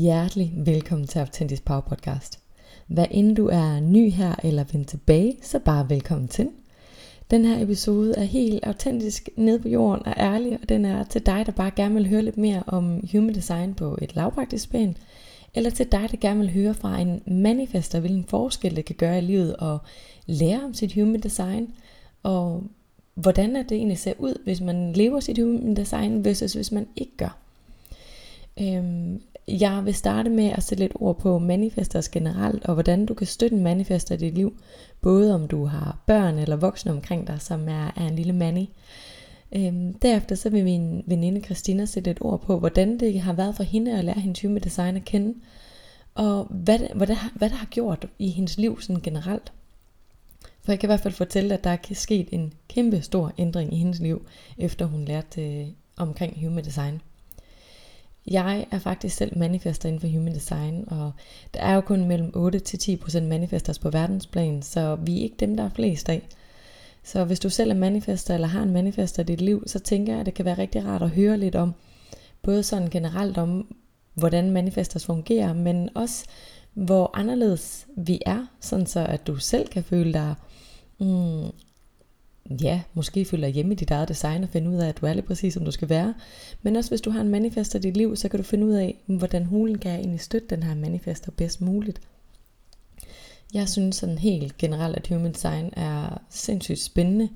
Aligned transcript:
Hjertelig 0.00 0.52
velkommen 0.56 1.06
til 1.06 1.18
Autentisk 1.18 1.64
Power 1.64 1.80
Podcast. 1.80 2.38
Hvad 2.86 3.06
end 3.10 3.36
du 3.36 3.48
er 3.48 3.80
ny 3.80 4.10
her 4.10 4.34
eller 4.44 4.64
vendt 4.72 4.88
tilbage, 4.88 5.36
så 5.42 5.58
bare 5.58 5.90
velkommen 5.90 6.28
til. 6.28 6.48
Den 7.30 7.44
her 7.44 7.62
episode 7.62 8.14
er 8.16 8.22
helt 8.22 8.64
autentisk 8.64 9.28
ned 9.36 9.58
på 9.58 9.68
jorden 9.68 10.06
og 10.06 10.14
ærlig, 10.16 10.58
og 10.62 10.68
den 10.68 10.84
er 10.84 11.04
til 11.04 11.26
dig, 11.26 11.42
der 11.46 11.52
bare 11.52 11.70
gerne 11.70 11.94
vil 11.94 12.08
høre 12.08 12.22
lidt 12.22 12.36
mere 12.36 12.62
om 12.66 13.08
human 13.12 13.34
design 13.34 13.74
på 13.74 13.98
et 14.02 14.16
lavpraktisk 14.16 14.70
plan, 14.70 14.96
eller 15.54 15.70
til 15.70 15.92
dig, 15.92 16.08
der 16.10 16.16
gerne 16.20 16.40
vil 16.40 16.52
høre 16.52 16.74
fra 16.74 17.00
en 17.00 17.22
manifester, 17.26 18.00
hvilken 18.00 18.24
forskel 18.24 18.76
det 18.76 18.84
kan 18.84 18.96
gøre 18.96 19.18
i 19.18 19.20
livet 19.20 19.56
og 19.56 19.78
lære 20.26 20.64
om 20.64 20.74
sit 20.74 20.94
human 20.94 21.20
design, 21.20 21.74
og 22.22 22.62
hvordan 23.14 23.56
er 23.56 23.62
det 23.62 23.76
egentlig 23.76 23.98
ser 23.98 24.14
ud, 24.18 24.34
hvis 24.44 24.60
man 24.60 24.92
lever 24.92 25.20
sit 25.20 25.38
human 25.38 25.76
design 25.76 26.24
versus 26.24 26.52
hvis 26.52 26.72
man 26.72 26.86
ikke 26.96 27.16
gør. 27.16 27.38
Øhm, 28.60 29.20
jeg 29.48 29.84
vil 29.84 29.94
starte 29.94 30.30
med 30.30 30.50
at 30.50 30.62
sætte 30.62 30.84
lidt 30.84 30.92
ord 30.94 31.18
på 31.18 31.38
manifesters 31.38 32.08
generelt, 32.08 32.64
og 32.64 32.74
hvordan 32.74 33.06
du 33.06 33.14
kan 33.14 33.26
støtte 33.26 33.56
en 33.56 33.62
manifester 33.62 34.14
i 34.14 34.18
dit 34.18 34.34
liv, 34.34 34.56
både 35.00 35.34
om 35.34 35.48
du 35.48 35.64
har 35.64 35.98
børn 36.06 36.38
eller 36.38 36.56
voksne 36.56 36.92
omkring 36.92 37.26
dig, 37.26 37.40
som 37.40 37.68
er, 37.68 37.92
er 37.96 38.06
en 38.06 38.16
lille 38.16 38.32
manny. 38.32 38.66
Øhm, 39.56 39.94
derefter 39.94 40.34
så 40.34 40.50
vil 40.50 40.64
min 40.64 41.04
veninde 41.06 41.40
Christina 41.40 41.84
sætte 41.84 42.10
et 42.10 42.18
ord 42.20 42.40
på, 42.40 42.58
hvordan 42.58 43.00
det 43.00 43.20
har 43.20 43.32
været 43.32 43.56
for 43.56 43.62
hende 43.62 43.98
at 43.98 44.04
lære 44.04 44.20
hendes 44.20 44.42
human 44.42 44.62
design 44.62 44.96
at 44.96 45.04
kende, 45.04 45.34
og 46.14 46.44
hvad, 46.44 46.78
hvad, 46.94 47.06
det, 47.06 47.16
hvad 47.34 47.50
det 47.50 47.58
har 47.58 47.66
gjort 47.66 48.06
i 48.18 48.28
hendes 48.28 48.58
liv 48.58 48.80
sådan 48.80 49.02
generelt. 49.02 49.52
For 50.62 50.72
jeg 50.72 50.80
kan 50.80 50.86
i 50.86 50.90
hvert 50.90 51.00
fald 51.00 51.14
fortælle, 51.14 51.54
at 51.54 51.64
der 51.64 51.70
er 51.70 51.76
sket 51.92 52.28
en 52.32 52.52
kæmpe 52.68 53.02
stor 53.02 53.32
ændring 53.38 53.74
i 53.74 53.76
hendes 53.76 54.00
liv, 54.00 54.26
efter 54.58 54.86
hun 54.86 55.04
lærte 55.04 55.42
øh, 55.42 55.66
omkring 55.96 56.44
human 56.44 56.64
design. 56.64 57.00
Jeg 58.26 58.66
er 58.70 58.78
faktisk 58.78 59.16
selv 59.16 59.38
manifester 59.38 59.88
inden 59.88 60.00
for 60.00 60.08
human 60.08 60.34
design, 60.34 60.84
og 60.86 61.12
der 61.54 61.60
er 61.60 61.74
jo 61.74 61.80
kun 61.80 62.04
mellem 62.04 62.32
8-10% 62.36 63.20
manifesters 63.20 63.78
på 63.78 63.90
verdensplan, 63.90 64.62
så 64.62 64.94
vi 64.94 65.18
er 65.18 65.22
ikke 65.22 65.36
dem, 65.40 65.56
der 65.56 65.64
er 65.64 65.70
flest 65.74 66.08
af. 66.08 66.28
Så 67.02 67.24
hvis 67.24 67.40
du 67.40 67.50
selv 67.50 67.70
er 67.70 67.74
manifester 67.74 68.34
eller 68.34 68.48
har 68.48 68.62
en 68.62 68.72
manifester 68.72 69.22
i 69.22 69.26
dit 69.26 69.40
liv, 69.40 69.62
så 69.66 69.78
tænker 69.78 70.12
jeg, 70.12 70.20
at 70.20 70.26
det 70.26 70.34
kan 70.34 70.44
være 70.44 70.58
rigtig 70.58 70.84
rart 70.84 71.02
at 71.02 71.10
høre 71.10 71.36
lidt 71.36 71.54
om, 71.54 71.74
både 72.42 72.62
sådan 72.62 72.90
generelt 72.90 73.38
om, 73.38 73.74
hvordan 74.14 74.50
manifesters 74.50 75.06
fungerer, 75.06 75.52
men 75.52 75.88
også 75.94 76.24
hvor 76.74 77.10
anderledes 77.14 77.86
vi 77.96 78.20
er, 78.26 78.46
sådan 78.60 78.86
så 78.86 79.06
at 79.06 79.26
du 79.26 79.36
selv 79.36 79.68
kan 79.68 79.84
føle 79.84 80.12
dig 80.12 80.34
mm, 81.00 81.50
ja, 82.50 82.82
måske 82.94 83.24
føler 83.24 83.48
hjemme 83.48 83.72
i 83.72 83.76
dit 83.76 83.90
eget 83.90 84.08
design 84.08 84.42
og 84.42 84.48
finde 84.48 84.70
ud 84.70 84.76
af, 84.76 84.88
at 84.88 85.00
du 85.00 85.06
er 85.06 85.14
lige 85.14 85.26
præcis, 85.26 85.54
som 85.54 85.64
du 85.64 85.70
skal 85.70 85.88
være. 85.88 86.14
Men 86.62 86.76
også 86.76 86.90
hvis 86.90 87.00
du 87.00 87.10
har 87.10 87.20
en 87.20 87.28
manifester 87.28 87.78
i 87.78 87.82
dit 87.82 87.96
liv, 87.96 88.16
så 88.16 88.28
kan 88.28 88.38
du 88.38 88.44
finde 88.44 88.66
ud 88.66 88.72
af, 88.72 88.96
hvordan 89.06 89.44
hulen 89.44 89.78
kan 89.78 89.92
egentlig 89.92 90.20
støtte 90.20 90.48
den 90.48 90.62
her 90.62 90.74
manifester 90.74 91.30
bedst 91.30 91.60
muligt. 91.60 92.00
Jeg 93.54 93.68
synes 93.68 93.96
sådan 93.96 94.18
helt 94.18 94.58
generelt, 94.58 94.96
at 94.96 95.08
human 95.08 95.32
design 95.32 95.70
er 95.76 96.22
sindssygt 96.30 96.80
spændende. 96.80 97.28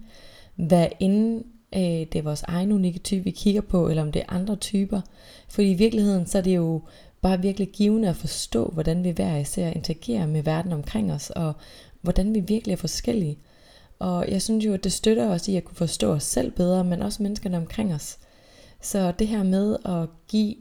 Hvad 0.57 0.87
inden 1.01 1.45
øh, 1.75 1.81
det 1.81 2.15
er 2.17 2.23
vores 2.23 2.43
egen 2.43 2.73
unikke 2.73 2.99
type, 2.99 3.25
vi 3.25 3.31
kigger 3.31 3.61
på, 3.61 3.89
eller 3.89 4.03
om 4.03 4.13
det 4.13 4.23
er 4.23 4.33
andre 4.33 4.57
typer. 4.57 5.01
For 5.49 5.63
i 5.63 5.75
virkeligheden, 5.75 6.27
så 6.27 6.39
er 6.39 6.43
det 6.43 6.57
jo 6.57 6.83
bare 7.23 7.43
virkelig 7.43 7.69
givende 7.69 8.09
at 8.09 8.17
forstå, 8.17 8.65
hvordan 8.65 9.05
vi 9.05 9.11
hver 9.11 9.37
især 9.37 9.71
interagerer 9.71 10.27
med 10.27 10.43
verden 10.43 10.73
omkring 10.73 11.13
os, 11.13 11.31
og 11.31 11.53
hvordan 12.01 12.35
vi 12.35 12.41
virkelig 12.41 12.73
er 12.73 12.77
forskellige. 12.77 13.39
Og 13.99 14.31
jeg 14.31 14.43
synes 14.43 14.65
jo, 14.65 14.75
at 14.75 14.85
det 14.85 14.93
støtter 14.93 15.29
os 15.29 15.49
i 15.49 15.57
at 15.57 15.65
kunne 15.65 15.77
forstå 15.77 16.13
os 16.13 16.23
selv 16.23 16.51
bedre, 16.51 16.85
men 16.85 17.03
også 17.03 17.23
menneskerne 17.23 17.57
omkring 17.57 17.95
os. 17.95 18.19
Så 18.81 19.13
det 19.19 19.29
her 19.29 19.43
med 19.43 19.77
at 19.85 20.09
give 20.29 20.55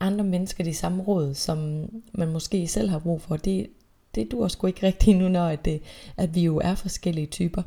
andre 0.00 0.24
mennesker 0.24 0.64
de 0.64 0.74
samme 0.74 1.02
råd, 1.02 1.34
som 1.34 1.88
man 2.12 2.32
måske 2.32 2.68
selv 2.68 2.90
har 2.90 2.98
brug 2.98 3.20
for, 3.20 3.36
det, 3.36 3.66
det 4.14 4.30
dur 4.30 4.48
sgu 4.48 4.66
ikke 4.66 4.86
rigtigt 4.86 5.18
nu, 5.18 5.28
når 5.28 5.46
at, 5.46 5.64
det, 5.64 5.82
at 6.16 6.34
vi 6.34 6.40
jo 6.40 6.60
er 6.64 6.74
forskellige 6.74 7.26
typer. 7.26 7.62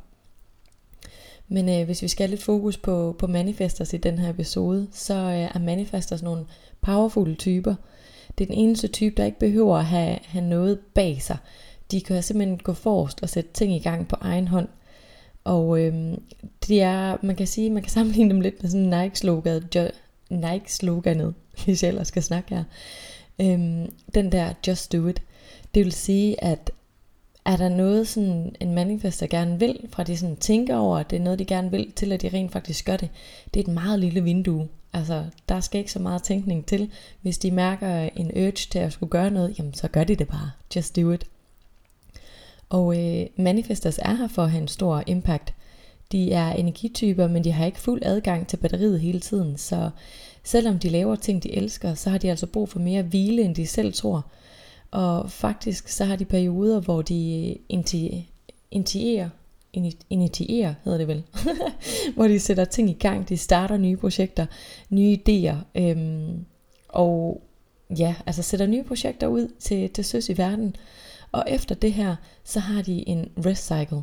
Men 1.48 1.70
øh, 1.70 1.86
hvis 1.86 2.02
vi 2.02 2.08
skal 2.08 2.24
have 2.24 2.30
lidt 2.32 2.44
fokus 2.44 2.78
på, 2.78 3.16
på 3.20 3.28
manifesters 3.28 3.94
i 3.94 3.98
den 3.98 4.18
her 4.18 4.30
episode, 4.30 4.88
så 4.92 5.14
øh, 5.14 5.56
er 5.56 5.60
manifesters 5.60 6.24
nogle 6.24 6.46
powerful 6.82 7.36
typer. 7.36 7.76
Det 8.38 8.44
er 8.44 8.48
den 8.48 8.58
eneste 8.58 8.88
type, 8.88 9.16
der 9.18 9.26
ikke 9.26 9.40
behøver 9.40 9.78
at 9.78 9.86
have, 9.86 10.20
have 10.24 10.46
noget 10.46 10.80
bag 10.80 11.22
sig. 11.22 11.38
De 11.92 12.02
kan 12.02 12.24
simpelthen 12.24 12.58
gå 12.58 12.74
forrest 12.74 13.22
og 13.22 13.30
sætte 13.30 13.50
ting 13.54 13.74
i 13.76 13.80
gang 13.80 14.08
på 14.08 14.16
egen 14.22 14.48
hånd– 14.48 14.68
og 15.46 15.82
øh, 15.82 16.18
det 16.68 16.82
er, 16.82 17.18
man 17.22 17.36
kan 17.36 17.48
sige, 17.48 17.70
man 17.70 17.84
kan 17.84 17.92
sammenligne 17.92 18.30
dem 18.30 18.42
lidt 18.42 18.64
med 18.64 18.70
sådan 18.70 19.02
Nike-sloganet, 19.04 19.92
Nike-sloganet, 20.30 21.34
hvis 21.66 21.84
jeg 21.84 21.90
ellers 21.90 22.08
skal 22.08 22.24
snakke 22.24 22.56
her. 22.56 22.64
Øh, 23.42 23.88
den 24.16 24.32
der 24.32 24.54
Just 24.68 24.94
Do 24.94 25.08
It. 25.08 25.22
Det 25.76 25.86
vil 25.86 25.92
sige, 25.92 26.44
at 26.44 26.72
er 27.46 27.58
der 27.58 27.70
noget 27.70 28.08
sådan 28.08 28.56
en 28.60 28.74
manifester 28.74 29.28
gerne 29.28 29.60
vil, 29.60 29.80
fra 29.90 30.04
de 30.04 30.18
sådan 30.18 30.36
tænker 30.36 30.78
over, 30.78 30.98
at 30.98 31.10
det 31.10 31.20
er 31.20 31.24
noget 31.24 31.40
de 31.40 31.46
gerne 31.46 31.72
vil, 31.72 31.92
til 31.92 32.12
at 32.12 32.22
de 32.22 32.30
rent 32.30 32.52
faktisk 32.52 32.86
gør 32.86 32.98
det, 32.98 33.10
det 33.54 33.60
er 33.60 33.64
et 33.64 33.74
meget 33.74 34.00
lille 34.00 34.24
vindue. 34.24 34.68
Altså, 34.94 35.26
der 35.50 35.60
skal 35.60 35.80
ikke 35.80 35.92
så 35.92 36.00
meget 36.00 36.24
tænkning 36.24 36.66
til. 36.66 36.92
Hvis 37.22 37.38
de 37.38 37.52
mærker 37.52 38.10
en 38.16 38.32
urge 38.36 38.52
til 38.52 38.80
at 38.80 38.94
skulle 38.94 39.10
gøre 39.10 39.32
noget, 39.32 39.60
jamen 39.60 39.74
så 39.74 39.88
gør 39.88 40.04
de 40.04 40.16
det 40.16 40.28
bare. 40.28 40.52
Just 40.76 40.96
do 40.96 41.12
it. 41.12 41.26
Og 42.70 42.98
øh, 42.98 43.28
manifestors 43.38 43.98
er 43.98 44.14
her 44.14 44.28
for 44.28 44.44
at 44.44 44.52
have 44.52 44.62
en 44.62 44.68
stor 44.68 45.04
impact. 45.08 45.54
De 46.12 46.32
er 46.32 46.52
energityper, 46.52 47.28
men 47.28 47.44
de 47.44 47.52
har 47.52 47.66
ikke 47.66 47.80
fuld 47.80 48.02
adgang 48.06 48.48
til 48.48 48.58
batteriet 48.58 49.00
hele 49.00 49.20
tiden, 49.20 49.58
så 49.58 49.90
selvom 50.44 50.80
de 50.80 50.90
laver 50.90 51.16
ting, 51.16 51.44
de 51.44 51.56
elsker, 51.56 51.94
så 51.94 52.10
har 52.10 52.18
de 52.18 52.30
altså 52.30 52.48
brug 52.48 52.70
for 52.70 52.80
mere 52.80 53.04
hvile, 53.04 53.42
end 53.42 53.56
de 53.56 53.68
selv 53.68 53.94
tror. 53.94 54.26
Og 54.92 55.32
faktisk 55.32 55.88
så 55.88 56.06
har 56.06 56.16
de 56.16 56.26
perioder, 56.26 56.80
hvor 56.80 57.02
de 57.02 57.50
øh, 57.50 57.80
initierer, 58.72 59.30
initierer 60.10 60.74
hedder 60.84 60.98
det 60.98 61.08
vel, 61.08 61.24
hvor 62.16 62.28
de 62.28 62.40
sætter 62.40 62.66
ting 62.66 62.90
i 62.90 62.94
gang, 62.94 63.30
de 63.30 63.38
starter 63.38 63.78
nye 63.78 63.98
projekter, 63.98 64.46
nye 64.90 65.18
idéer, 65.18 65.82
øhm, 65.82 66.46
og 66.90 67.42
ja, 67.98 68.16
altså 68.26 68.42
sætter 68.42 68.68
nye 68.68 68.84
projekter 68.84 69.28
ud 69.28 69.48
til, 69.60 69.90
til 69.90 70.06
søs 70.06 70.30
i 70.30 70.38
verden, 70.38 70.76
og 71.36 71.44
efter 71.48 71.76
det 71.76 71.94
her, 71.94 72.16
så 72.44 72.60
har 72.60 72.82
de 72.82 73.10
en 73.10 73.30
rest 73.46 73.66
cycle. 73.66 74.02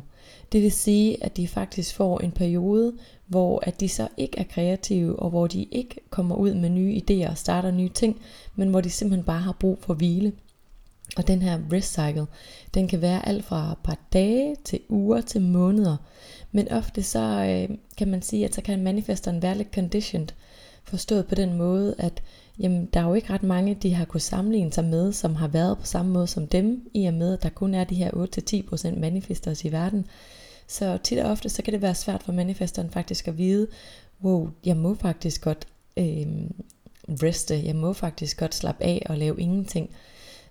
Det 0.51 0.61
vil 0.61 0.71
sige, 0.71 1.23
at 1.23 1.37
de 1.37 1.47
faktisk 1.47 1.95
får 1.95 2.19
en 2.19 2.31
periode, 2.31 2.93
hvor 3.27 3.63
at 3.63 3.79
de 3.79 3.89
så 3.89 4.07
ikke 4.17 4.39
er 4.39 4.43
kreative, 4.43 5.19
og 5.19 5.29
hvor 5.29 5.47
de 5.47 5.63
ikke 5.71 5.95
kommer 6.09 6.35
ud 6.35 6.53
med 6.53 6.69
nye 6.69 7.01
idéer 7.01 7.29
og 7.29 7.37
starter 7.37 7.71
nye 7.71 7.89
ting, 7.89 8.21
men 8.55 8.69
hvor 8.69 8.81
de 8.81 8.89
simpelthen 8.89 9.25
bare 9.25 9.41
har 9.41 9.57
brug 9.59 9.79
for 9.81 9.93
hvile. 9.93 10.33
Og 11.17 11.27
den 11.27 11.41
her 11.41 11.59
rest 11.71 11.93
cycle, 11.93 12.25
den 12.73 12.87
kan 12.87 13.01
være 13.01 13.27
alt 13.27 13.45
fra 13.45 13.71
et 13.71 13.77
par 13.83 13.97
dage 14.13 14.55
til 14.63 14.79
uger 14.89 15.21
til 15.21 15.41
måneder. 15.41 15.97
Men 16.51 16.71
ofte 16.71 17.03
så 17.03 17.19
øh, 17.19 17.77
kan 17.97 18.07
man 18.07 18.21
sige, 18.21 18.45
at 18.45 18.55
så 18.55 18.61
kan 18.61 18.83
manifesteren 18.83 19.41
være 19.41 19.57
lidt 19.57 19.73
conditioned. 19.73 20.27
Forstået 20.83 21.27
på 21.27 21.35
den 21.35 21.53
måde, 21.53 21.95
at 21.97 22.23
jamen 22.59 22.85
der 22.85 22.99
er 22.99 23.07
jo 23.07 23.13
ikke 23.13 23.33
ret 23.33 23.43
mange, 23.43 23.75
de 23.75 23.93
har 23.93 24.05
kunnet 24.05 24.21
sammenligne 24.21 24.73
sig 24.73 24.83
med, 24.83 25.13
som 25.13 25.35
har 25.35 25.47
været 25.47 25.77
på 25.77 25.85
samme 25.85 26.11
måde 26.11 26.27
som 26.27 26.47
dem, 26.47 26.89
i 26.93 27.05
og 27.05 27.13
med, 27.13 27.33
at 27.33 27.43
der 27.43 27.49
kun 27.49 27.73
er 27.73 27.83
de 27.83 27.95
her 27.95 28.11
8-10% 28.11 28.99
manifestors 28.99 29.65
i 29.65 29.71
verden. 29.71 30.05
Så 30.67 30.97
tit 30.97 31.19
og 31.19 31.31
ofte, 31.31 31.49
så 31.49 31.61
kan 31.61 31.73
det 31.73 31.81
være 31.81 31.95
svært 31.95 32.23
for 32.23 32.31
manifestoren 32.31 32.89
faktisk 32.89 33.27
at 33.27 33.37
vide, 33.37 33.67
wow, 34.23 34.49
jeg 34.65 34.77
må 34.77 34.95
faktisk 34.95 35.41
godt 35.41 35.67
øh, 35.97 36.27
reste, 37.09 37.65
jeg 37.65 37.75
må 37.75 37.93
faktisk 37.93 38.39
godt 38.39 38.55
slappe 38.55 38.83
af 38.83 39.05
og 39.09 39.17
lave 39.17 39.41
ingenting. 39.41 39.89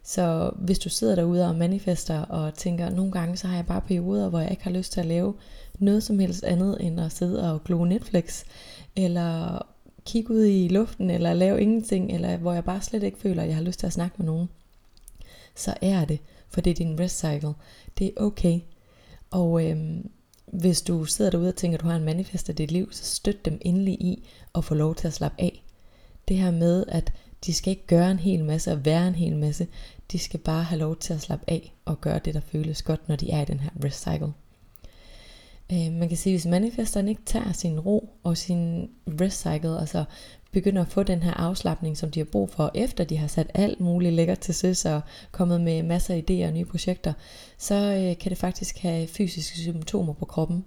Så 0.03 0.51
hvis 0.57 0.79
du 0.79 0.89
sidder 0.89 1.15
derude 1.15 1.49
og 1.49 1.55
manifester 1.55 2.21
og 2.21 2.55
tænker, 2.55 2.91
nogle 2.91 3.13
gange 3.13 3.37
så 3.37 3.47
har 3.47 3.57
jeg 3.57 3.67
bare 3.67 3.81
perioder, 3.81 4.29
hvor 4.29 4.41
jeg 4.41 4.51
ikke 4.51 4.65
har 4.65 4.71
lyst 4.71 4.93
til 4.93 5.01
at 5.01 5.07
lave 5.07 5.35
noget 5.79 6.03
som 6.03 6.19
helst 6.19 6.45
andet 6.45 6.77
end 6.81 7.01
at 7.01 7.13
sidde 7.13 7.53
og 7.53 7.65
glo 7.65 7.85
Netflix, 7.85 8.45
eller 8.97 9.63
kigge 10.05 10.35
ud 10.35 10.45
i 10.45 10.69
luften, 10.69 11.11
eller 11.11 11.35
lave 11.35 11.61
ingenting, 11.61 12.13
eller 12.13 12.37
hvor 12.37 12.53
jeg 12.53 12.65
bare 12.65 12.83
slet 12.83 13.03
ikke 13.03 13.19
føler, 13.19 13.43
at 13.43 13.49
jeg 13.49 13.57
har 13.57 13.63
lyst 13.63 13.79
til 13.79 13.87
at 13.87 13.93
snakke 13.93 14.15
med 14.19 14.27
nogen, 14.27 14.49
så 15.55 15.75
er 15.83 16.05
det, 16.05 16.19
for 16.49 16.61
det 16.61 16.71
er 16.71 16.75
din 16.75 17.01
rest 17.01 17.19
cycle. 17.19 17.55
Det 17.99 18.07
er 18.07 18.23
okay. 18.23 18.61
Og 19.31 19.67
øhm, 19.71 20.11
hvis 20.47 20.83
du 20.83 21.05
sidder 21.05 21.31
derude 21.31 21.49
og 21.49 21.57
tænker, 21.57 21.79
at 21.79 21.83
du 21.83 21.89
har 21.89 21.97
en 21.97 22.05
manifest 22.05 22.49
af 22.49 22.57
dit 22.57 22.71
liv, 22.71 22.93
så 22.93 23.05
støt 23.05 23.45
dem 23.45 23.59
endelig 23.61 23.95
i 23.95 24.29
at 24.55 24.65
få 24.65 24.75
lov 24.75 24.95
til 24.95 25.07
at 25.07 25.13
slappe 25.13 25.41
af. 25.41 25.65
Det 26.29 26.37
her 26.37 26.51
med, 26.51 26.85
at 26.89 27.13
de 27.47 27.55
skal 27.55 27.71
ikke 27.71 27.87
gøre 27.87 28.11
en 28.11 28.19
hel 28.19 28.45
masse 28.45 28.73
og 28.73 28.85
være 28.85 29.09
en 29.09 29.15
hel 29.15 29.37
masse. 29.37 29.67
De 30.13 30.19
skal 30.19 30.41
bare 30.41 30.63
have 30.63 30.79
lov 30.79 30.97
til 30.97 31.15
at 31.15 31.21
slappe 31.21 31.45
af 31.49 31.75
og 31.85 32.01
gøre 32.01 32.21
det, 32.25 32.35
der 32.35 32.41
føles 32.41 32.83
godt, 32.83 33.09
når 33.09 33.17
de 33.17 33.31
er 33.31 33.43
i 33.43 33.45
den 33.45 33.61
her 33.61 33.71
rest 33.85 34.01
cycle. 34.01 34.33
Øh, 35.73 35.93
man 35.93 36.09
kan 36.09 36.17
sige, 36.17 36.33
hvis 36.33 36.47
manifesteren 36.47 37.09
ikke 37.09 37.23
tager 37.27 37.53
sin 37.53 37.81
ro 37.81 38.11
og 38.23 38.37
sin 38.37 38.91
rest 39.21 39.41
cycle, 39.41 39.81
altså 39.81 40.05
begynder 40.53 40.83
at 40.83 40.89
få 40.89 41.03
den 41.03 41.23
her 41.23 41.35
afslappning, 41.35 41.97
som 41.97 42.11
de 42.11 42.21
har 42.21 42.25
brug 42.25 42.51
for, 42.51 42.71
efter 42.75 43.05
de 43.05 43.17
har 43.17 43.27
sat 43.27 43.51
alt 43.55 43.81
muligt 43.81 44.15
lækkert 44.15 44.39
til 44.39 44.55
søs 44.55 44.85
og 44.85 45.01
kommet 45.31 45.61
med 45.61 45.83
masser 45.83 46.15
af 46.15 46.25
idéer 46.31 46.47
og 46.47 46.53
nye 46.53 46.65
projekter, 46.65 47.13
så 47.59 47.75
øh, 47.75 48.19
kan 48.19 48.31
det 48.31 48.39
faktisk 48.39 48.79
have 48.79 49.07
fysiske 49.07 49.59
symptomer 49.59 50.13
på 50.13 50.25
kroppen. 50.25 50.65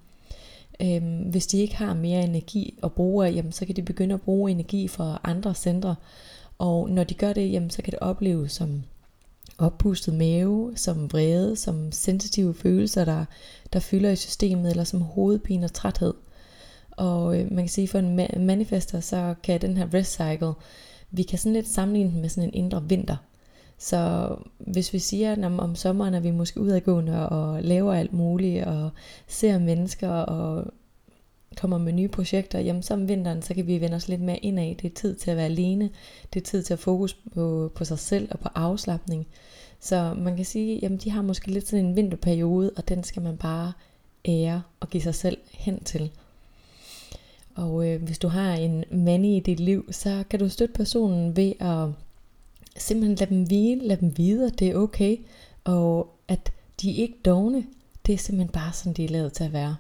Øhm, 0.82 1.18
hvis 1.18 1.48
de 1.48 1.58
ikke 1.58 1.76
har 1.76 1.94
mere 1.94 2.24
energi 2.24 2.80
at 2.84 2.94
bruge 2.94 3.28
af, 3.28 3.34
jamen, 3.36 3.52
så 3.52 3.66
kan 3.66 3.76
de 3.76 3.82
begynde 3.82 4.14
at 4.14 4.22
bruge 4.22 4.52
energi 4.52 4.88
fra 4.88 5.22
andre 5.24 5.56
centre. 5.56 5.96
Og 6.58 6.90
når 6.90 7.04
de 7.04 7.14
gør 7.14 7.34
det, 7.34 7.52
jamen, 7.52 7.70
så 7.70 7.82
kan 7.82 7.92
det 7.92 8.00
opleves 8.00 8.52
som 8.52 8.84
oppustet 9.58 10.14
mave, 10.14 10.74
som 10.76 11.12
vrede, 11.12 11.56
som 11.56 11.92
sensitive 11.92 12.54
følelser, 12.54 13.06
der, 13.06 13.26
der 13.74 13.80
fylder 13.80 14.10
i 14.10 14.16
systemet, 14.16 14.70
eller 14.72 14.84
som 14.84 15.02
hovedpine 15.02 15.66
og 15.66 15.74
træthed. 15.74 16.14
Og 16.92 17.40
øh, 17.40 17.52
man 17.52 17.64
kan 17.64 17.70
sige, 17.70 17.88
for 17.88 18.00
en 18.00 18.46
manifester, 18.46 19.00
så 19.00 19.36
kan 19.44 19.62
den 19.62 19.78
her 19.78 19.94
rest 19.94 20.12
cycle, 20.14 20.54
vi 21.12 21.24
kan 21.24 21.40
sådan 21.40 21.54
lidt 21.54 21.68
sammenligne 21.68 22.12
den 22.12 22.22
med 22.22 22.30
sådan 22.30 22.50
en 22.50 22.54
indre 22.54 22.84
vinter. 22.84 23.18
Så 23.78 24.30
hvis 24.58 24.94
vi 24.94 25.00
siger, 25.00 25.32
at 25.32 25.44
om, 25.44 25.60
om 25.60 25.76
sommeren 25.76 26.14
er 26.14 26.20
vi 26.20 26.32
måske 26.32 26.62
udadgående 26.62 27.30
og 27.30 27.64
laver 27.64 27.94
alt 27.94 28.14
muligt, 28.14 28.66
og 28.66 28.90
ser 29.28 29.60
mennesker 29.60 30.10
og 30.10 30.74
kommer 31.56 31.78
med 31.78 31.94
nye 31.94 32.08
projekter, 32.08 32.60
jamen 32.60 32.84
så 32.84 32.94
om 32.94 33.08
vinteren, 33.08 33.42
så 33.42 33.54
kan 33.54 33.68
vi 33.68 33.82
vende 33.82 33.96
os 33.96 34.08
lidt 34.08 34.22
mere 34.22 34.38
indad. 34.38 34.76
Det 34.76 34.86
er 34.86 34.96
tid 34.96 35.16
til 35.16 35.32
at 35.32 35.38
være 35.38 35.46
alene. 35.46 35.90
Det 36.34 36.40
er 36.40 36.46
tid 36.46 36.64
til 36.64 36.74
at 36.74 36.80
fokus 36.80 37.14
på, 37.14 37.72
på 37.76 37.86
sig 37.86 38.00
selv 38.00 38.28
og 38.32 38.40
på 38.40 38.50
afslappning. 38.56 39.28
Så 39.80 40.14
man 40.18 40.36
kan 40.36 40.46
sige, 40.46 40.80
jamen 40.82 40.98
de 40.98 41.12
har 41.12 41.22
måske 41.22 41.52
lidt 41.52 41.68
sådan 41.68 41.86
en 41.86 41.96
vinterperiode, 41.96 42.72
og 42.78 42.90
den 42.90 43.04
skal 43.04 43.22
man 43.22 43.38
bare 43.38 43.74
ære 44.28 44.62
og 44.80 44.90
give 44.90 45.04
sig 45.04 45.16
selv 45.16 45.38
hen 45.54 45.84
til. 45.84 46.12
Og 47.56 47.88
øh, 47.88 48.04
hvis 48.04 48.20
du 48.20 48.28
har 48.28 48.54
en 48.54 48.84
mand 48.92 49.26
i 49.26 49.40
dit 49.40 49.60
liv, 49.60 49.88
så 49.92 50.24
kan 50.30 50.40
du 50.40 50.50
støtte 50.50 50.74
personen 50.74 51.36
ved 51.36 51.54
at 51.60 51.88
simpelthen 52.78 53.16
lade 53.16 53.30
dem 53.30 53.44
hvile, 53.44 53.88
lade 53.88 54.00
dem 54.00 54.18
vide, 54.18 54.46
at 54.46 54.60
det 54.60 54.68
er 54.68 54.76
okay, 54.76 55.18
og 55.64 56.16
at 56.28 56.52
de 56.82 56.90
er 56.92 57.02
ikke 57.02 57.18
dogne. 57.26 57.66
Det 58.06 58.14
er 58.14 58.18
simpelthen 58.18 58.52
bare 58.52 58.74
sådan, 58.74 58.94
de 58.94 59.06
er 59.06 59.10
lavet 59.10 59.34
til 59.34 59.44
at 59.44 59.54
være. 59.54 59.76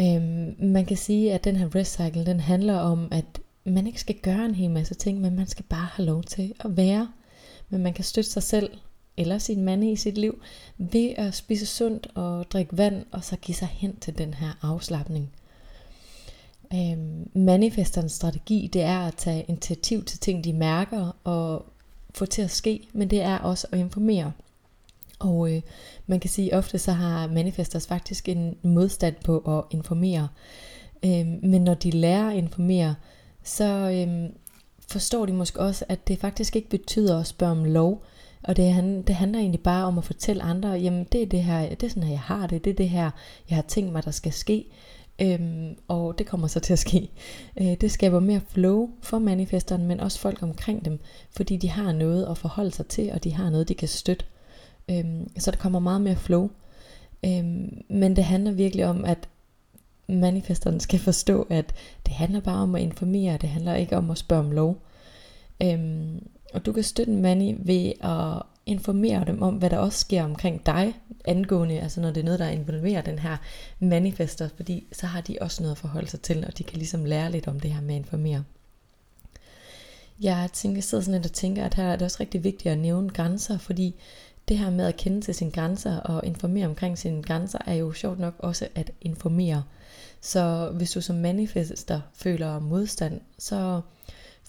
Øhm, 0.00 0.54
man 0.58 0.84
kan 0.84 0.96
sige, 0.96 1.32
at 1.32 1.44
den 1.44 1.56
her 1.56 1.74
rest 1.74 1.92
cycle, 1.92 2.26
den 2.26 2.40
handler 2.40 2.78
om, 2.78 3.08
at 3.10 3.40
man 3.64 3.86
ikke 3.86 4.00
skal 4.00 4.14
gøre 4.22 4.44
en 4.44 4.54
hel 4.54 4.70
masse 4.70 4.94
ting, 4.94 5.20
men 5.20 5.36
man 5.36 5.46
skal 5.46 5.64
bare 5.68 5.88
have 5.92 6.06
lov 6.06 6.22
til 6.22 6.54
at 6.60 6.76
være. 6.76 7.08
Men 7.68 7.82
man 7.82 7.92
kan 7.92 8.04
støtte 8.04 8.30
sig 8.30 8.42
selv 8.42 8.70
eller 9.16 9.38
sin 9.38 9.62
mand 9.62 9.84
i 9.84 9.96
sit 9.96 10.18
liv 10.18 10.40
ved 10.78 11.14
at 11.16 11.34
spise 11.34 11.66
sundt 11.66 12.08
og 12.14 12.50
drikke 12.50 12.76
vand, 12.76 13.04
og 13.10 13.24
så 13.24 13.36
give 13.36 13.54
sig 13.54 13.68
hen 13.68 13.96
til 13.96 14.18
den 14.18 14.34
her 14.34 14.58
afslappning. 14.62 15.30
Øhm, 16.74 17.30
manifesterens 17.34 18.12
strategi, 18.12 18.70
det 18.72 18.82
er 18.82 18.98
at 18.98 19.14
tage 19.14 19.44
initiativ 19.48 20.04
til 20.04 20.18
ting, 20.18 20.44
de 20.44 20.52
mærker 20.52 21.16
og 21.24 21.66
få 22.14 22.26
til 22.26 22.42
at 22.42 22.50
ske, 22.50 22.88
men 22.92 23.10
det 23.10 23.22
er 23.22 23.38
også 23.38 23.66
at 23.72 23.78
informere. 23.78 24.32
Og 25.18 25.52
øh, 25.52 25.62
man 26.06 26.20
kan 26.20 26.30
sige, 26.30 26.52
at 26.52 26.58
ofte 26.58 26.78
så 26.78 26.92
har 26.92 27.26
manifestors 27.26 27.86
faktisk 27.86 28.28
en 28.28 28.56
modstand 28.62 29.14
på 29.24 29.38
at 29.38 29.76
informere. 29.76 30.28
Øh, 31.04 31.26
men 31.42 31.64
når 31.64 31.74
de 31.74 31.90
lærer 31.90 32.30
at 32.30 32.36
informere, 32.36 32.94
så 33.42 33.64
øh, 33.64 34.30
forstår 34.88 35.26
de 35.26 35.32
måske 35.32 35.60
også, 35.60 35.84
at 35.88 36.08
det 36.08 36.18
faktisk 36.18 36.56
ikke 36.56 36.68
betyder 36.68 37.20
at 37.20 37.26
spørge 37.26 37.52
om 37.52 37.64
lov. 37.64 38.04
Og 38.42 38.56
det, 38.56 39.04
det 39.06 39.14
handler 39.14 39.38
egentlig 39.38 39.60
bare 39.60 39.84
om 39.84 39.98
at 39.98 40.04
fortælle 40.04 40.42
andre, 40.42 40.68
jamen 40.68 41.04
det 41.12 41.22
er 41.22 41.26
det 41.26 41.42
her, 41.42 41.68
det 41.68 41.82
er 41.82 41.88
sådan 41.88 42.02
her, 42.02 42.10
jeg 42.10 42.20
har 42.20 42.46
det, 42.46 42.64
det 42.64 42.70
er 42.70 42.74
det 42.74 42.88
her, 42.88 43.10
jeg 43.48 43.56
har 43.56 43.64
tænkt 43.68 43.92
mig, 43.92 44.04
der 44.04 44.10
skal 44.10 44.32
ske. 44.32 44.64
Øhm, 45.18 45.76
og 45.88 46.18
det 46.18 46.26
kommer 46.26 46.46
så 46.46 46.60
til 46.60 46.72
at 46.72 46.78
ske. 46.78 47.10
Øh, 47.60 47.74
det 47.80 47.90
skaber 47.90 48.20
mere 48.20 48.40
flow 48.48 48.90
for 49.02 49.18
manifesteren, 49.18 49.86
men 49.86 50.00
også 50.00 50.18
folk 50.18 50.42
omkring 50.42 50.84
dem, 50.84 51.00
fordi 51.30 51.56
de 51.56 51.68
har 51.68 51.92
noget 51.92 52.26
at 52.30 52.38
forholde 52.38 52.70
sig 52.70 52.86
til, 52.86 53.12
og 53.12 53.24
de 53.24 53.32
har 53.32 53.50
noget, 53.50 53.68
de 53.68 53.74
kan 53.74 53.88
støtte. 53.88 54.24
Øhm, 54.90 55.38
så 55.38 55.50
der 55.50 55.56
kommer 55.56 55.78
meget 55.78 56.00
mere 56.00 56.16
flow. 56.16 56.50
Øhm, 57.24 57.82
men 57.88 58.16
det 58.16 58.24
handler 58.24 58.52
virkelig 58.52 58.86
om, 58.86 59.04
at 59.04 59.28
manifesteren 60.08 60.80
skal 60.80 60.98
forstå, 60.98 61.46
at 61.50 61.74
det 62.06 62.14
handler 62.14 62.40
bare 62.40 62.62
om 62.62 62.74
at 62.74 62.82
informere, 62.82 63.36
det 63.36 63.48
handler 63.48 63.74
ikke 63.74 63.96
om 63.96 64.10
at 64.10 64.18
spørge 64.18 64.44
om 64.44 64.52
lov. 64.52 64.78
Øhm, 65.62 66.28
og 66.54 66.66
du 66.66 66.72
kan 66.72 66.82
støtte 66.82 67.12
en 67.12 67.22
mani 67.22 67.56
ved 67.58 67.92
at 68.00 68.42
informere 68.66 69.24
dem 69.24 69.42
om, 69.42 69.54
hvad 69.54 69.70
der 69.70 69.78
også 69.78 69.98
sker 69.98 70.24
omkring 70.24 70.66
dig, 70.66 70.94
angående, 71.24 71.80
altså 71.80 72.00
når 72.00 72.10
det 72.10 72.20
er 72.20 72.24
noget, 72.24 72.40
der 72.40 72.48
involverer 72.48 73.02
den 73.02 73.18
her 73.18 73.36
manifester, 73.78 74.48
fordi 74.56 74.86
så 74.92 75.06
har 75.06 75.20
de 75.20 75.38
også 75.40 75.62
noget 75.62 75.72
at 75.72 75.78
forholde 75.78 76.08
sig 76.08 76.20
til, 76.20 76.44
og 76.46 76.58
de 76.58 76.64
kan 76.64 76.78
ligesom 76.78 77.04
lære 77.04 77.30
lidt 77.30 77.48
om 77.48 77.60
det 77.60 77.70
her 77.70 77.80
med 77.80 77.94
at 77.94 77.98
informere. 78.00 78.44
Jeg 80.20 80.48
tænker, 80.52 80.76
jeg 80.76 80.84
sidder 80.84 81.04
sådan 81.04 81.20
lidt 81.20 81.30
og 81.30 81.36
tænker, 81.36 81.64
at 81.64 81.74
her 81.74 81.84
er 81.84 81.96
det 81.96 82.02
også 82.02 82.16
rigtig 82.20 82.44
vigtigt 82.44 82.72
at 82.72 82.78
nævne 82.78 83.10
grænser, 83.10 83.58
fordi 83.58 83.94
det 84.48 84.58
her 84.58 84.70
med 84.70 84.86
at 84.86 84.96
kende 84.96 85.20
til 85.20 85.34
sine 85.34 85.50
grænser 85.50 85.96
og 85.96 86.26
informere 86.26 86.66
omkring 86.66 86.98
sine 86.98 87.22
grænser, 87.22 87.58
er 87.66 87.74
jo 87.74 87.92
sjovt 87.92 88.18
nok 88.18 88.34
også 88.38 88.68
at 88.74 88.90
informere. 89.00 89.62
Så 90.20 90.70
hvis 90.74 90.90
du 90.90 91.00
som 91.00 91.16
manifester 91.16 92.00
føler 92.14 92.58
modstand, 92.58 93.20
så 93.38 93.80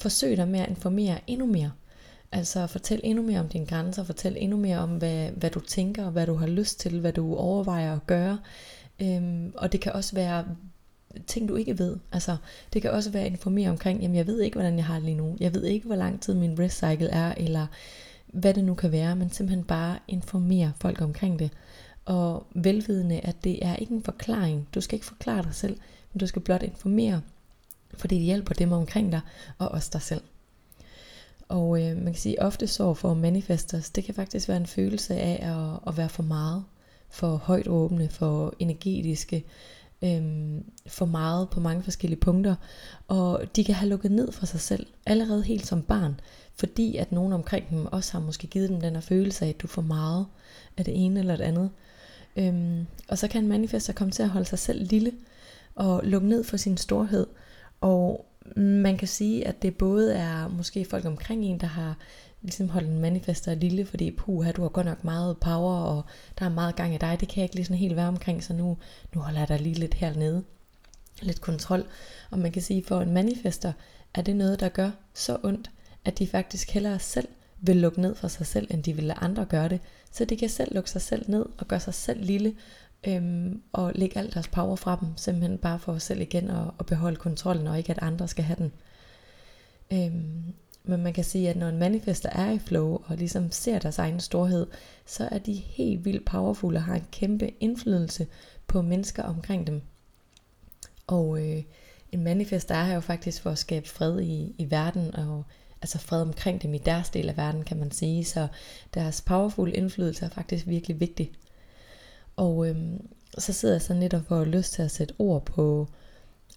forsøg 0.02 0.38
dig 0.38 0.48
med 0.48 0.60
at 0.60 0.70
informere 0.70 1.20
endnu 1.28 1.46
mere. 1.46 1.72
Altså 2.32 2.68
fortæl 2.68 3.02
endnu 3.04 3.24
mere 3.24 3.40
om 3.40 3.50
dine 3.50 3.66
grænser, 3.66 4.04
fortæl 4.04 4.36
endnu 4.40 4.58
mere 4.58 4.80
om, 4.80 4.90
hvad, 4.90 5.30
hvad 5.30 5.50
du 5.50 5.60
tænker, 5.60 6.10
hvad 6.10 6.28
du 6.28 6.36
har 6.36 6.48
lyst 6.48 6.80
til, 6.80 7.00
hvad 7.00 7.14
du 7.14 7.36
overvejer 7.36 7.94
at 7.96 8.08
gøre. 8.08 8.40
Øhm, 9.02 9.54
og 9.56 9.72
det 9.72 9.82
kan 9.82 9.94
også 9.94 10.16
være 10.16 10.46
ting, 11.28 11.50
du 11.50 11.56
ikke 11.56 11.80
ved. 11.80 11.98
Altså, 12.12 12.38
det 12.74 12.82
kan 12.82 12.92
også 12.92 13.10
være 13.10 13.24
at 13.24 13.32
informere 13.32 13.70
omkring, 13.70 14.02
jamen 14.02 14.16
jeg 14.16 14.28
ved 14.28 14.42
ikke, 14.42 14.56
hvordan 14.56 14.78
jeg 14.78 14.86
har 14.86 14.96
det 14.96 15.04
lige 15.04 15.18
nu. 15.18 15.38
Jeg 15.40 15.54
ved 15.54 15.64
ikke, 15.64 15.86
hvor 15.86 15.96
lang 15.96 16.22
tid 16.22 16.34
min 16.34 16.60
rest 16.60 16.78
cycle 16.78 17.10
er, 17.10 17.34
eller 17.38 17.68
hvad 18.38 18.54
det 18.54 18.64
nu 18.64 18.74
kan 18.74 18.92
være, 18.92 19.16
men 19.16 19.32
simpelthen 19.32 19.64
bare 19.64 20.00
informere 20.08 20.72
folk 20.82 21.02
omkring 21.02 21.40
det. 21.40 21.52
Og 22.06 22.48
velvidende, 22.56 23.20
at 23.20 23.36
det 23.44 23.66
er 23.66 23.76
ikke 23.76 23.94
en 23.94 24.04
forklaring. 24.04 24.68
Du 24.76 24.82
skal 24.82 24.96
ikke 24.96 25.06
forklare 25.06 25.44
dig 25.44 25.56
selv, 25.56 25.78
men 26.14 26.20
du 26.20 26.28
skal 26.28 26.42
blot 26.42 26.64
informere, 26.64 27.22
fordi 27.94 28.16
det 28.16 28.24
hjælper 28.24 28.54
dem 28.54 28.72
omkring 28.72 29.12
dig, 29.12 29.22
og 29.58 29.70
også 29.70 29.90
dig 29.94 30.02
selv. 30.02 30.22
Og 31.50 31.84
øh, 31.84 31.96
man 31.98 32.06
kan 32.06 32.16
sige, 32.16 32.42
ofte 32.42 32.68
sorg 32.68 32.98
for 32.98 33.14
manifestors, 33.14 33.90
det 33.90 34.04
kan 34.04 34.14
faktisk 34.14 34.48
være 34.48 34.58
en 34.58 34.66
følelse 34.68 35.16
af 35.16 35.50
at, 35.50 35.80
at 35.88 35.98
være 35.98 36.10
for 36.10 36.24
meget, 36.24 36.64
for 37.10 37.36
højt 37.36 37.68
åbne, 37.68 38.10
for 38.10 38.54
energetiske, 38.60 39.46
øhm, 40.02 40.64
for 40.88 41.06
meget 41.06 41.50
på 41.50 41.60
mange 41.60 41.84
forskellige 41.84 42.20
punkter. 42.20 42.56
Og 43.08 43.42
de 43.56 43.64
kan 43.64 43.76
have 43.76 43.90
lukket 43.90 44.12
ned 44.12 44.32
for 44.32 44.46
sig 44.46 44.60
selv, 44.60 44.88
allerede 45.06 45.44
helt 45.44 45.68
som 45.68 45.82
barn, 45.82 46.20
fordi 46.60 46.98
at 46.98 47.12
nogen 47.12 47.34
omkring 47.34 47.70
dem 47.70 47.86
også 47.86 48.12
har 48.14 48.20
måske 48.20 48.48
givet 48.48 48.70
dem 48.70 48.82
den 48.82 48.94
her 48.94 49.02
følelse 49.02 49.46
af, 49.46 49.50
at 49.50 49.62
du 49.62 49.68
får 49.68 49.82
meget 49.82 50.26
af 50.78 50.86
det 50.86 51.06
ene 51.06 51.20
eller 51.20 51.36
det 51.36 51.44
andet. 51.44 51.70
Øhm, 52.36 52.86
og 53.08 53.18
så 53.18 53.28
kan 53.28 53.44
en 53.44 53.50
manifester 53.50 53.94
komme 53.94 54.12
til 54.12 54.24
at 54.24 54.30
holde 54.30 54.48
sig 54.48 54.60
selv 54.60 54.88
lille, 54.88 55.12
og 55.76 56.02
lukke 56.04 56.28
ned 56.28 56.44
for 56.44 56.58
sin 56.58 56.78
storhed, 56.78 57.28
og 57.82 58.26
man 58.56 58.98
kan 58.98 59.08
sige, 59.08 59.48
at 59.48 59.62
det 59.62 59.78
både 59.78 60.14
er 60.14 60.48
måske 60.48 60.86
folk 60.86 61.06
omkring 61.06 61.46
en, 61.46 61.60
der 61.60 61.68
har 61.68 61.98
ligesom 62.42 62.70
holdt 62.70 62.88
en 62.88 63.00
manifester 63.00 63.56
lille, 63.56 63.86
fordi 63.86 64.12
puha, 64.12 64.52
du 64.52 64.62
har 64.62 64.70
godt 64.70 64.86
nok 64.86 65.04
meget 65.04 65.38
power, 65.38 65.76
og 65.76 66.04
der 66.40 66.46
er 66.46 66.50
meget 66.50 66.76
gang 66.76 66.96
i 66.96 66.98
dig, 66.98 67.18
det 67.20 67.28
kan 67.28 67.38
jeg 67.38 67.44
ikke 67.44 67.56
lige 67.56 67.66
sådan 67.66 67.78
helt 67.78 67.96
være 67.96 68.08
omkring, 68.08 68.44
så 68.44 68.54
nu, 68.54 68.78
nu 69.16 69.22
holder 69.22 69.40
jeg 69.40 69.48
dig 69.48 69.62
lige 69.62 69.76
lidt 69.76 69.94
hernede. 69.94 70.44
Lidt 71.22 71.42
kontrol. 71.42 71.86
Og 72.32 72.40
man 72.40 72.52
kan 72.52 72.62
sige, 72.62 72.84
for 72.84 73.02
en 73.02 73.14
manifester 73.14 73.74
er 74.14 74.22
det 74.22 74.36
noget, 74.36 74.60
der 74.60 74.70
gør 74.70 74.92
så 75.14 75.38
ondt, 75.44 75.72
at 76.08 76.20
de 76.20 76.28
faktisk 76.28 76.72
hellere 76.72 77.00
selv 77.00 77.28
vil 77.60 77.76
lukke 77.76 78.02
ned 78.02 78.16
for 78.16 78.28
sig 78.28 78.46
selv, 78.46 78.68
end 78.72 78.84
de 78.84 78.94
vil 78.94 79.04
lade 79.04 79.20
andre 79.20 79.46
gøre 79.46 79.70
det. 79.70 79.80
Så 80.12 80.26
de 80.26 80.38
kan 80.38 80.50
selv 80.50 80.76
lukke 80.76 80.90
sig 80.90 81.02
selv 81.02 81.26
ned 81.28 81.46
og 81.58 81.68
gøre 81.68 81.80
sig 81.80 81.94
selv 81.94 82.24
lille, 82.24 82.56
øhm, 83.08 83.62
og 83.74 83.92
lægge 83.96 84.20
alt 84.20 84.34
deres 84.34 84.48
power 84.48 84.76
fra 84.76 84.98
dem, 85.02 85.18
simpelthen 85.18 85.58
bare 85.58 85.80
for 85.80 85.94
os 85.94 86.04
selv 86.04 86.22
igen 86.22 86.50
at, 86.50 86.72
at 86.80 86.86
beholde 86.86 87.16
kontrollen, 87.16 87.68
og 87.68 87.78
ikke 87.78 87.92
at 87.92 88.02
andre 88.02 88.28
skal 88.28 88.44
have 88.44 88.58
den. 88.58 88.72
Øhm, 89.94 90.54
men 90.84 91.04
man 91.04 91.14
kan 91.14 91.24
sige, 91.24 91.50
at 91.50 91.56
når 91.56 91.68
en 91.68 91.78
manifester 91.78 92.30
er 92.30 92.52
i 92.52 92.60
flow, 92.60 93.02
og 93.06 93.18
ligesom 93.18 93.52
ser 93.52 93.80
deres 93.80 94.00
egen 94.00 94.20
storhed, 94.20 94.68
så 95.06 95.28
er 95.32 95.38
de 95.40 95.54
helt 95.54 96.06
vildt 96.06 96.26
powerful 96.26 96.76
og 96.76 96.84
har 96.84 96.96
en 96.96 97.08
kæmpe 97.12 97.52
indflydelse 97.60 98.28
på 98.68 98.82
mennesker 98.82 99.24
omkring 99.24 99.68
dem. 99.68 99.82
Og 101.08 101.48
øh, 101.48 101.64
en 102.12 102.24
manifester 102.24 102.76
er 102.76 102.84
her 102.84 102.94
jo 102.94 103.00
faktisk 103.00 103.42
for 103.42 103.50
at 103.50 103.58
skabe 103.58 103.88
fred 103.88 104.22
i, 104.22 104.56
i 104.58 104.72
verden, 104.72 105.16
og 105.16 105.44
altså 105.82 105.98
fred 105.98 106.22
omkring 106.22 106.62
dem 106.62 106.74
i 106.74 106.78
deres 106.78 107.10
del 107.10 107.30
af 107.30 107.38
verden, 107.38 107.64
kan 107.64 107.78
man 107.78 107.92
sige. 107.92 108.26
Så 108.26 108.48
deres 108.94 109.22
powerful 109.22 109.72
indflydelse 109.76 110.26
er 110.26 110.30
faktisk 110.30 110.68
virkelig 110.68 111.00
vigtig. 111.00 111.32
Og 112.36 112.70
øhm, 112.70 113.08
så 113.38 113.54
sidder 113.54 113.74
jeg 113.74 113.82
så 113.82 113.94
netop 113.94 114.22
for 114.28 114.40
at 114.40 114.48
lyst 114.48 114.74
til 114.74 114.82
at 114.82 114.92
sætte 114.92 115.14
ord 115.20 115.46
på, 115.46 115.88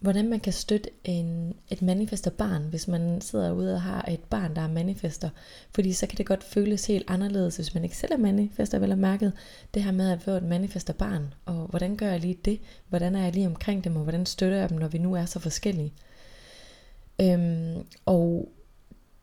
hvordan 0.00 0.28
man 0.28 0.40
kan 0.40 0.52
støtte 0.52 0.90
en, 1.04 1.54
et 1.68 1.82
manifester 1.82 2.30
barn, 2.30 2.62
hvis 2.62 2.88
man 2.88 3.20
sidder 3.20 3.52
ude 3.52 3.74
og 3.74 3.82
har 3.82 4.04
et 4.08 4.20
barn, 4.20 4.56
der 4.56 4.62
er 4.62 4.68
manifester. 4.68 5.28
Fordi 5.74 5.92
så 5.92 6.06
kan 6.06 6.18
det 6.18 6.26
godt 6.26 6.44
føles 6.44 6.86
helt 6.86 7.04
anderledes, 7.08 7.56
hvis 7.56 7.74
man 7.74 7.84
ikke 7.84 7.96
selv 7.96 8.12
er 8.12 8.16
manifester, 8.16 8.78
vel 8.78 8.98
mærket. 8.98 9.32
Det 9.74 9.84
her 9.84 9.92
med 9.92 10.10
at 10.10 10.22
få 10.22 10.30
et 10.30 10.42
manifester 10.42 10.92
barn, 10.92 11.34
og 11.44 11.66
hvordan 11.66 11.96
gør 11.96 12.06
jeg 12.06 12.20
lige 12.20 12.38
det? 12.44 12.60
Hvordan 12.88 13.14
er 13.14 13.22
jeg 13.22 13.32
lige 13.32 13.46
omkring 13.46 13.84
dem, 13.84 13.96
og 13.96 14.02
hvordan 14.02 14.26
støtter 14.26 14.58
jeg 14.58 14.68
dem, 14.68 14.78
når 14.78 14.88
vi 14.88 14.98
nu 14.98 15.14
er 15.14 15.24
så 15.24 15.38
forskellige? 15.38 15.92
Øhm, 17.20 17.84
og 18.06 18.52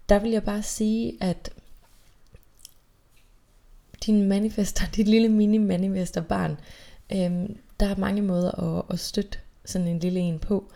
der 0.09 0.19
vil 0.19 0.31
jeg 0.31 0.43
bare 0.43 0.63
sige, 0.63 1.17
at 1.21 1.49
din 4.05 4.27
manifester, 4.27 4.85
dit 4.95 5.07
lille 5.07 5.29
mini 5.29 5.57
manifester 5.57 6.21
barn, 6.21 6.57
øhm, 7.13 7.57
der 7.79 7.85
er 7.85 7.95
mange 7.95 8.21
måder 8.21 8.77
at, 8.77 8.83
at 8.89 8.99
støtte 8.99 9.37
sådan 9.65 9.87
en 9.87 9.99
lille 9.99 10.19
en 10.19 10.39
på. 10.39 10.71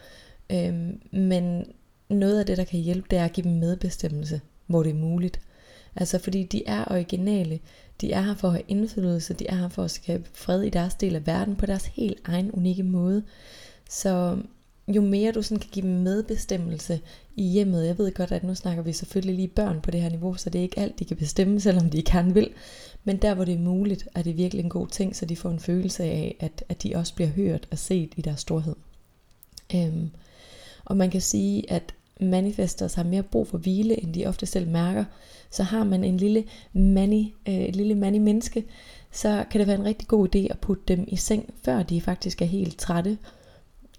Øhm, 0.51 1.01
men 1.11 1.65
noget 2.09 2.39
af 2.39 2.45
det, 2.45 2.57
der 2.57 2.63
kan 2.63 2.79
hjælpe, 2.79 3.07
det 3.11 3.19
er 3.19 3.25
at 3.25 3.33
give 3.33 3.43
dem 3.43 3.51
medbestemmelse, 3.51 4.41
hvor 4.67 4.83
det 4.83 4.89
er 4.89 4.95
muligt. 4.95 5.39
Altså 5.95 6.19
fordi 6.19 6.43
de 6.43 6.63
er 6.67 6.85
originale, 6.91 7.59
de 8.01 8.11
er 8.11 8.21
her 8.21 8.35
for 8.35 8.47
at 8.47 8.53
have 8.53 8.63
indflydelse, 8.67 9.33
de 9.33 9.47
er 9.47 9.55
her 9.55 9.69
for 9.69 9.83
at 9.83 9.91
skabe 9.91 10.29
fred 10.33 10.61
i 10.61 10.69
deres 10.69 10.95
del 10.95 11.15
af 11.15 11.27
verden 11.27 11.55
på 11.55 11.65
deres 11.65 11.85
helt 11.85 12.19
egen 12.25 12.51
unikke 12.51 12.83
måde. 12.83 13.23
Så 13.89 14.37
jo 14.91 15.01
mere 15.01 15.31
du 15.31 15.41
sådan 15.41 15.59
kan 15.59 15.69
give 15.71 15.85
dem 15.85 15.95
medbestemmelse 15.95 16.99
i 17.35 17.43
hjemmet, 17.43 17.87
jeg 17.87 17.97
ved 17.97 18.13
godt, 18.13 18.31
at 18.31 18.43
nu 18.43 18.55
snakker 18.55 18.83
vi 18.83 18.93
selvfølgelig 18.93 19.35
lige 19.35 19.47
børn 19.47 19.81
på 19.81 19.91
det 19.91 20.01
her 20.01 20.09
niveau, 20.09 20.33
så 20.33 20.49
det 20.49 20.59
er 20.59 20.63
ikke 20.63 20.79
alt, 20.79 20.99
de 20.99 21.05
kan 21.05 21.17
bestemme, 21.17 21.59
selvom 21.59 21.89
de 21.89 22.03
gerne 22.03 22.33
vil. 22.33 22.49
Men 23.03 23.17
der, 23.17 23.33
hvor 23.33 23.45
det 23.45 23.53
er 23.53 23.59
muligt, 23.59 24.07
er 24.15 24.21
det 24.21 24.37
virkelig 24.37 24.63
en 24.63 24.69
god 24.69 24.87
ting, 24.87 25.15
så 25.15 25.25
de 25.25 25.35
får 25.35 25.49
en 25.49 25.59
følelse 25.59 26.03
af, 26.03 26.35
at, 26.39 26.63
at 26.69 26.83
de 26.83 26.95
også 26.95 27.15
bliver 27.15 27.29
hørt 27.29 27.67
og 27.71 27.77
set 27.77 28.13
i 28.17 28.21
deres 28.21 28.39
storhed. 28.39 28.75
Øhm, 29.75 30.09
og 30.85 30.97
man 30.97 31.09
kan 31.09 31.21
sige, 31.21 31.71
at 31.71 31.93
manifestors 32.19 32.93
har 32.93 33.03
mere 33.03 33.23
brug 33.23 33.47
for 33.47 33.57
hvile, 33.57 34.03
end 34.03 34.13
de 34.13 34.25
ofte 34.25 34.45
selv 34.45 34.67
mærker. 34.67 35.05
Så 35.49 35.63
har 35.63 35.83
man 35.83 36.03
en 36.03 36.17
lille 36.17 36.43
mani, 36.73 37.33
øh, 37.47 37.53
et 37.53 37.75
lille 37.75 37.95
mani 37.95 38.17
menneske, 38.17 38.65
så 39.11 39.45
kan 39.51 39.59
det 39.59 39.67
være 39.67 39.79
en 39.79 39.85
rigtig 39.85 40.07
god 40.07 40.35
idé 40.35 40.39
at 40.49 40.59
putte 40.59 40.83
dem 40.87 41.05
i 41.07 41.15
seng, 41.15 41.53
før 41.65 41.83
de 41.83 42.01
faktisk 42.01 42.41
er 42.41 42.45
helt 42.45 42.77
trætte. 42.77 43.17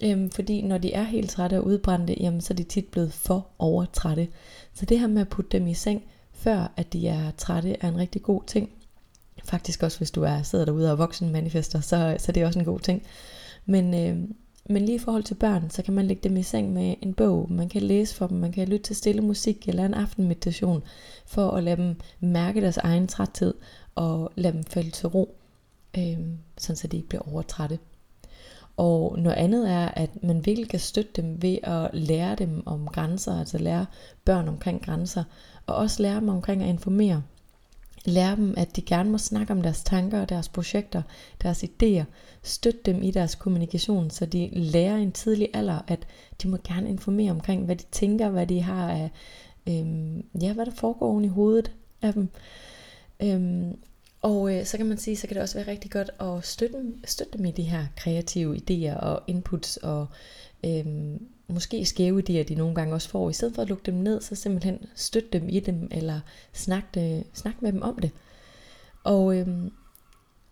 Øhm, 0.04 0.30
fordi 0.30 0.62
når 0.62 0.78
de 0.78 0.92
er 0.92 1.02
helt 1.02 1.30
trætte 1.30 1.58
og 1.58 1.66
udbrændte, 1.66 2.16
jamen, 2.20 2.40
så 2.40 2.54
er 2.54 2.56
de 2.56 2.62
tit 2.62 2.86
blevet 2.86 3.12
for 3.12 3.46
overtrætte. 3.58 4.28
Så 4.74 4.84
det 4.84 5.00
her 5.00 5.06
med 5.06 5.20
at 5.20 5.28
putte 5.28 5.58
dem 5.58 5.66
i 5.66 5.74
seng, 5.74 6.02
før 6.32 6.72
at 6.76 6.92
de 6.92 7.08
er 7.08 7.30
trætte, 7.30 7.76
er 7.80 7.88
en 7.88 7.98
rigtig 7.98 8.22
god 8.22 8.40
ting. 8.46 8.70
Faktisk 9.44 9.82
også 9.82 9.98
hvis 9.98 10.10
du 10.10 10.22
er 10.22 10.42
sidder 10.42 10.64
derude 10.64 10.92
og 10.92 10.98
voksen 10.98 11.32
manifester, 11.32 11.80
så, 11.80 12.16
så 12.18 12.32
det 12.32 12.42
er 12.42 12.46
også 12.46 12.58
en 12.58 12.64
god 12.64 12.80
ting. 12.80 13.02
Men, 13.66 13.94
øh, 13.94 14.28
men 14.68 14.84
lige 14.84 14.96
i 14.96 14.98
forhold 14.98 15.22
til 15.22 15.34
børn, 15.34 15.70
så 15.70 15.82
kan 15.82 15.94
man 15.94 16.06
lægge 16.06 16.28
dem 16.28 16.36
i 16.36 16.42
seng 16.42 16.72
med 16.72 16.94
en 17.02 17.14
bog, 17.14 17.52
man 17.52 17.68
kan 17.68 17.82
læse 17.82 18.14
for 18.14 18.26
dem, 18.26 18.38
man 18.38 18.52
kan 18.52 18.68
lytte 18.68 18.84
til 18.84 18.96
stille 18.96 19.20
musik 19.20 19.68
eller 19.68 19.84
en 19.84 19.94
aftenmeditation, 19.94 20.82
for 21.26 21.50
at 21.50 21.64
lade 21.64 21.76
dem 21.76 21.96
mærke 22.20 22.60
deres 22.60 22.76
egen 22.76 23.06
træthed 23.06 23.54
og 23.94 24.32
lade 24.36 24.52
dem 24.52 24.64
falde 24.64 24.90
til 24.90 25.08
ro, 25.08 25.36
øh, 25.98 26.18
sådan 26.58 26.76
så 26.76 26.86
de 26.86 26.96
ikke 26.96 27.08
bliver 27.08 27.28
overtrætte. 27.32 27.78
Og 28.76 29.18
noget 29.18 29.36
andet 29.36 29.70
er, 29.70 29.88
at 29.88 30.22
man 30.22 30.46
virkelig 30.46 30.68
kan 30.68 30.80
støtte 30.80 31.22
dem 31.22 31.42
ved 31.42 31.58
at 31.62 31.90
lære 31.92 32.34
dem 32.34 32.62
om 32.66 32.86
grænser, 32.86 33.38
altså 33.38 33.58
lære 33.58 33.86
børn 34.24 34.48
omkring 34.48 34.84
grænser, 34.84 35.24
og 35.66 35.74
også 35.74 36.02
lære 36.02 36.20
dem 36.20 36.28
omkring 36.28 36.62
at 36.62 36.68
informere. 36.68 37.22
Lære 38.04 38.36
dem, 38.36 38.54
at 38.56 38.76
de 38.76 38.82
gerne 38.82 39.10
må 39.10 39.18
snakke 39.18 39.52
om 39.52 39.62
deres 39.62 39.82
tanker, 39.82 40.24
deres 40.24 40.48
projekter, 40.48 41.02
deres 41.42 41.64
idéer. 41.64 42.04
Støt 42.42 42.86
dem 42.86 43.02
i 43.02 43.10
deres 43.10 43.34
kommunikation, 43.34 44.10
så 44.10 44.26
de 44.26 44.48
lærer 44.52 44.96
i 44.96 45.02
en 45.02 45.12
tidlig 45.12 45.48
alder, 45.54 45.78
at 45.86 46.06
de 46.42 46.48
må 46.48 46.56
gerne 46.64 46.88
informere 46.88 47.30
omkring, 47.30 47.64
hvad 47.64 47.76
de 47.76 47.84
tænker, 47.92 48.28
hvad 48.28 48.46
de 48.46 48.60
har 48.62 48.90
af, 48.90 49.10
øhm, 49.68 50.24
ja, 50.42 50.52
hvad 50.52 50.66
der 50.66 50.72
foregår 50.72 51.20
i 51.20 51.26
hovedet 51.26 51.72
af 52.02 52.12
dem. 52.12 52.28
Øhm, 53.22 53.76
og 54.22 54.54
øh, 54.54 54.64
så 54.64 54.76
kan 54.76 54.86
man 54.86 54.98
sige, 54.98 55.16
så 55.16 55.26
kan 55.26 55.34
det 55.34 55.42
også 55.42 55.58
være 55.58 55.70
rigtig 55.70 55.90
godt 55.90 56.10
at 56.20 56.44
støtte 56.44 56.76
støtte 57.04 57.38
dem 57.38 57.44
i 57.44 57.50
de 57.50 57.62
her 57.62 57.86
kreative 57.96 58.56
idéer 58.56 59.00
og 59.00 59.22
inputs 59.26 59.76
og 59.76 60.06
øh, 60.64 60.86
måske 61.48 61.84
skæve 61.84 62.22
idéer, 62.22 62.48
de 62.48 62.54
nogle 62.54 62.74
gange 62.74 62.94
også 62.94 63.08
får. 63.08 63.30
I 63.30 63.32
stedet 63.32 63.54
for 63.54 63.62
at 63.62 63.68
lukke 63.68 63.86
dem 63.86 63.94
ned, 63.94 64.20
så 64.20 64.34
simpelthen 64.34 64.78
støtte 64.94 65.28
dem 65.32 65.48
i 65.48 65.60
dem, 65.60 65.88
eller 65.90 66.20
snakke, 66.52 67.16
øh, 67.16 67.24
snak 67.34 67.62
med 67.62 67.72
dem 67.72 67.82
om 67.82 67.98
det. 67.98 68.10
Og 69.04 69.36
øh, 69.36 69.48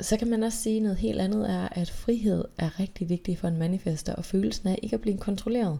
så 0.00 0.16
kan 0.16 0.30
man 0.30 0.42
også 0.42 0.58
sige 0.58 0.80
noget 0.80 0.98
helt 0.98 1.20
andet 1.20 1.50
er, 1.50 1.68
at 1.68 1.90
frihed 1.90 2.44
er 2.58 2.80
rigtig 2.80 3.08
vigtig 3.08 3.38
for 3.38 3.48
en 3.48 3.58
manifester, 3.58 4.14
og 4.14 4.24
følelsen 4.24 4.68
af 4.68 4.78
ikke 4.82 4.94
at 4.94 5.00
blive 5.00 5.18
kontrolleret. 5.18 5.78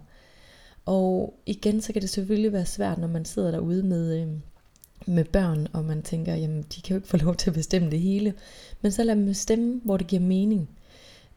Og 0.87 1.35
igen, 1.47 1.81
så 1.81 1.93
kan 1.93 2.03
det 2.03 2.11
selvfølgelig 2.11 2.53
være 2.53 2.67
svært, 2.67 2.99
når 2.99 3.09
man 3.09 3.25
sidder 3.25 3.51
derude 3.51 3.83
med, 3.83 4.23
Øh, 4.23 4.29
med 5.11 5.25
børn, 5.25 5.69
og 5.73 5.85
man 5.85 6.03
tænker, 6.03 6.35
jamen 6.35 6.63
de 6.63 6.83
kan 6.83 6.95
jo 6.95 6.99
ikke 6.99 7.09
få 7.09 7.17
lov 7.17 7.37
til 7.37 7.51
at 7.51 7.55
bestemme 7.55 7.91
det 7.91 8.01
hele. 8.01 8.35
Men 8.83 8.93
så 8.93 9.05
lad 9.05 9.17
dem 9.17 9.27
bestemme, 9.27 9.81
hvor 9.85 9.97
det 9.97 10.07
giver 10.07 10.23
mening. 10.23 10.69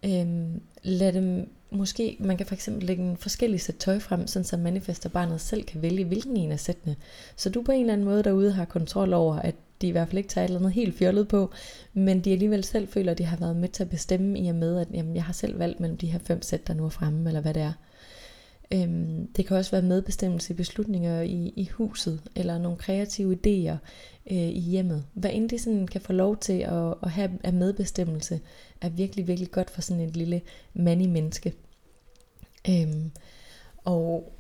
Øhm, 0.05 0.61
lad 0.83 1.13
dem 1.13 1.49
måske, 1.71 2.17
man 2.19 2.37
kan 2.37 2.45
for 2.45 2.55
eksempel 2.55 2.83
lægge 2.83 3.03
en 3.03 3.17
forskellig 3.17 3.61
sæt 3.61 3.75
tøj 3.75 3.99
frem, 3.99 4.27
sådan 4.27 4.45
så 4.45 4.57
manifester 4.57 5.09
barnet 5.09 5.41
selv 5.41 5.63
kan 5.63 5.81
vælge, 5.81 6.05
hvilken 6.05 6.37
en 6.37 6.51
af 6.51 6.59
sættene. 6.59 6.95
Så 7.35 7.49
du 7.49 7.61
på 7.61 7.71
en 7.71 7.79
eller 7.79 7.93
anden 7.93 8.05
måde 8.07 8.23
derude 8.23 8.51
har 8.51 8.65
kontrol 8.65 9.13
over, 9.13 9.35
at 9.35 9.55
de 9.81 9.87
i 9.87 9.91
hvert 9.91 10.07
fald 10.07 10.17
ikke 10.17 10.29
tager 10.29 10.45
et 10.45 10.49
eller 10.49 10.59
andet 10.59 10.73
helt 10.73 10.97
fjollet 10.97 11.27
på, 11.27 11.51
men 11.93 12.19
de 12.19 12.31
alligevel 12.31 12.63
selv 12.63 12.87
føler, 12.87 13.11
at 13.11 13.17
de 13.17 13.23
har 13.23 13.37
været 13.37 13.55
med 13.55 13.69
til 13.69 13.83
at 13.83 13.89
bestemme 13.89 14.39
i 14.39 14.47
og 14.47 14.55
med, 14.55 14.79
at 14.79 14.87
jamen, 14.93 15.15
jeg 15.15 15.23
har 15.23 15.33
selv 15.33 15.59
valgt 15.59 15.79
mellem 15.79 15.97
de 15.97 16.07
her 16.07 16.19
fem 16.19 16.41
sæt, 16.41 16.67
der 16.67 16.73
nu 16.73 16.85
er 16.85 16.89
fremme, 16.89 17.29
eller 17.29 17.41
hvad 17.41 17.53
det 17.53 17.61
er. 17.61 17.73
Øhm, 18.71 19.27
det 19.27 19.47
kan 19.47 19.57
også 19.57 19.71
være 19.71 19.81
medbestemmelse 19.81 20.53
i 20.53 20.55
beslutninger 20.55 21.21
i, 21.21 21.53
i 21.55 21.65
huset, 21.65 22.21
eller 22.35 22.57
nogle 22.57 22.77
kreative 22.77 23.33
idéer 23.35 23.77
øh, 24.31 24.37
i 24.37 24.59
hjemmet. 24.59 25.05
Hvad 25.13 25.31
end 25.33 25.49
de 25.49 25.59
sådan 25.59 25.87
kan 25.87 26.01
få 26.01 26.13
lov 26.13 26.37
til 26.37 26.59
at, 26.59 26.93
at 27.03 27.11
have 27.11 27.31
af 27.43 27.53
medbestemmelse, 27.53 28.39
er 28.81 28.89
virkelig, 28.89 29.27
virkelig 29.27 29.51
godt 29.51 29.69
for 29.69 29.81
sådan 29.81 30.03
et 30.03 30.17
lille 30.17 30.41
mani-menneske. 30.73 31.53
Øhm, 32.69 33.11
og 33.83 34.33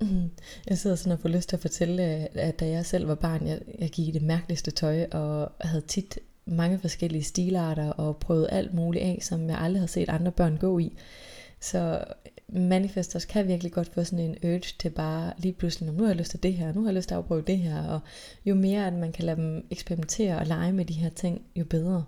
jeg 0.68 0.78
sidder 0.78 0.96
sådan 0.96 1.12
og 1.12 1.20
får 1.20 1.28
lyst 1.28 1.48
til 1.48 1.56
at 1.56 1.62
fortælle, 1.62 2.16
øh, 2.16 2.26
at 2.34 2.60
da 2.60 2.68
jeg 2.68 2.86
selv 2.86 3.08
var 3.08 3.14
barn, 3.14 3.46
jeg, 3.46 3.60
jeg 3.78 3.90
gik 3.90 4.08
i 4.08 4.10
det 4.10 4.22
mærkeligste 4.22 4.70
tøj, 4.70 5.06
og 5.10 5.52
havde 5.60 5.84
tit 5.88 6.18
mange 6.44 6.78
forskellige 6.78 7.24
stilarter, 7.24 7.90
og 7.90 8.16
prøvede 8.16 8.50
alt 8.50 8.74
muligt 8.74 9.04
af, 9.04 9.18
som 9.22 9.48
jeg 9.48 9.58
aldrig 9.58 9.80
havde 9.80 9.92
set 9.92 10.08
andre 10.08 10.32
børn 10.32 10.56
gå 10.56 10.78
i. 10.78 10.96
Så 11.60 12.04
manifestors 12.52 13.24
kan 13.24 13.48
virkelig 13.48 13.72
godt 13.72 13.94
få 13.94 14.04
sådan 14.04 14.18
en 14.18 14.36
urge 14.44 14.74
til 14.78 14.90
bare 14.90 15.32
lige 15.38 15.52
pludselig, 15.52 15.92
nu 15.92 16.02
har 16.02 16.10
jeg 16.10 16.16
lyst 16.16 16.30
til 16.30 16.42
det 16.42 16.52
her, 16.54 16.72
nu 16.72 16.80
har 16.80 16.88
jeg 16.88 16.94
lyst 16.94 17.08
til 17.08 17.14
at 17.14 17.18
afprøve 17.18 17.42
det 17.42 17.58
her, 17.58 17.82
og 17.82 18.00
jo 18.44 18.54
mere 18.54 18.86
at 18.86 18.92
man 18.92 19.12
kan 19.12 19.24
lade 19.24 19.36
dem 19.36 19.66
eksperimentere 19.70 20.38
og 20.38 20.46
lege 20.46 20.72
med 20.72 20.84
de 20.84 20.92
her 20.92 21.10
ting, 21.10 21.42
jo 21.56 21.64
bedre. 21.64 22.04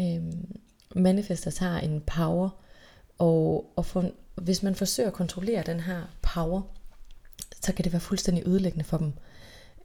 Øhm, 0.00 0.58
manifestors 0.94 1.58
har 1.58 1.80
en 1.80 2.00
power, 2.00 2.50
og, 3.18 3.72
og 3.76 3.86
for, 3.86 4.10
hvis 4.34 4.62
man 4.62 4.74
forsøger 4.74 5.08
at 5.08 5.14
kontrollere 5.14 5.62
den 5.66 5.80
her 5.80 6.02
power, 6.22 6.62
så 7.62 7.72
kan 7.72 7.84
det 7.84 7.92
være 7.92 8.00
fuldstændig 8.00 8.46
ødelæggende 8.46 8.84
for 8.84 8.98
dem. 8.98 9.12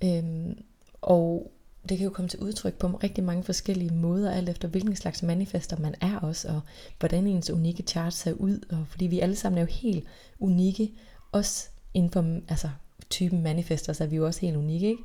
Øhm, 0.03 0.63
og 1.01 1.51
det 1.89 1.97
kan 1.97 2.05
jo 2.05 2.09
komme 2.09 2.29
til 2.29 2.39
udtryk 2.39 2.73
på 2.73 2.87
rigtig 2.87 3.23
mange 3.23 3.43
forskellige 3.43 3.93
måder, 3.93 4.31
alt 4.31 4.49
efter 4.49 4.67
hvilken 4.67 4.95
slags 4.95 5.23
manifester 5.23 5.77
man 5.77 5.95
er 6.01 6.19
også, 6.19 6.47
og 6.47 6.61
hvordan 6.99 7.27
ens 7.27 7.49
unikke 7.49 7.83
chart 7.83 8.13
ser 8.13 8.33
ud, 8.33 8.59
og 8.71 8.85
fordi 8.89 9.05
vi 9.05 9.19
alle 9.19 9.35
sammen 9.35 9.57
er 9.57 9.61
jo 9.61 9.67
helt 9.71 10.05
unikke, 10.39 10.91
også 11.31 11.67
inden 11.93 12.11
for 12.11 12.39
altså, 12.47 12.69
typen 13.09 13.41
manifester, 13.41 13.93
så 13.93 14.03
er 14.03 14.07
vi 14.07 14.15
jo 14.15 14.25
også 14.25 14.41
helt 14.41 14.55
unikke, 14.55 14.87
ikke? 14.87 15.03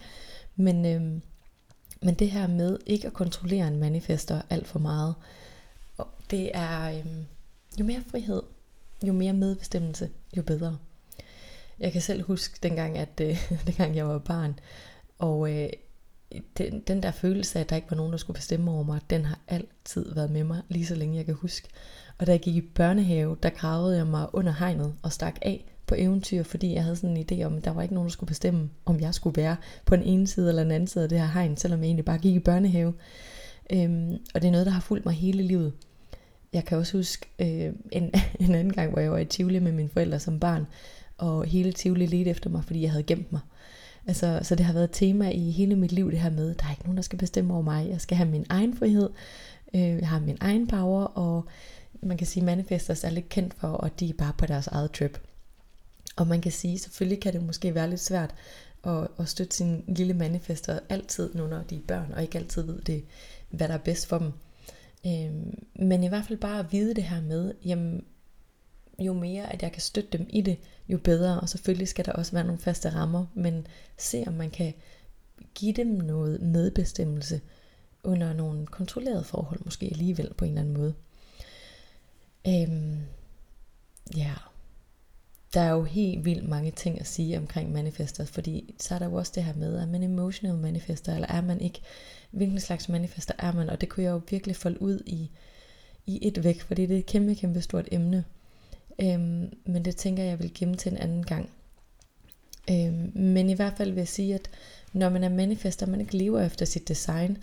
Men, 0.57 0.87
øhm, 0.87 1.23
men 2.03 2.15
det 2.15 2.31
her 2.31 2.47
med 2.47 2.79
ikke 2.87 3.07
at 3.07 3.13
kontrollere 3.13 3.69
en 3.69 3.79
manifester 3.79 4.43
alt 4.51 4.67
for 4.67 4.79
meget, 4.79 5.15
det 6.31 6.51
er 6.55 6.99
øhm, 6.99 7.27
jo 7.81 7.85
mere 7.85 8.03
frihed, 8.11 8.43
jo 9.07 9.13
mere 9.13 9.33
medbestemmelse, 9.33 10.11
jo 10.37 10.43
bedre. 10.43 10.79
Jeg 11.81 11.93
kan 11.93 12.01
selv 12.01 12.23
huske 12.23 12.59
dengang, 12.63 12.99
at 12.99 13.21
øh, 13.23 13.51
dengang 13.67 13.97
jeg 13.97 14.09
var 14.09 14.19
barn, 14.19 14.59
og 15.19 15.53
øh, 15.53 15.71
den, 16.59 16.81
den 16.81 17.03
der 17.03 17.11
følelse 17.11 17.59
af, 17.59 17.63
at 17.63 17.71
der 17.71 17.77
ikke 17.77 17.91
var 17.91 17.97
nogen, 17.97 18.13
der 18.13 18.19
skulle 18.19 18.35
bestemme 18.35 18.71
over 18.71 18.83
mig, 18.83 19.01
den 19.11 19.25
har 19.25 19.39
altid 19.49 20.15
været 20.15 20.31
med 20.31 20.45
mig, 20.45 20.63
lige 20.69 20.87
så 20.87 20.95
længe 20.95 21.17
jeg 21.17 21.25
kan 21.25 21.35
huske. 21.35 21.69
Og 22.19 22.27
da 22.27 22.33
jeg 22.33 22.41
gik 22.41 22.57
i 22.57 22.61
børnehave, 22.61 23.37
der 23.43 23.51
gravede 23.51 23.97
jeg 23.97 24.07
mig 24.07 24.35
under 24.35 24.53
hegnet 24.53 24.95
og 25.03 25.13
stak 25.13 25.39
af 25.43 25.65
på 25.87 25.95
eventyr, 25.99 26.43
fordi 26.43 26.75
jeg 26.75 26.83
havde 26.83 26.97
sådan 26.97 27.17
en 27.17 27.27
idé 27.33 27.45
om, 27.45 27.57
at 27.57 27.65
der 27.65 27.71
var 27.71 27.83
ikke 27.83 27.95
nogen, 27.95 28.07
der 28.07 28.13
skulle 28.13 28.29
bestemme, 28.29 28.71
om 28.85 29.01
jeg 29.01 29.15
skulle 29.15 29.37
være 29.37 29.57
på 29.85 29.97
den 29.97 30.05
ene 30.05 30.27
side 30.27 30.49
eller 30.49 30.63
den 30.63 30.73
anden 30.73 30.87
side 30.87 31.05
af 31.05 31.09
det 31.09 31.21
her 31.21 31.27
hegn, 31.27 31.57
selvom 31.57 31.81
jeg 31.81 31.87
egentlig 31.87 32.05
bare 32.05 32.19
gik 32.19 32.35
i 32.35 32.39
børnehave. 32.39 32.95
Øhm, 33.73 34.19
og 34.35 34.43
det 34.43 34.49
er 34.49 34.53
noget, 34.53 34.67
der 34.67 34.73
har 34.73 34.81
fulgt 34.81 35.05
mig 35.05 35.15
hele 35.15 35.43
livet. 35.43 35.73
Jeg 36.53 36.65
kan 36.65 36.79
også 36.79 36.97
huske 36.97 37.27
øh, 37.39 37.73
en, 37.93 38.13
en 38.49 38.55
anden 38.55 38.73
gang, 38.73 38.91
hvor 38.91 39.01
jeg 39.01 39.13
var 39.13 39.19
i 39.19 39.25
Tivoli 39.25 39.59
med 39.59 39.73
mine 39.73 39.89
forældre 39.89 40.19
som 40.19 40.41
barn, 40.41 40.67
og 41.19 41.45
hele 41.45 41.73
Tivoli 41.73 42.07
ledte 42.07 42.31
efter 42.31 42.51
mig, 42.51 42.65
fordi 42.65 42.83
jeg 42.83 42.91
havde 42.91 43.05
gemt 43.05 43.33
mig. 43.33 43.41
Altså, 44.11 44.40
så 44.43 44.55
det 44.55 44.67
har 44.67 44.73
været 44.73 44.85
et 44.85 44.90
tema 44.93 45.31
i 45.31 45.50
hele 45.50 45.76
mit 45.76 45.93
liv, 45.93 46.11
det 46.11 46.21
her 46.21 46.31
med, 46.31 46.55
der 46.55 46.67
er 46.67 46.71
ikke 46.71 46.83
nogen, 46.83 46.97
der 46.97 47.02
skal 47.02 47.19
bestemme 47.19 47.55
over 47.55 47.62
mig. 47.62 47.88
Jeg 47.88 48.00
skal 48.00 48.17
have 48.17 48.29
min 48.29 48.47
egen 48.49 48.76
frihed, 48.76 49.11
øh, 49.75 49.81
jeg 49.81 50.09
har 50.09 50.21
min 50.21 50.37
egen 50.40 50.67
power, 50.67 51.05
og 51.05 51.45
man 52.02 52.17
kan 52.17 52.26
sige, 52.26 52.45
manifestors 52.45 53.05
er 53.05 53.11
lidt 53.11 53.29
kendt 53.29 53.55
for, 53.55 53.85
at 53.85 54.00
de 54.00 54.09
er 54.09 54.12
bare 54.19 54.33
på 54.38 54.47
deres 54.47 54.67
eget 54.67 54.93
trip. 54.93 55.21
Og 56.17 56.26
man 56.26 56.40
kan 56.40 56.52
sige, 56.52 56.79
selvfølgelig 56.79 57.21
kan 57.21 57.33
det 57.33 57.43
måske 57.43 57.75
være 57.75 57.90
lidt 57.90 58.00
svært 58.00 58.35
at, 58.85 59.09
at 59.19 59.29
støtte 59.29 59.57
sin 59.57 59.85
lille 59.88 60.14
manifester 60.14 60.79
altid, 60.88 61.35
nu 61.35 61.47
når 61.47 61.62
de 61.62 61.76
er 61.76 61.81
børn, 61.87 62.12
og 62.12 62.23
ikke 62.23 62.38
altid 62.38 62.62
ved 62.62 62.81
det, 62.81 63.05
hvad 63.50 63.69
der 63.69 63.75
er 63.75 63.79
bedst 63.79 64.07
for 64.07 64.19
dem. 64.19 64.33
Øh, 65.07 65.31
men 65.87 66.05
i 66.05 66.09
hvert 66.09 66.25
fald 66.25 66.38
bare 66.38 66.59
at 66.59 66.73
vide 66.73 66.95
det 66.95 67.05
her 67.05 67.21
med, 67.21 67.55
jamen, 67.64 68.05
jo 69.00 69.12
mere 69.12 69.52
at 69.52 69.62
jeg 69.62 69.73
kan 69.73 69.83
støtte 69.83 70.19
dem 70.19 70.26
i 70.30 70.40
det, 70.40 70.59
jo 70.88 70.99
bedre. 70.99 71.40
Og 71.40 71.49
selvfølgelig 71.49 71.88
skal 71.88 72.04
der 72.04 72.12
også 72.12 72.33
være 72.33 72.45
nogle 72.45 72.61
faste 72.61 72.90
rammer, 72.90 73.26
men 73.35 73.66
se 73.99 74.25
om 74.26 74.33
man 74.33 74.50
kan 74.50 74.75
give 75.54 75.73
dem 75.73 75.87
noget 75.87 76.42
medbestemmelse 76.42 77.40
under 78.04 78.33
nogle 78.33 78.66
kontrollerede 78.66 79.25
forhold, 79.25 79.61
måske 79.64 79.87
alligevel 79.87 80.35
på 80.35 80.45
en 80.45 80.50
eller 80.50 80.61
anden 80.61 80.76
måde. 80.76 80.95
Øhm, 82.47 82.99
ja. 84.16 84.35
der 85.54 85.61
er 85.61 85.71
jo 85.71 85.85
helt 85.85 86.25
vildt 86.25 86.49
mange 86.49 86.71
ting 86.71 87.00
at 87.00 87.07
sige 87.07 87.38
omkring 87.38 87.73
manifester, 87.73 88.25
fordi 88.25 88.75
så 88.78 88.95
er 88.95 88.99
der 88.99 89.07
jo 89.07 89.14
også 89.14 89.33
det 89.35 89.45
her 89.45 89.54
med, 89.54 89.76
er 89.76 89.87
man 89.87 90.02
emotional 90.02 90.57
manifester, 90.57 91.14
eller 91.14 91.28
er 91.28 91.40
man 91.40 91.61
ikke, 91.61 91.80
hvilken 92.30 92.61
slags 92.61 92.88
manifester 92.88 93.35
er 93.38 93.52
man, 93.52 93.71
og 93.71 93.80
det 93.80 93.88
kunne 93.88 94.04
jeg 94.04 94.11
jo 94.11 94.23
virkelig 94.30 94.57
folde 94.57 94.83
ud 94.83 95.02
i, 95.07 95.30
i 96.07 96.28
et 96.28 96.45
væk, 96.45 96.61
fordi 96.61 96.87
det 96.87 96.95
er 96.95 96.99
et 96.99 97.07
kæmpe, 97.07 97.35
kæmpe 97.35 97.61
stort 97.61 97.88
emne. 97.92 98.25
Øhm, 99.02 99.52
men 99.66 99.85
det 99.85 99.97
tænker 99.97 100.23
jeg 100.23 100.38
vil 100.38 100.54
gemme 100.54 100.76
til 100.76 100.92
en 100.92 100.99
anden 100.99 101.23
gang. 101.23 101.50
Øhm, 102.71 103.12
men 103.14 103.50
i 103.50 103.54
hvert 103.54 103.75
fald 103.76 103.90
vil 103.90 104.00
jeg 104.00 104.09
sige, 104.09 104.35
at 104.35 104.50
når 104.92 105.09
man 105.09 105.25
er 105.25 105.28
manifester, 105.28 105.87
og 105.87 105.90
man 105.90 106.00
ikke 106.00 106.16
lever 106.16 106.40
efter 106.40 106.64
sit 106.66 106.88
design, 106.88 107.38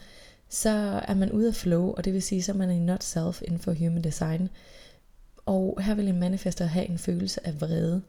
så 0.49 0.69
er 1.07 1.13
man 1.13 1.31
ude 1.31 1.47
af 1.47 1.55
flow, 1.55 1.93
og 1.93 2.05
det 2.05 2.13
vil 2.13 2.21
sige, 2.21 2.43
så 2.43 2.51
er 2.51 2.55
man 2.55 2.71
i 2.71 2.79
not 2.79 3.03
self 3.03 3.41
inden 3.41 3.59
for 3.59 3.73
human 3.73 4.03
design. 4.03 4.49
Og 5.45 5.81
her 5.81 5.95
vil 5.95 6.07
en 6.07 6.19
manifester 6.19 6.65
have 6.65 6.89
en 6.89 6.97
følelse 6.97 7.47
af 7.47 7.61
vrede. 7.61 8.01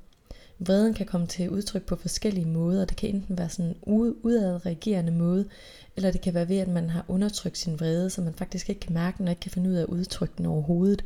Vreden 0.58 0.94
kan 0.94 1.06
komme 1.06 1.26
til 1.26 1.50
udtryk 1.50 1.82
på 1.82 1.96
forskellige 1.96 2.46
måder. 2.46 2.84
Det 2.84 2.96
kan 2.96 3.08
enten 3.08 3.38
være 3.38 3.48
sådan 3.48 3.66
en 3.66 3.76
udadreagerende 4.22 5.12
måde, 5.12 5.48
eller 5.96 6.10
det 6.10 6.20
kan 6.20 6.34
være 6.34 6.48
ved, 6.48 6.58
at 6.58 6.68
man 6.68 6.90
har 6.90 7.04
undertrykt 7.08 7.58
sin 7.58 7.80
vrede, 7.80 8.10
så 8.10 8.20
man 8.22 8.34
faktisk 8.34 8.68
ikke 8.68 8.80
kan 8.80 8.94
mærke 8.94 9.18
den, 9.18 9.26
og 9.26 9.32
ikke 9.32 9.40
kan 9.40 9.50
finde 9.50 9.70
ud 9.70 9.74
af 9.74 9.82
at 9.82 9.88
udtrykke 9.88 10.34
den 10.38 10.46
overhovedet. 10.46 11.04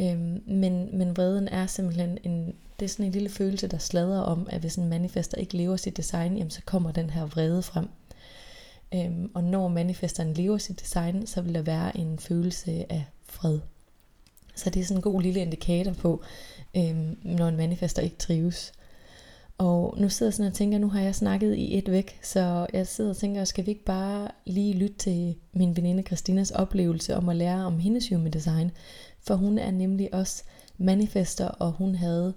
Øhm, 0.00 0.42
men, 0.46 0.98
men 0.98 1.16
vreden 1.16 1.48
er 1.48 1.66
simpelthen 1.66 2.18
en, 2.24 2.54
det 2.80 2.84
er 2.84 2.88
sådan 2.88 3.06
en 3.06 3.12
lille 3.12 3.28
følelse, 3.28 3.68
der 3.68 3.78
slader 3.78 4.20
om, 4.20 4.46
at 4.50 4.60
hvis 4.60 4.76
en 4.76 4.88
manifester 4.88 5.36
ikke 5.38 5.56
lever 5.56 5.76
sit 5.76 5.96
design, 5.96 6.36
jamen 6.36 6.50
så 6.50 6.60
kommer 6.64 6.92
den 6.92 7.10
her 7.10 7.26
vrede 7.26 7.62
frem. 7.62 7.88
Øhm, 8.94 9.30
og 9.34 9.44
når 9.44 9.68
manifesteren 9.68 10.32
lever 10.32 10.58
sit 10.58 10.80
design, 10.80 11.26
så 11.26 11.42
vil 11.42 11.54
der 11.54 11.62
være 11.62 11.96
en 11.96 12.18
følelse 12.18 12.92
af 12.92 13.04
fred. 13.24 13.58
Så 14.54 14.70
det 14.70 14.80
er 14.80 14.84
sådan 14.84 14.98
en 14.98 15.02
god 15.02 15.22
lille 15.22 15.40
indikator 15.40 15.92
på, 15.92 16.22
øhm, 16.76 17.18
når 17.22 17.48
en 17.48 17.56
manifester 17.56 18.02
ikke 18.02 18.16
trives. 18.16 18.72
Og 19.58 19.94
nu 19.98 20.08
sidder 20.08 20.30
jeg 20.30 20.34
sådan 20.34 20.50
og 20.50 20.56
tænker, 20.56 20.78
nu 20.78 20.88
har 20.88 21.00
jeg 21.00 21.14
snakket 21.14 21.54
i 21.54 21.78
et 21.78 21.90
væk, 21.90 22.18
så 22.22 22.66
jeg 22.72 22.86
sidder 22.86 23.10
og 23.10 23.16
tænker, 23.16 23.44
skal 23.44 23.66
vi 23.66 23.70
ikke 23.70 23.84
bare 23.84 24.28
lige 24.44 24.72
lytte 24.72 24.96
til 24.98 25.34
min 25.52 25.76
veninde 25.76 26.02
Christinas 26.02 26.50
oplevelse 26.50 27.16
om 27.16 27.28
at 27.28 27.36
lære 27.36 27.66
om 27.66 27.78
hendes 27.78 28.08
human 28.08 28.32
design? 28.32 28.70
For 29.26 29.34
hun 29.34 29.58
er 29.58 29.70
nemlig 29.70 30.14
også 30.14 30.42
manifester, 30.78 31.48
og 31.48 31.72
hun 31.72 31.94
havde 31.94 32.34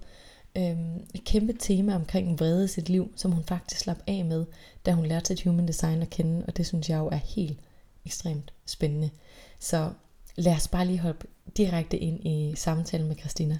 øhm, 0.56 0.96
et 1.14 1.24
kæmpe 1.24 1.52
tema 1.52 1.94
omkring 1.94 2.40
vrede 2.40 2.64
i 2.64 2.68
sit 2.68 2.88
liv, 2.88 3.12
som 3.16 3.32
hun 3.32 3.44
faktisk 3.44 3.80
slap 3.80 3.98
af 4.06 4.24
med, 4.24 4.44
da 4.86 4.92
hun 4.92 5.06
lærte 5.06 5.26
sit 5.26 5.44
human 5.44 5.68
design 5.68 6.02
at 6.02 6.10
kende, 6.10 6.44
og 6.46 6.56
det 6.56 6.66
synes 6.66 6.90
jeg 6.90 6.98
jo 6.98 7.06
er 7.06 7.16
helt 7.36 7.58
ekstremt 8.06 8.52
spændende. 8.66 9.10
Så 9.60 9.90
lad 10.36 10.54
os 10.54 10.68
bare 10.68 10.86
lige 10.86 10.98
hoppe 10.98 11.26
direkte 11.56 11.98
ind 11.98 12.26
i 12.26 12.54
samtalen 12.56 13.08
med 13.08 13.16
Christina. 13.16 13.58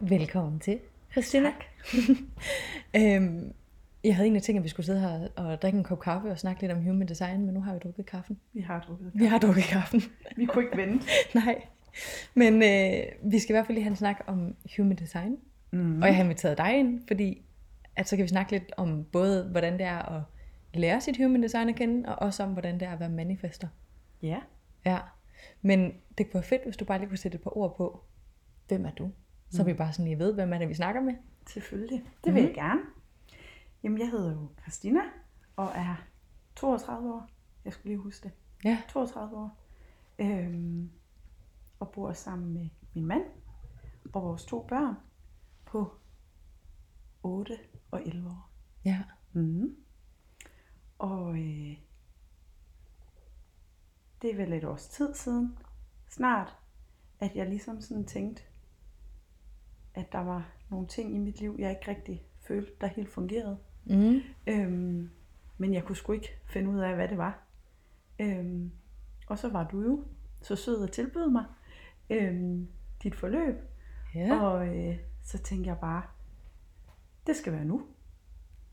Velkommen 0.00 0.60
til, 0.60 0.78
Christina. 1.14 1.48
Tak. 1.48 1.64
øhm, 3.00 3.52
jeg 4.04 4.14
havde 4.14 4.26
egentlig 4.26 4.42
tænkt, 4.42 4.58
at 4.58 4.64
vi 4.64 4.68
skulle 4.68 4.86
sidde 4.86 5.00
her 5.00 5.28
og 5.36 5.62
drikke 5.62 5.78
en 5.78 5.84
kop 5.84 6.00
kaffe 6.00 6.30
og 6.30 6.38
snakke 6.38 6.62
lidt 6.62 6.72
om 6.72 6.82
human 6.84 7.08
design, 7.08 7.44
men 7.44 7.54
nu 7.54 7.60
har 7.60 7.72
vi 7.72 7.78
drukket 7.78 8.06
kaffen. 8.06 8.40
Vi 8.52 8.60
har 8.60 8.80
drukket. 8.80 9.10
Vi 9.14 9.24
har 9.24 9.38
drukket 9.38 9.64
kaffen. 9.64 10.02
Vi 10.36 10.44
kunne 10.46 10.64
ikke 10.64 10.76
vente. 10.76 11.06
Nej. 11.44 11.62
Men 12.34 12.54
øh, 12.54 13.30
vi 13.32 13.38
skal 13.38 13.52
i 13.52 13.54
hvert 13.54 13.66
fald 13.66 13.74
lige 13.74 13.84
have 13.84 13.90
en 13.90 13.96
snak 13.96 14.24
om 14.26 14.56
human 14.76 14.96
design. 14.96 15.36
Mm. 15.70 16.02
Og 16.02 16.08
jeg 16.08 16.16
har 16.16 16.24
inviteret 16.24 16.58
dig 16.58 16.78
ind, 16.78 17.00
fordi 17.06 17.42
at 17.96 18.08
så 18.08 18.16
kan 18.16 18.22
vi 18.22 18.28
snakke 18.28 18.52
lidt 18.52 18.72
om 18.76 19.04
både, 19.04 19.44
hvordan 19.44 19.72
det 19.72 19.86
er 19.86 20.16
at 20.16 20.22
lære 20.74 21.00
sit 21.00 21.16
human 21.16 21.42
design 21.42 21.68
at 21.68 21.76
kende, 21.76 22.08
og 22.08 22.26
også 22.26 22.42
om, 22.42 22.52
hvordan 22.52 22.80
det 22.80 22.88
er 22.88 22.92
at 22.92 23.00
være 23.00 23.08
manifester. 23.08 23.68
Ja. 24.22 24.38
Ja. 24.86 24.98
Men 25.62 25.92
det 26.18 26.26
kunne 26.26 26.34
være 26.34 26.42
fedt, 26.42 26.64
hvis 26.64 26.76
du 26.76 26.84
bare 26.84 26.98
lige 26.98 27.08
kunne 27.08 27.18
sætte 27.18 27.36
et 27.36 27.42
par 27.42 27.56
ord 27.56 27.76
på, 27.76 28.04
hvem 28.68 28.84
er 28.84 28.90
du? 28.90 29.10
Så 29.54 29.62
Mm. 29.62 29.66
vi 29.66 29.74
bare 29.74 29.92
sådan 29.92 30.04
lige 30.04 30.18
ved, 30.18 30.34
hvem 30.34 30.52
er 30.52 30.58
det, 30.58 30.68
vi 30.68 30.74
snakker 30.74 31.00
med. 31.00 31.14
Selvfølgelig. 31.46 32.04
Det 32.24 32.34
vil 32.34 32.42
Mhm. 32.42 32.46
jeg 32.48 32.54
gerne. 32.54 32.80
Jamen, 33.82 33.98
jeg 33.98 34.10
hedder 34.10 34.32
jo 34.32 34.48
Christina, 34.62 35.00
og 35.56 35.66
er 35.74 35.96
32 36.56 37.12
år. 37.14 37.28
Jeg 37.64 37.72
skulle 37.72 37.88
lige 37.88 37.98
huske 38.02 38.22
det. 38.28 38.32
Ja. 38.64 38.82
32 38.88 39.36
år. 39.36 39.58
Øhm, 40.18 40.90
og 41.80 41.90
bor 41.90 42.12
sammen 42.12 42.52
med 42.54 42.68
min 42.94 43.06
mand 43.06 43.22
og 44.14 44.22
vores 44.22 44.44
to 44.44 44.66
børn 44.68 44.94
på 45.64 45.94
8 47.22 47.58
og 47.90 48.06
11 48.06 48.28
år. 48.28 48.50
Ja. 48.84 49.02
Mm. 49.32 49.76
Og 50.98 51.30
øh, 51.38 51.76
det 54.22 54.30
er 54.30 54.36
vel 54.36 54.52
et 54.52 54.64
års 54.64 54.88
tid 54.88 55.14
siden, 55.14 55.58
snart, 56.10 56.56
at 57.20 57.36
jeg 57.36 57.48
ligesom 57.48 57.80
sådan 57.80 58.04
tænkte, 58.06 58.42
at 59.94 60.12
der 60.12 60.18
var 60.18 60.52
nogle 60.70 60.86
ting 60.86 61.14
i 61.14 61.18
mit 61.18 61.40
liv, 61.40 61.56
jeg 61.58 61.70
ikke 61.70 61.88
rigtig 61.90 62.22
følte, 62.40 62.72
der 62.80 62.86
helt 62.86 63.10
fungerede. 63.10 63.58
Mm. 63.84 64.20
Øhm, 64.46 65.10
men 65.58 65.74
jeg 65.74 65.84
kunne 65.84 65.96
sgu 65.96 66.12
ikke 66.12 66.28
finde 66.46 66.70
ud 66.70 66.78
af, 66.80 66.94
hvad 66.94 67.08
det 67.08 67.18
var. 67.18 67.42
Øhm, 68.18 68.72
og 69.26 69.38
så 69.38 69.48
var 69.48 69.68
du 69.68 69.82
jo 69.82 70.04
så 70.42 70.56
sød 70.56 70.84
at 70.84 70.92
tilbyde 70.92 71.30
mig 71.30 71.44
øhm, 72.10 72.68
dit 73.02 73.14
forløb. 73.14 73.54
Ja. 74.14 74.40
Og 74.42 74.66
øh, 74.76 74.98
så 75.22 75.38
tænkte 75.38 75.68
jeg 75.68 75.78
bare, 75.78 76.02
det 77.26 77.36
skal 77.36 77.52
være 77.52 77.64
nu. 77.64 77.86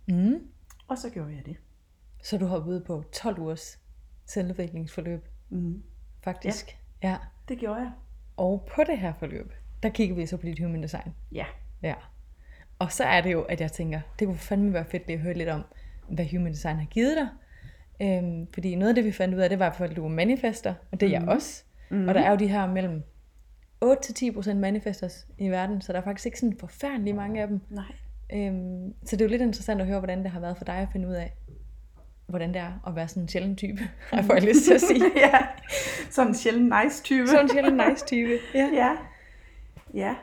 Mm. 0.08 0.48
Og 0.88 0.98
så 0.98 1.10
gjorde 1.10 1.36
jeg 1.36 1.46
det. 1.46 1.58
Så 2.24 2.38
du 2.38 2.46
har 2.46 2.58
ude 2.68 2.84
på 2.88 3.04
12 3.14 3.40
ugers 3.40 3.80
selvudviklingsforløb, 4.26 5.28
Mm. 5.50 5.84
faktisk. 6.24 6.78
Ja. 7.04 7.10
ja. 7.10 7.18
Det 7.48 7.58
gjorde 7.58 7.80
jeg. 7.82 7.92
Og 8.38 8.68
på 8.76 8.82
det 8.88 8.98
her 8.98 9.14
forløb, 9.20 9.54
der 9.84 9.90
kigger 9.90 10.16
vi 10.16 10.26
så 10.26 10.38
på 10.38 10.46
dit 10.46 10.60
human 10.60 10.84
design. 10.84 11.14
Ja. 11.32 11.46
Ja. 11.84 11.94
Og 12.80 12.92
så 12.92 13.04
er 13.04 13.22
det 13.22 13.32
jo, 13.32 13.42
at 13.42 13.62
jeg 13.62 13.72
tænker, 13.72 14.00
det 14.20 14.28
kunne 14.28 14.38
fandme 14.38 14.74
være 14.74 14.86
fedt 14.86 15.08
lige 15.08 15.18
at 15.18 15.22
høre 15.24 15.34
lidt 15.34 15.50
om, 15.50 15.62
hvad 16.10 16.26
human 16.32 16.52
design 16.52 16.78
har 16.78 16.86
givet 16.86 17.18
dig. 17.18 17.28
Øhm, 18.02 18.48
fordi 18.54 18.76
noget 18.76 18.90
af 18.90 18.96
det, 18.96 19.06
vi 19.06 19.12
fandt 19.12 19.36
ud 19.36 19.40
af, 19.40 19.50
det 19.50 19.60
var 19.60 19.82
at 19.82 19.96
du 19.96 20.06
er 20.06 20.10
manifester, 20.10 20.74
og 20.92 21.00
det 21.00 21.14
er 21.16 21.20
Mhm. 21.20 21.28
jeg 21.28 21.36
også. 21.36 21.64
Mm. 21.90 22.08
Og 22.08 22.14
der 22.16 22.22
er 22.22 22.30
jo 22.32 22.36
de 22.38 22.48
her 22.48 22.68
mellem 22.68 23.04
8-10% 23.86 24.54
manifestors 24.58 25.28
i 25.38 25.50
verden, 25.50 25.82
så 25.82 25.94
der 25.94 26.00
er 26.00 26.04
faktisk 26.04 26.26
ikke 26.26 26.40
sådan 26.40 26.58
forfærdelig 26.60 27.16
mange 27.16 27.42
af 27.42 27.48
dem. 27.48 27.62
Nej. 27.70 27.86
Øhm, 28.34 28.94
så 29.06 29.16
det 29.16 29.22
er 29.22 29.26
jo 29.26 29.30
lidt 29.30 29.42
interessant 29.42 29.82
at 29.82 29.88
høre, 29.88 30.00
hvordan 30.00 30.24
det 30.24 30.32
har 30.32 30.40
været 30.40 30.58
for 30.58 30.66
dig 30.66 30.76
at 30.76 30.88
finde 30.92 31.08
ud 31.08 31.14
af, 31.14 31.34
hvordan 32.28 32.50
det 32.54 32.62
er 32.62 32.84
at 32.88 32.96
være 32.96 33.08
sådan 33.08 33.24
en 33.24 33.30
sjælden 33.30 33.56
type, 33.56 33.82
har 34.12 34.34
jeg 34.34 34.44
lyst 34.44 34.64
til 34.66 34.74
at 34.74 34.82
sige. 34.82 35.04
ja. 35.26 35.40
Sådan 36.10 36.28
en 36.32 36.36
sjældent 36.36 36.74
nice 36.84 37.04
type. 37.04 37.28
Sådan 37.28 37.46
en 37.46 37.50
sjælden 37.50 37.82
nice 37.90 38.06
type. 38.06 38.32
Ja. 38.60 38.70
Ja. 38.74 38.92
Ja. 39.94 40.16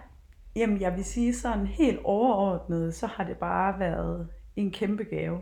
Jamen, 0.57 0.81
jeg 0.81 0.96
vil 0.96 1.04
sige 1.04 1.35
sådan 1.35 1.66
helt 1.66 1.98
overordnet, 2.04 2.94
så 2.94 3.07
har 3.07 3.24
det 3.24 3.37
bare 3.37 3.78
været 3.78 4.28
en 4.57 4.70
kæmpe 4.70 5.04
gave. 5.04 5.40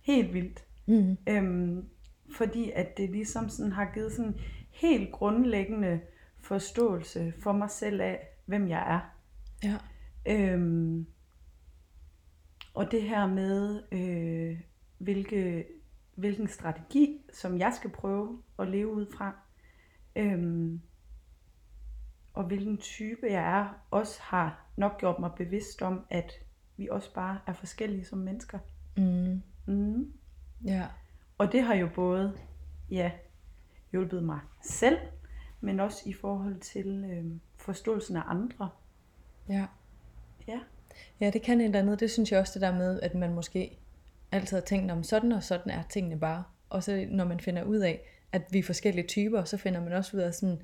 Helt 0.00 0.34
vildt. 0.34 0.64
Mm. 0.86 1.16
Øhm, 1.28 1.88
fordi 2.36 2.70
at 2.70 2.96
det 2.96 3.10
ligesom 3.10 3.48
sådan 3.48 3.72
har 3.72 3.90
givet 3.94 4.12
sådan 4.12 4.34
helt 4.70 5.12
grundlæggende 5.12 6.00
forståelse 6.38 7.32
for 7.42 7.52
mig 7.52 7.70
selv 7.70 8.00
af, 8.00 8.28
hvem 8.46 8.68
jeg 8.68 8.94
er. 8.94 9.00
Ja. 9.64 9.76
Øhm, 10.26 11.06
og 12.74 12.90
det 12.90 13.02
her 13.02 13.26
med, 13.26 13.82
øh, 13.92 14.60
hvilke, 14.98 15.64
hvilken 16.14 16.48
strategi, 16.48 17.20
som 17.32 17.58
jeg 17.58 17.72
skal 17.76 17.90
prøve 17.90 18.42
at 18.58 18.68
leve 18.68 18.92
ud 18.92 19.06
fra, 19.16 19.36
øhm, 20.16 20.80
og 22.38 22.44
hvilken 22.44 22.78
type 22.78 23.26
jeg 23.30 23.58
er, 23.58 23.84
også 23.90 24.18
har 24.22 24.66
nok 24.76 24.98
gjort 24.98 25.18
mig 25.18 25.30
bevidst 25.36 25.82
om, 25.82 26.06
at 26.10 26.32
vi 26.76 26.88
også 26.88 27.14
bare 27.14 27.38
er 27.46 27.52
forskellige 27.52 28.04
som 28.04 28.18
mennesker. 28.18 28.58
Mm. 28.96 29.42
Mm. 29.66 30.12
Ja. 30.64 30.86
Og 31.38 31.52
det 31.52 31.62
har 31.62 31.74
jo 31.74 31.88
både 31.94 32.38
ja, 32.90 33.10
hjulpet 33.92 34.22
mig 34.22 34.40
selv, 34.62 34.98
men 35.60 35.80
også 35.80 36.02
i 36.06 36.12
forhold 36.12 36.60
til 36.60 37.04
øh, 37.10 37.24
forståelsen 37.56 38.16
af 38.16 38.22
andre. 38.26 38.68
Ja. 39.48 39.66
Ja. 40.48 40.60
Ja, 41.20 41.30
det 41.30 41.42
kan 41.42 41.60
et 41.60 41.64
eller 41.64 41.78
andet. 41.78 42.00
Det 42.00 42.10
synes 42.10 42.32
jeg 42.32 42.40
også 42.40 42.52
det 42.54 42.62
der 42.62 42.74
med, 42.74 43.00
at 43.00 43.14
man 43.14 43.34
måske 43.34 43.78
altid 44.32 44.56
har 44.56 44.64
tænkt 44.64 44.90
om 44.90 45.02
sådan 45.02 45.32
og 45.32 45.42
sådan 45.42 45.72
er 45.72 45.82
tingene 45.90 46.18
bare. 46.18 46.44
Og 46.70 46.82
så 46.82 47.06
når 47.10 47.24
man 47.24 47.40
finder 47.40 47.64
ud 47.64 47.78
af, 47.78 48.00
at 48.32 48.42
vi 48.50 48.58
er 48.58 48.62
forskellige 48.62 49.06
typer, 49.06 49.44
så 49.44 49.56
finder 49.56 49.80
man 49.80 49.92
også 49.92 50.16
ud 50.16 50.22
af 50.22 50.34
sådan, 50.34 50.62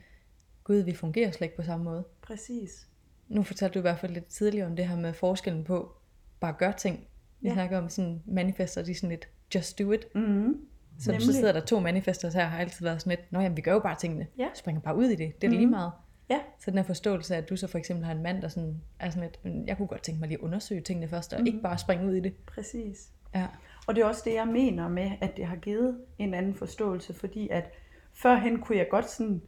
gud, 0.64 0.76
vi 0.76 0.94
fungerer 0.94 1.30
slet 1.30 1.44
ikke 1.46 1.56
på 1.56 1.62
samme 1.62 1.84
måde. 1.84 2.04
Præcis. 2.22 2.86
Nu 3.28 3.42
fortalte 3.42 3.74
du 3.74 3.78
i 3.78 3.82
hvert 3.82 3.98
fald 3.98 4.12
lidt 4.12 4.26
tidligere 4.26 4.66
om 4.66 4.76
det 4.76 4.88
her 4.88 4.96
med 4.96 5.12
forskellen 5.12 5.64
på 5.64 5.92
bare 6.40 6.50
at 6.52 6.58
gøre 6.58 6.72
ting. 6.72 7.06
Vi 7.40 7.48
ja. 7.48 7.54
Snakker 7.54 7.78
om 7.78 7.88
sådan 7.88 8.22
manifester, 8.26 8.82
de 8.82 8.90
er 8.90 8.94
sådan 8.94 9.08
lidt, 9.10 9.28
just 9.54 9.78
do 9.78 9.92
it. 9.92 10.06
Mm-hmm. 10.14 10.66
Så, 10.98 11.04
så 11.04 11.10
Nemlig. 11.10 11.34
sidder 11.34 11.52
der 11.52 11.60
to 11.60 11.80
manifester 11.80 12.30
her, 12.30 12.44
har 12.44 12.58
altid 12.58 12.84
været 12.86 13.00
sådan 13.00 13.18
lidt, 13.18 13.32
nå 13.32 13.40
jamen, 13.40 13.56
vi 13.56 13.62
gør 13.62 13.72
jo 13.72 13.78
bare 13.80 13.96
tingene. 14.00 14.26
Ja. 14.38 14.48
Springer 14.54 14.80
bare 14.80 14.96
ud 14.96 15.04
i 15.04 15.14
det. 15.14 15.40
Det 15.40 15.46
er 15.46 15.48
mm. 15.48 15.54
Mhm. 15.54 15.58
lige 15.58 15.70
meget. 15.70 15.92
Ja. 16.30 16.40
Så 16.60 16.70
den 16.70 16.78
her 16.78 16.84
forståelse 16.84 17.34
af, 17.34 17.38
at 17.38 17.48
du 17.50 17.56
så 17.56 17.66
for 17.66 17.78
eksempel 17.78 18.04
har 18.04 18.12
en 18.12 18.22
mand, 18.22 18.42
der 18.42 18.48
sådan, 18.48 18.80
er 18.98 19.10
sådan 19.10 19.22
lidt, 19.22 19.44
"Men 19.44 19.68
jeg 19.68 19.76
kunne 19.76 19.88
godt 19.88 20.02
tænke 20.02 20.20
mig 20.20 20.28
lige 20.28 20.38
at 20.38 20.42
undersøge 20.44 20.80
tingene 20.80 21.08
først, 21.08 21.32
og 21.32 21.38
mm. 21.38 21.42
Mhm. 21.42 21.46
ikke 21.46 21.60
bare 21.62 21.78
springe 21.78 22.06
ud 22.06 22.14
i 22.14 22.20
det. 22.20 22.34
Præcis. 22.46 23.08
Ja. 23.34 23.46
Og 23.86 23.94
det 23.94 24.02
er 24.02 24.06
også 24.06 24.22
det, 24.24 24.34
jeg 24.34 24.48
mener 24.48 24.88
med, 24.88 25.10
at 25.20 25.36
det 25.36 25.46
har 25.46 25.56
givet 25.56 25.98
en 26.18 26.34
anden 26.34 26.54
forståelse, 26.54 27.14
fordi 27.14 27.48
at 27.48 27.70
førhen 28.12 28.60
kunne 28.60 28.78
jeg 28.78 28.86
godt 28.90 29.10
sådan 29.10 29.42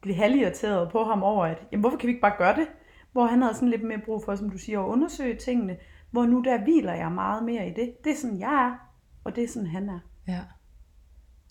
blive 0.00 0.16
halvirriteret 0.16 0.92
på 0.92 1.04
ham 1.04 1.22
over, 1.22 1.44
at 1.44 1.62
jamen, 1.72 1.80
hvorfor 1.80 1.96
kan 1.96 2.06
vi 2.06 2.10
ikke 2.10 2.20
bare 2.20 2.38
gøre 2.38 2.56
det? 2.56 2.68
Hvor 3.12 3.26
han 3.26 3.42
havde 3.42 3.54
sådan 3.54 3.68
lidt 3.68 3.82
mere 3.82 4.00
brug 4.04 4.24
for, 4.24 4.34
som 4.34 4.50
du 4.50 4.58
siger, 4.58 4.80
at 4.80 4.88
undersøge 4.88 5.36
tingene, 5.36 5.76
hvor 6.10 6.26
nu 6.26 6.42
der 6.42 6.62
hviler 6.62 6.94
jeg 6.94 7.12
meget 7.12 7.44
mere 7.44 7.68
i 7.68 7.74
det. 7.74 8.04
Det 8.04 8.12
er 8.12 8.16
sådan, 8.16 8.40
jeg 8.40 8.66
er, 8.66 8.90
og 9.24 9.36
det 9.36 9.44
er 9.44 9.48
sådan, 9.48 9.68
han 9.68 9.88
er. 9.88 9.98
Ja. 10.28 10.40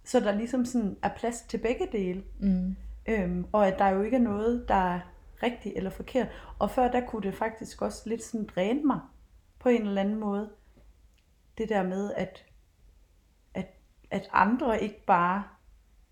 Så 0.03 0.19
der 0.19 0.31
ligesom 0.31 0.65
sådan 0.65 0.97
er 1.03 1.09
plads 1.17 1.41
til 1.41 1.57
begge 1.57 1.87
dele. 1.91 2.23
Mm. 2.39 2.75
Øhm, 3.09 3.45
og 3.51 3.67
at 3.67 3.79
der 3.79 3.87
jo 3.87 4.01
ikke 4.01 4.17
er 4.17 4.21
noget, 4.21 4.65
der 4.67 4.75
er 4.75 4.99
rigtigt 5.43 5.77
eller 5.77 5.89
forkert. 5.89 6.27
Og 6.59 6.71
før 6.71 6.91
der 6.91 7.05
kunne 7.07 7.21
det 7.21 7.35
faktisk 7.35 7.81
også 7.81 8.09
lidt 8.09 8.23
sådan 8.23 8.45
dræne 8.55 8.83
mig 8.83 8.99
på 9.59 9.69
en 9.69 9.81
eller 9.81 10.01
anden 10.01 10.19
måde. 10.19 10.49
Det 11.57 11.69
der 11.69 11.83
med, 11.83 12.13
at, 12.13 12.45
at, 13.53 13.67
at 14.11 14.29
andre 14.31 14.83
ikke 14.83 15.05
bare 15.05 15.43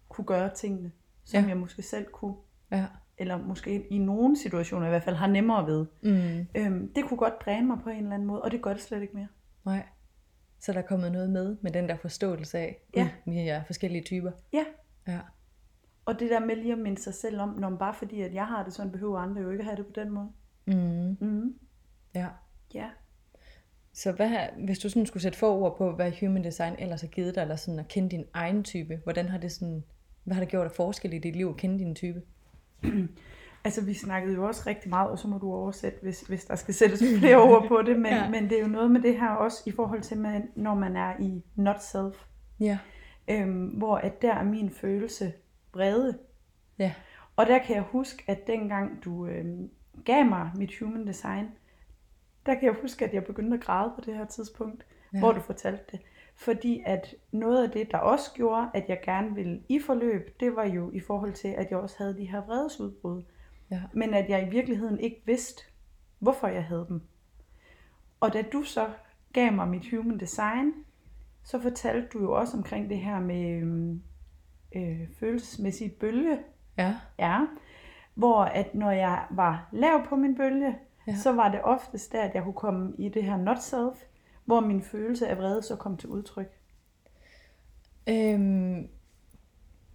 kunne 0.10 0.26
gøre 0.26 0.56
tingene, 0.56 0.92
som 1.28 1.44
Ja. 1.44 1.48
jeg 1.50 1.58
måske 1.58 1.82
selv 1.82 2.06
kunne. 2.06 2.36
Ja. 2.72 2.86
Eller 3.18 3.38
måske 3.38 3.88
i 3.88 3.98
nogle 3.98 4.38
situationer 4.38 4.86
i 4.86 4.90
hvert 4.90 5.04
fald 5.04 5.16
har 5.16 5.28
nemmere 5.28 5.66
ved. 5.68 5.86
Mm. 6.04 6.48
Øhm, 6.56 6.94
det 6.94 7.06
kunne 7.06 7.18
godt 7.18 7.34
dræne 7.46 7.68
mig 7.68 7.78
på 7.84 7.90
en 7.90 7.98
eller 7.98 8.14
anden 8.14 8.28
måde, 8.28 8.42
og 8.42 8.52
det 8.52 8.62
gør 8.62 8.74
det 8.74 8.82
slet 8.82 9.02
ikke 9.02 9.16
mere. 9.16 9.28
Nej. 9.66 9.84
Så 10.60 10.74
der 10.74 10.78
er 10.80 10.84
kommet 10.88 11.12
noget 11.12 11.30
med, 11.30 11.58
med 11.62 11.72
den 11.72 11.90
der 11.90 11.96
forståelse 11.98 12.58
af, 12.60 12.82
Ja. 12.96 13.10
"Gud, 13.26 13.34
vi 13.34 13.40
er 13.48 13.64
forskellige 13.64 14.04
typer. 14.04 14.32
Ja, 14.54 14.64
Ja. 15.08 15.20
og 16.06 16.20
det 16.20 16.30
der 16.30 16.40
med 16.40 16.56
lige 16.56 16.72
at 16.74 16.80
minde 16.80 17.02
sig 17.02 17.14
selv 17.14 17.42
om, 17.42 17.50
når 17.50 17.70
bare 17.70 17.94
fordi 17.94 18.22
at 18.22 18.34
jeg 18.34 18.46
har 18.48 18.64
det 18.64 18.74
sådan, 18.74 18.92
behøver 18.92 19.20
andre 19.20 19.42
jo 19.42 19.50
ikke 19.52 19.62
at 19.62 19.66
have 19.66 19.78
det 19.78 19.86
på 19.86 19.92
den 19.96 20.10
måde. 20.12 20.30
Mm. 20.68 21.18
Mm. 21.28 21.56
Ja. 22.16 22.28
Ja. 22.74 22.90
Så 23.94 24.12
hvad, 24.12 24.30
hvis 24.66 24.80
du 24.80 24.90
sådan 24.90 25.06
skulle 25.06 25.24
sætte 25.24 25.38
få 25.38 25.56
ord 25.60 25.78
på, 25.78 25.92
hvad 25.96 26.12
human 26.20 26.44
design 26.44 26.76
ellers 26.80 27.02
har 27.02 27.08
givet 27.08 27.36
dig, 27.36 27.42
eller 27.42 27.56
sådan 27.56 27.80
at 27.80 27.88
kende 27.88 28.10
din 28.10 28.26
egen 28.34 28.64
type, 28.64 29.00
hvordan 29.04 29.30
har 29.30 29.38
det 29.38 29.52
sådan, 29.52 29.84
hvad 30.28 30.36
har 30.36 30.42
det 30.42 30.50
gjort 30.52 30.66
af 30.66 30.72
forskel 30.72 31.14
i 31.14 31.20
dit 31.20 31.36
liv 31.36 31.48
at 31.48 31.58
kende 31.58 31.80
din 31.80 31.96
type? 31.96 32.22
Altså, 33.64 33.86
vi 33.86 33.94
snakkede 33.94 34.36
jo 34.36 34.48
også 34.48 34.64
rigtig 34.68 34.90
meget, 34.90 35.10
og 35.10 35.20
så 35.20 35.28
må 35.28 35.38
du 35.38 35.54
oversætte, 35.54 36.00
hvis, 36.02 36.22
hvis 36.22 36.46
der 36.46 36.56
skal 36.56 36.74
sættes 36.74 37.04
flere 37.20 37.38
ord 37.38 37.68
på 37.68 37.82
det, 37.82 37.96
men, 38.00 38.06
Ja. 38.14 38.30
men 38.30 38.44
det 38.44 38.58
er 38.58 38.62
jo 38.62 38.68
noget 38.68 38.92
med 38.92 39.02
det 39.02 39.20
her 39.20 39.30
også 39.30 39.64
i 39.66 39.72
forhold 39.72 40.02
til, 40.02 40.18
man, 40.18 40.50
når 40.56 40.74
man 40.76 40.96
er 40.96 41.14
i 41.20 41.44
not 41.56 41.84
self, 41.84 42.26
Ja. 42.60 42.78
øhm, 43.28 43.66
hvor 43.68 43.96
at 43.98 44.22
der 44.22 44.34
er 44.34 44.44
min 44.44 44.70
følelse 44.70 45.34
brede. 45.72 46.18
Ja. 46.80 46.94
Og 47.36 47.46
der 47.46 47.58
kan 47.60 47.76
jeg 47.76 47.84
huske, 47.84 48.24
at 48.28 48.48
dengang 48.48 49.04
du 49.06 49.26
øhm, 49.28 49.70
gav 50.06 50.26
mig 50.26 50.52
mit 50.56 50.72
human 50.80 51.08
design, 51.08 51.46
der 52.46 52.54
kan 52.54 52.64
jeg 52.64 52.76
huske, 52.82 53.06
at 53.06 53.14
jeg 53.14 53.24
begyndte 53.26 53.58
at 53.58 53.64
græde 53.64 53.92
på 53.96 54.02
det 54.06 54.16
her 54.16 54.26
tidspunkt, 54.26 54.86
ja. 55.14 55.20
hvor 55.20 55.32
du 55.32 55.40
fortalte 55.42 55.84
det. 55.92 56.00
Fordi 56.40 56.84
at 56.86 57.16
noget 57.32 57.64
af 57.64 57.72
det, 57.72 57.92
der 57.92 57.98
også 57.98 58.32
gjorde, 58.34 58.70
at 58.74 58.86
jeg 58.88 59.00
gerne 59.04 59.36
ville 59.36 59.62
i 59.70 59.80
forløb, 59.80 60.40
det 60.40 60.56
var 60.56 60.66
jo 60.66 60.92
i 60.92 61.00
forhold 61.00 61.34
til, 61.34 61.48
at 61.48 61.72
jeg 61.72 61.80
også 61.80 61.96
havde 61.98 62.18
de 62.18 62.26
her 62.26 62.42
vredesudbrud. 62.46 63.24
Ja. 63.72 63.82
Men 63.94 64.14
at 64.14 64.30
jeg 64.30 64.48
i 64.48 64.50
virkeligheden 64.50 65.00
ikke 65.00 65.22
vidste, 65.26 65.64
hvorfor 66.20 66.48
jeg 66.48 66.64
havde 66.64 66.86
dem. 66.90 67.02
Og 68.20 68.34
da 68.34 68.42
du 68.42 68.64
så 68.64 68.90
gav 69.34 69.54
mig 69.54 69.68
mit 69.68 69.90
human 69.92 70.20
design, 70.20 70.74
så 71.44 71.62
fortalte 71.62 72.08
du 72.14 72.20
jo 72.20 72.32
også 72.32 72.58
omkring 72.58 72.90
det 72.90 72.98
her 73.00 73.20
med 73.20 73.62
øhm, 73.62 74.02
øh, 74.76 75.08
følelsesmæssige 75.20 75.90
bølge. 75.90 76.40
Ja. 76.78 76.96
Ja. 77.20 77.40
Hvor 78.16 78.42
at 78.42 78.76
når 78.76 78.92
jeg 78.92 79.26
var 79.30 79.70
lav 79.72 80.06
på 80.08 80.16
min 80.16 80.36
bølge, 80.36 80.78
Ja. 81.08 81.12
ja. 81.12 81.18
så 81.18 81.32
var 81.32 81.52
det 81.52 81.62
oftest 81.64 82.12
der, 82.12 82.22
at 82.22 82.36
jeg 82.36 82.44
kunne 82.44 82.54
komme 82.54 82.94
i 82.98 83.10
det 83.10 83.24
her 83.24 83.38
not 83.38 83.60
self, 83.60 84.04
hvor 84.48 84.60
min 84.60 84.84
følelse 84.84 85.28
af 85.28 85.38
vrede 85.38 85.64
så 85.64 85.76
kom 85.76 85.98
til 85.98 86.10
udtryk. 86.10 86.52
Øhm, 88.10 88.88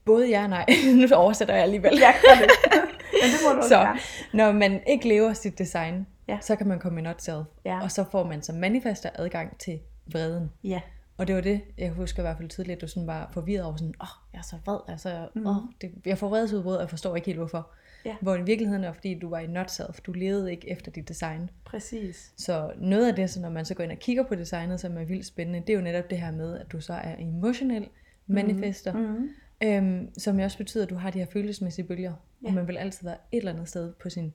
både 0.05 0.29
ja 0.29 0.43
og 0.43 0.49
nej. 0.51 0.67
nu 1.11 1.17
oversætter 1.17 1.55
jeg 1.55 1.63
alligevel. 1.63 1.99
Jeg 1.99 2.15
gør 2.27 2.35
det. 2.47 2.51
Men 3.23 3.31
det 3.31 3.41
må 3.49 3.63
du 3.63 3.69
Så 3.69 3.75
gerne. 3.79 3.99
når 4.35 4.53
man 4.53 4.83
ikke 4.87 5.09
lever 5.09 5.33
sit 5.33 5.59
design, 5.59 6.07
Ja. 6.29 6.39
så 6.41 6.57
kan 6.57 6.67
man 6.69 6.79
komme 6.79 7.01
i 7.01 7.03
not 7.03 7.23
self. 7.23 7.45
Ja. 7.65 7.83
Og 7.83 7.91
så 7.91 8.05
får 8.11 8.25
man 8.25 8.43
som 8.43 8.57
manifester 8.57 9.11
adgang 9.15 9.59
til 9.59 9.81
vreden. 10.13 10.51
Ja. 10.65 10.81
Og 11.17 11.27
det 11.27 11.35
var 11.35 11.41
det, 11.41 11.61
jeg 11.79 11.91
husker 11.91 12.23
i 12.23 12.25
hvert 12.25 12.37
fald 12.37 12.49
tydeligt, 12.49 12.77
at 12.77 12.81
du 12.81 12.87
sådan 12.89 13.07
var 13.07 13.31
forvirret 13.33 13.65
over 13.65 13.77
sådan, 13.77 13.95
åh, 14.01 14.07
oh, 14.07 14.33
jeg 14.33 14.39
er 14.39 14.43
så 14.43 14.57
vred, 14.65 14.79
altså, 14.89 15.29
mm. 15.35 15.47
oh, 15.47 15.57
det, 15.81 15.93
jeg 16.07 16.19
får 16.19 16.29
vredesudbrud, 16.29 16.75
og 16.75 16.81
jeg 16.81 16.91
forstår 16.91 17.17
ikke 17.17 17.27
helt 17.27 17.39
hvorfor. 17.39 17.71
Ja. 18.05 18.17
Hvor 18.21 18.37
i 18.37 18.43
virkeligheden 18.43 18.85
er 18.85 18.93
fordi, 18.93 19.19
du 19.19 19.29
var 19.29 19.39
i 19.39 19.47
not 19.47 19.71
self, 19.71 20.01
du 20.01 20.13
levede 20.13 20.51
ikke 20.51 20.71
efter 20.71 20.91
dit 20.91 21.09
design. 21.09 21.51
Præcis. 21.65 22.33
Så 22.37 22.73
noget 22.79 23.09
af 23.09 23.15
det, 23.15 23.31
så 23.31 23.41
når 23.41 23.51
man 23.51 23.65
så 23.65 23.75
går 23.75 23.85
ind 23.85 23.93
og 23.93 23.99
kigger 23.99 24.23
på 24.23 24.35
designet, 24.35 24.81
som 24.81 24.97
er 24.97 25.05
vildt 25.05 25.27
spændende, 25.27 25.61
det 25.61 25.71
er 25.71 25.75
jo 25.75 25.81
netop 25.81 26.11
det 26.11 26.19
her 26.19 26.31
med, 26.31 26.59
at 26.59 26.73
du 26.73 26.81
så 26.81 26.93
er 26.93 27.15
emotionel 27.19 27.89
manifester, 28.27 28.93
mm. 28.93 29.31
Mm. 29.63 29.69
øhm, 29.69 30.15
som 30.19 30.39
jo 30.39 30.45
også 30.45 30.59
betyder, 30.59 30.85
at 30.85 30.91
du 30.91 30.95
har 30.95 31.11
de 31.11 31.19
her 31.19 31.27
følelsesmæssige 31.27 31.87
bølger, 31.87 32.13
ja. 32.43 32.49
og 32.49 32.55
man 32.55 32.69
vil 32.69 32.77
altid 32.77 33.07
være 33.07 33.17
et 33.33 33.39
eller 33.39 33.53
andet 33.53 33.69
sted 33.69 33.93
på 33.93 34.11
sin 34.11 34.33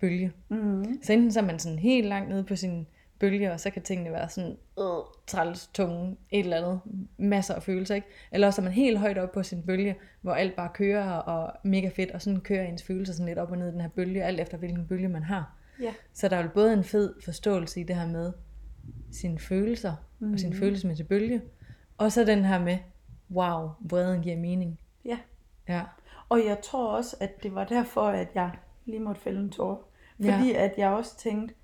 bølge. 0.00 0.32
Mm. 0.48 0.98
Så 1.02 1.12
enten 1.12 1.32
så 1.32 1.40
er 1.40 1.44
man 1.44 1.58
sådan 1.58 1.78
helt 1.78 2.06
langt 2.06 2.28
nede 2.28 2.44
på 2.44 2.56
sin 2.56 2.86
bølge, 3.18 3.52
og 3.52 3.60
så 3.60 3.70
kan 3.70 3.82
tingene 3.82 4.12
være 4.12 4.28
sådan, 4.28 4.56
øh, 4.78 4.84
træls, 5.26 5.66
tunge, 5.66 6.16
et 6.30 6.38
eller 6.38 6.56
andet, 6.56 6.80
masser 7.18 7.54
af 7.54 7.62
følelser, 7.62 7.94
ikke? 7.94 8.06
Eller 8.32 8.46
også 8.46 8.60
er 8.60 8.64
man 8.64 8.72
helt 8.72 8.98
højt 8.98 9.18
op 9.18 9.32
på 9.32 9.42
sin 9.42 9.62
bølge, 9.62 9.96
hvor 10.20 10.32
alt 10.32 10.56
bare 10.56 10.70
kører 10.74 11.12
og 11.12 11.52
mega 11.64 11.88
fedt, 11.88 12.10
og 12.10 12.22
sådan 12.22 12.40
kører 12.40 12.64
ens 12.64 12.82
følelser 12.82 13.14
sådan 13.14 13.26
lidt 13.26 13.38
op 13.38 13.50
og 13.50 13.58
ned 13.58 13.68
i 13.68 13.72
den 13.72 13.80
her 13.80 13.88
bølge, 13.88 14.24
alt 14.24 14.40
efter 14.40 14.58
hvilken 14.58 14.86
bølge 14.86 15.08
man 15.08 15.22
har. 15.22 15.56
Ja. 15.82 15.94
Så 16.12 16.28
der 16.28 16.36
er 16.36 16.42
jo 16.42 16.48
både 16.54 16.72
en 16.72 16.84
fed 16.84 17.14
forståelse 17.24 17.80
i 17.80 17.84
det 17.84 17.96
her 17.96 18.06
med 18.06 18.32
sine 19.12 19.38
følelser 19.38 19.94
mm. 20.18 20.32
og 20.32 20.38
sin 20.38 20.54
følelsesmæssige 20.54 21.06
bølge, 21.06 21.42
og 21.98 22.12
så 22.12 22.24
den 22.24 22.44
her 22.44 22.58
med, 22.58 22.78
wow, 23.30 23.70
vreden 23.80 24.22
giver 24.22 24.36
mening. 24.36 24.78
Ja. 25.04 25.18
Ja, 25.68 25.82
Og 26.28 26.44
jeg 26.46 26.58
tror 26.62 26.96
også, 26.96 27.16
at 27.20 27.42
det 27.42 27.54
var 27.54 27.64
derfor, 27.64 28.02
at 28.02 28.28
jeg 28.34 28.50
lige 28.84 29.00
måtte 29.00 29.20
fælde 29.20 29.40
en 29.40 29.50
tår. 29.50 29.92
Ja. 30.20 30.36
Fordi 30.36 30.52
at 30.52 30.74
jeg 30.78 30.90
også 30.90 31.18
tænkte, 31.18 31.54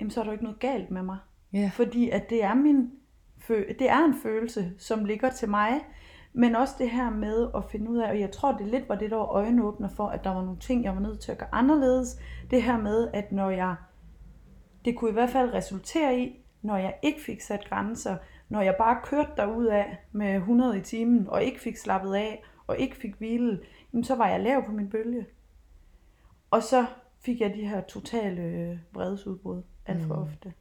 jamen 0.00 0.10
så 0.10 0.20
er 0.20 0.24
der 0.24 0.30
jo 0.30 0.32
ikke 0.32 0.44
noget 0.44 0.60
galt 0.60 0.90
med 0.90 1.02
mig. 1.02 1.18
ja, 1.52 1.70
Fordi 1.74 2.10
at 2.10 2.30
det 2.30 2.44
er 2.44 2.54
min 2.54 2.90
det 3.48 3.90
er 3.90 4.04
en 4.04 4.14
følelse, 4.22 4.72
som 4.78 5.04
ligger 5.04 5.30
til 5.30 5.48
mig. 5.48 5.80
Men 6.32 6.56
også 6.56 6.74
det 6.78 6.90
her 6.90 7.10
med 7.10 7.48
at 7.56 7.64
finde 7.64 7.90
ud 7.90 7.98
af, 7.98 8.10
og 8.10 8.20
jeg 8.20 8.30
tror 8.30 8.52
det 8.52 8.66
lidt 8.66 8.88
var 8.88 8.94
det, 8.94 9.10
der 9.10 9.16
var 9.16 9.24
øjenåbner 9.24 9.88
for, 9.88 10.08
at 10.08 10.24
der 10.24 10.30
var 10.30 10.42
nogle 10.42 10.58
ting, 10.58 10.84
jeg 10.84 10.94
var 10.94 11.00
nødt 11.00 11.20
til 11.20 11.32
at 11.32 11.38
gøre 11.38 11.48
anderledes. 11.54 12.16
Det 12.50 12.62
her 12.62 12.78
med, 12.78 13.08
at 13.12 13.32
når 13.32 13.50
jeg, 13.50 13.74
det 14.84 14.96
kunne 14.96 15.10
i 15.10 15.12
hvert 15.12 15.30
fald 15.30 15.54
resultere 15.54 16.20
i, 16.20 16.44
når 16.62 16.76
jeg 16.76 16.94
ikke 17.02 17.20
fik 17.20 17.40
sat 17.40 17.68
grænser, 17.68 18.16
når 18.48 18.60
jeg 18.60 18.74
bare 18.78 18.98
kørte 19.04 19.30
derud 19.36 19.66
af 19.66 19.98
med 20.12 20.34
100 20.34 20.78
i 20.78 20.80
timen, 20.80 21.28
og 21.28 21.42
ikke 21.42 21.60
fik 21.60 21.76
slappet 21.76 22.14
af, 22.14 22.44
og 22.66 22.78
ikke 22.78 22.96
fik 22.96 23.14
hvile, 23.14 23.60
jamen 23.92 24.04
så 24.04 24.14
var 24.14 24.28
jeg 24.28 24.40
lav 24.40 24.66
på 24.66 24.72
min 24.72 24.90
bølge. 24.90 25.26
Og 26.50 26.62
så 26.62 26.86
fik 27.20 27.40
jeg 27.40 27.54
de 27.54 27.68
her 27.68 27.80
totale 27.80 28.42
øh, 28.42 28.78
vredesudbrud 28.92 29.62
alt 29.88 30.04
for 30.06 30.14
Mm. 30.16 30.22
ofte. 30.22 30.54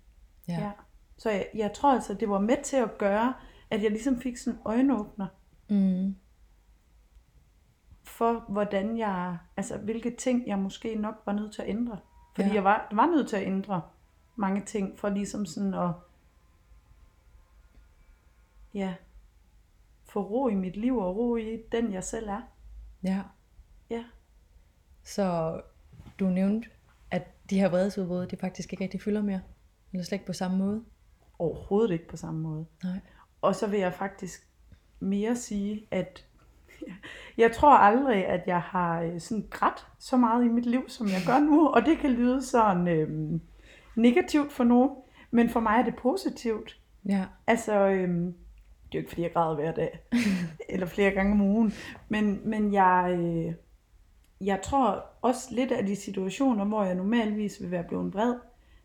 ja. 0.48 0.54
Ja. 0.62 0.72
Så 1.18 1.30
jeg, 1.30 1.48
jeg 1.56 1.74
tror 1.74 1.94
altså, 1.94 2.14
det 2.14 2.30
var 2.30 2.40
med 2.40 2.64
til 2.64 2.78
at 2.78 2.98
gøre, 2.98 3.34
at 3.70 3.84
jeg 3.84 3.92
ligesom 3.92 4.22
fik 4.22 4.38
sådan 4.38 4.60
en 4.60 4.66
øjenåbner 4.66 5.28
Mm. 5.70 6.16
for, 8.04 8.46
hvordan 8.50 8.98
jeg, 8.98 9.38
altså 9.58 9.78
hvilke 9.78 10.16
ting 10.16 10.48
jeg 10.48 10.60
måske 10.60 10.96
nok 10.96 11.16
var 11.26 11.34
nødt 11.34 11.54
til 11.54 11.62
at 11.62 11.70
ændre. 11.70 12.00
Fordi 12.36 12.48
Ja. 12.48 12.54
jeg 12.54 12.64
var, 12.64 12.88
var 12.92 13.06
nødt 13.06 13.30
til 13.30 13.36
at 13.38 13.48
ændre 13.48 13.82
mange 14.36 14.62
ting, 14.66 15.00
for 15.00 15.10
ligesom 15.10 15.46
sådan 15.46 15.74
at, 15.74 15.90
ja, 18.74 18.96
få 20.04 20.22
ro 20.22 20.48
i 20.48 20.56
mit 20.56 20.76
liv 20.78 20.98
og 20.98 21.16
ro 21.16 21.36
i 21.36 21.62
den, 21.72 21.94
jeg 21.94 22.04
selv 22.04 22.30
er. 22.30 22.42
Ja. 23.04 23.22
Ja. 23.90 24.04
Så 25.04 25.62
du 26.20 26.26
nævnte, 26.30 26.70
de 27.50 27.60
her 27.60 27.70
vredesudbrud, 27.70 28.28
de 28.28 28.38
faktisk 28.38 28.74
ikke 28.74 28.84
rigtig 28.84 29.02
fylder 29.02 29.22
mere. 29.22 29.42
Eller 29.94 30.04
slet 30.04 30.16
ikke 30.16 30.26
på 30.26 30.34
samme 30.34 30.58
måde. 30.58 30.84
Overhovedet 31.40 31.92
ikke 31.92 32.08
på 32.08 32.18
samme 32.18 32.40
måde. 32.40 32.66
Nej. 32.84 33.00
Og 33.42 33.56
så 33.56 33.68
vil 33.68 33.80
jeg 33.80 33.94
faktisk 33.94 34.48
mere 35.00 35.36
sige, 35.36 35.88
at 35.92 36.26
jeg 37.38 37.52
tror 37.52 37.78
aldrig, 37.78 38.26
at 38.26 38.44
jeg 38.48 38.62
har 38.62 39.02
øh, 39.02 39.20
sådan 39.20 39.48
grædt 39.50 39.88
så 40.00 40.18
meget 40.18 40.46
i 40.46 40.48
mit 40.48 40.66
liv, 40.66 40.90
som 40.90 41.08
jeg 41.08 41.22
gør 41.26 41.40
nu. 41.40 41.68
Og 41.68 41.86
det 41.86 41.98
kan 41.98 42.12
lyde 42.12 42.42
sådan 42.42 42.88
øhm, 42.88 43.42
negativt 43.96 44.52
for 44.52 44.64
nogen, 44.64 44.90
men 45.32 45.50
for 45.50 45.60
mig 45.60 45.80
er 45.80 45.84
det 45.84 45.96
positivt. 45.96 46.80
Ja. 47.10 47.26
Altså, 47.48 47.74
øhm, 47.88 48.26
det 48.92 48.98
er 48.98 49.00
jo 49.00 49.00
ikke 49.00 49.10
fordi, 49.10 49.22
jeg 49.22 49.34
græder 49.34 49.56
hver 49.56 49.72
dag, 49.72 50.00
eller 50.70 50.88
flere 50.88 51.12
gange 51.12 51.32
om 51.32 51.42
ugen, 51.42 51.74
men, 52.10 52.50
men 52.50 52.74
jeg, 52.74 53.18
øh, 53.20 53.54
jeg 54.42 54.62
tror 54.64 55.06
også 55.22 55.48
lidt 55.52 55.72
af 55.72 55.86
de 55.86 55.96
situationer, 55.96 56.66
hvor 56.66 56.84
jeg 56.84 56.96
normalvis 56.96 57.62
vil 57.62 57.72
være 57.72 57.84
blevet 57.84 58.14
vred, 58.14 58.36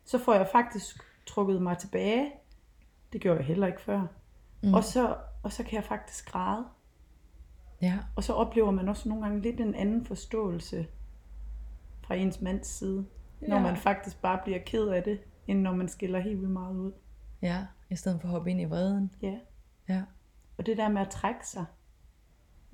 så 0.05 0.17
får 0.17 0.33
jeg 0.33 0.47
faktisk 0.51 1.03
trukket 1.25 1.61
mig 1.61 1.77
tilbage. 1.77 2.31
Det 3.13 3.21
gjorde 3.21 3.37
jeg 3.39 3.45
heller 3.45 3.67
ikke 3.67 3.81
før. 3.81 4.07
Mm. 4.63 4.73
Og, 4.73 4.83
så, 4.83 5.15
og 5.43 5.51
så 5.51 5.63
kan 5.63 5.75
jeg 5.75 5.83
faktisk 5.83 6.31
græde. 6.31 6.65
Ja. 7.81 7.99
Og 8.15 8.23
så 8.23 8.33
oplever 8.33 8.71
man 8.71 8.89
også 8.89 9.09
nogle 9.09 9.23
gange 9.23 9.41
lidt 9.41 9.59
en 9.61 9.75
anden 9.75 10.05
forståelse 10.05 10.87
fra 12.01 12.15
ens 12.15 12.41
mands 12.41 12.67
side, 12.67 13.05
når 13.47 13.55
Ja. 13.55 13.61
man 13.61 13.77
faktisk 13.77 14.21
bare 14.21 14.39
bliver 14.43 14.59
ked 14.65 14.87
af 14.87 15.03
det, 15.03 15.19
end 15.47 15.61
når 15.61 15.73
man 15.75 15.87
skiller 15.87 16.19
helt 16.19 16.39
vildt 16.39 16.51
meget 16.53 16.75
ud. 16.75 16.91
Ja. 17.41 17.65
I 17.89 17.95
stedet 17.95 18.21
for 18.21 18.27
at 18.27 18.31
hoppe 18.31 18.51
ind 18.51 18.61
i 18.61 18.65
vreden. 18.65 19.11
Ja. 19.21 19.35
Ja. 19.89 20.01
Og 20.57 20.65
det 20.65 20.77
der 20.77 20.89
med 20.89 21.01
at 21.01 21.09
trække 21.09 21.47
sig. 21.47 21.65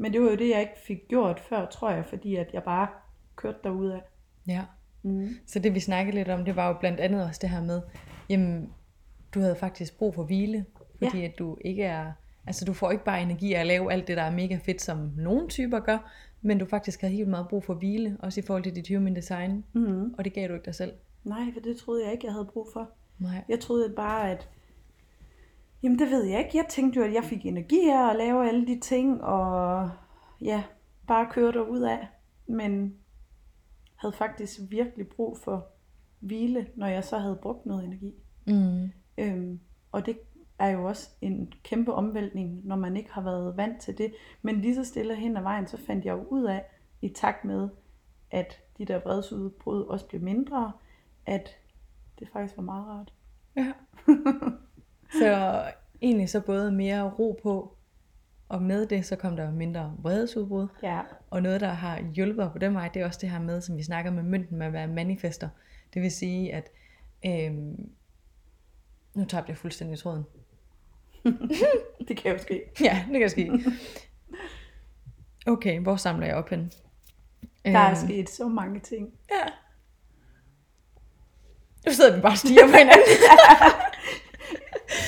Men 0.01 0.13
det 0.13 0.21
var 0.21 0.29
jo 0.29 0.35
det, 0.35 0.49
jeg 0.49 0.61
ikke 0.61 0.79
fik 0.87 1.07
gjort 1.07 1.39
før, 1.39 1.65
tror 1.65 1.91
jeg, 1.91 2.05
fordi 2.05 2.35
at 2.35 2.49
jeg 2.53 2.63
bare 2.63 2.87
kørte 3.35 3.57
derudad. 3.63 3.99
Ja. 4.47 4.61
Mm. 5.03 5.29
Så 5.45 5.59
det 5.59 5.75
vi 5.75 5.79
snakkede 5.79 6.15
lidt 6.15 6.29
om, 6.29 6.45
det 6.45 6.55
var 6.55 6.67
jo 6.67 6.73
blandt 6.79 6.99
andet 6.99 7.23
også 7.25 7.39
det 7.41 7.49
her 7.49 7.61
med, 7.63 7.81
jamen, 8.29 8.69
du 9.33 9.39
havde 9.39 9.55
faktisk 9.55 9.97
brug 9.97 10.15
for 10.15 10.23
hvile, 10.23 10.65
fordi 10.97 11.17
ja. 11.19 11.25
at 11.25 11.39
du 11.39 11.57
ikke 11.65 11.83
er, 11.83 12.11
altså 12.47 12.65
du 12.65 12.73
får 12.73 12.91
ikke 12.91 13.03
bare 13.03 13.21
energi 13.21 13.53
af 13.53 13.59
at 13.59 13.67
lave 13.67 13.91
alt 13.91 14.07
det, 14.07 14.17
der 14.17 14.23
er 14.23 14.31
mega 14.31 14.59
fedt, 14.65 14.81
som 14.81 15.11
nogle 15.17 15.47
typer 15.47 15.79
gør, 15.79 16.11
men 16.41 16.57
du 16.57 16.65
faktisk 16.65 17.01
havde 17.01 17.13
helt 17.13 17.27
meget 17.29 17.47
brug 17.47 17.63
for 17.63 17.73
hvile, 17.73 18.17
også 18.19 18.39
i 18.39 18.43
forhold 18.43 18.63
til 18.63 18.75
dit 18.75 18.95
human 18.95 19.15
design, 19.15 19.65
Mm. 19.73 20.13
og 20.17 20.25
det 20.25 20.33
gav 20.33 20.47
du 20.47 20.53
ikke 20.53 20.65
dig 20.65 20.75
selv. 20.75 20.93
Nej, 21.23 21.43
for 21.53 21.59
det 21.59 21.77
troede 21.77 22.03
jeg 22.03 22.11
ikke, 22.11 22.25
jeg 22.25 22.33
havde 22.33 22.45
brug 22.53 22.67
for. 22.73 22.89
Nej. 23.19 23.43
Jeg 23.49 23.59
troede 23.59 23.93
bare, 23.95 24.31
at... 24.31 24.49
Jamen, 25.83 25.99
det 25.99 26.09
ved 26.09 26.23
jeg 26.23 26.39
ikke. 26.39 26.57
Jeg 26.57 26.65
tænkte 26.69 26.99
jo, 26.99 27.05
at 27.05 27.13
jeg 27.13 27.23
fik 27.23 27.45
energi 27.45 27.89
af 27.89 28.09
at 28.09 28.15
lave 28.15 28.47
alle 28.47 28.67
de 28.67 28.79
ting, 28.79 29.23
og 29.23 29.89
ja, 30.41 30.63
bare 31.07 31.27
køre 31.31 31.51
derud 31.51 31.81
af. 31.81 32.07
Men 32.47 32.95
havde 33.95 34.13
faktisk 34.13 34.59
virkelig 34.69 35.07
brug 35.07 35.37
for 35.37 35.67
hvile, 36.19 36.67
når 36.75 36.87
jeg 36.87 37.03
så 37.03 37.17
havde 37.17 37.39
brugt 37.41 37.65
noget 37.65 37.85
energi. 37.85 38.13
Mm. 38.47 38.91
Øhm, 39.17 39.59
og 39.91 40.05
det 40.05 40.19
er 40.59 40.69
jo 40.69 40.87
også 40.87 41.09
en 41.21 41.53
kæmpe 41.63 41.93
omvæltning, 41.93 42.65
når 42.67 42.75
man 42.75 42.97
ikke 42.97 43.11
har 43.11 43.21
været 43.21 43.57
vant 43.57 43.81
til 43.81 43.97
det. 43.97 44.13
Men 44.41 44.61
lige 44.61 44.75
så 44.75 44.83
stille 44.83 45.15
hen 45.15 45.37
ad 45.37 45.41
vejen, 45.41 45.67
så 45.67 45.77
fandt 45.77 46.05
jeg 46.05 46.11
jo 46.11 46.23
ud 46.29 46.43
af, 46.43 46.65
i 47.01 47.09
takt 47.09 47.45
med, 47.45 47.69
at 48.31 48.59
de 48.77 48.85
der 48.85 48.99
vredsudbrud 48.99 49.81
også 49.81 50.07
blev 50.07 50.21
mindre, 50.21 50.71
at 51.25 51.49
det 52.19 52.29
faktisk 52.33 52.57
var 52.57 52.63
meget 52.63 52.87
rart. 52.87 53.13
Ja. 53.55 53.73
så 55.11 55.63
egentlig 56.01 56.29
så 56.29 56.39
både 56.39 56.71
mere 56.71 57.03
ro 57.09 57.39
på, 57.43 57.75
og 58.49 58.61
med 58.61 58.85
det, 58.85 59.05
så 59.05 59.15
kom 59.15 59.35
der 59.35 59.51
mindre 59.51 59.93
vredesudbrud. 59.99 60.67
Ja. 60.83 60.99
Og 61.29 61.41
noget, 61.43 61.61
der 61.61 61.67
har 61.67 62.01
hjulpet 62.13 62.49
på 62.51 62.57
den 62.57 62.73
vej, 62.73 62.87
det 62.93 63.01
er 63.01 63.05
også 63.05 63.19
det 63.21 63.29
her 63.29 63.39
med, 63.39 63.61
som 63.61 63.77
vi 63.77 63.83
snakker 63.83 64.11
med 64.11 64.23
mønten 64.23 64.57
med 64.57 64.67
at 64.67 64.73
være 64.73 64.87
manifester. 64.87 65.49
Det 65.93 66.01
vil 66.01 66.11
sige, 66.11 66.53
at 66.53 66.69
øhm, 67.25 67.89
nu 69.13 69.25
tabte 69.25 69.49
jeg 69.49 69.57
fuldstændig 69.57 69.99
tråden. 69.99 70.23
Det 72.07 72.17
kan 72.17 72.31
jo 72.31 72.37
ske. 72.37 72.61
Ja, 72.83 73.05
det 73.11 73.19
kan 73.19 73.29
ske. 73.29 73.51
Okay, 75.47 75.79
hvor 75.79 75.95
samler 75.95 76.25
jeg 76.27 76.35
op 76.35 76.49
hen? 76.49 76.71
Der 77.65 77.79
er 77.79 77.89
Øhm, 77.89 77.95
sket 78.07 78.29
så 78.29 78.47
mange 78.47 78.79
ting. 78.79 79.13
Ja. 79.31 79.51
Nu 81.85 81.91
sidder 81.93 82.15
vi 82.15 82.21
bare 82.21 82.31
og 82.31 82.37
stiger 82.37 82.65
på 82.65 82.77
hinanden. 82.77 83.03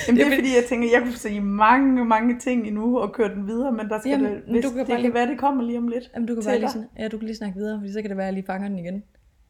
Jamen, 0.07 0.19
det 0.19 0.27
er 0.31 0.35
fordi, 0.35 0.55
jeg 0.55 0.63
tænker, 0.69 0.89
jeg 0.91 1.01
kunne 1.01 1.13
sige 1.13 1.41
mange, 1.41 2.05
mange 2.05 2.39
ting 2.39 2.67
endnu 2.67 2.99
og 2.99 3.13
køre 3.13 3.35
den 3.35 3.47
videre, 3.47 3.71
men 3.71 3.89
der 3.89 3.99
skal 3.99 4.09
Jamen, 4.09 4.31
det, 4.31 4.43
hvis, 4.47 4.65
du 4.65 4.69
kan 4.69 4.79
det 4.79 4.87
bare 4.87 4.95
kan 4.95 5.01
lige- 5.01 5.13
være, 5.13 5.27
det 5.27 5.37
kommer 5.39 5.63
lige 5.63 5.77
om 5.77 5.87
lidt. 5.87 6.11
Jamen, 6.15 6.27
du 6.27 6.35
kan 6.35 6.43
bare 6.45 6.59
lige, 6.59 6.69
sådan, 6.69 6.87
ja, 6.99 7.07
du 7.07 7.17
kan 7.17 7.25
lige 7.25 7.37
snakke 7.37 7.55
videre, 7.59 7.79
fordi 7.79 7.93
så 7.93 8.01
kan 8.01 8.09
det 8.09 8.17
være, 8.17 8.25
at 8.25 8.27
jeg 8.27 8.33
lige 8.33 8.45
fanger 8.45 8.67
den 8.67 8.79
igen. 8.79 9.03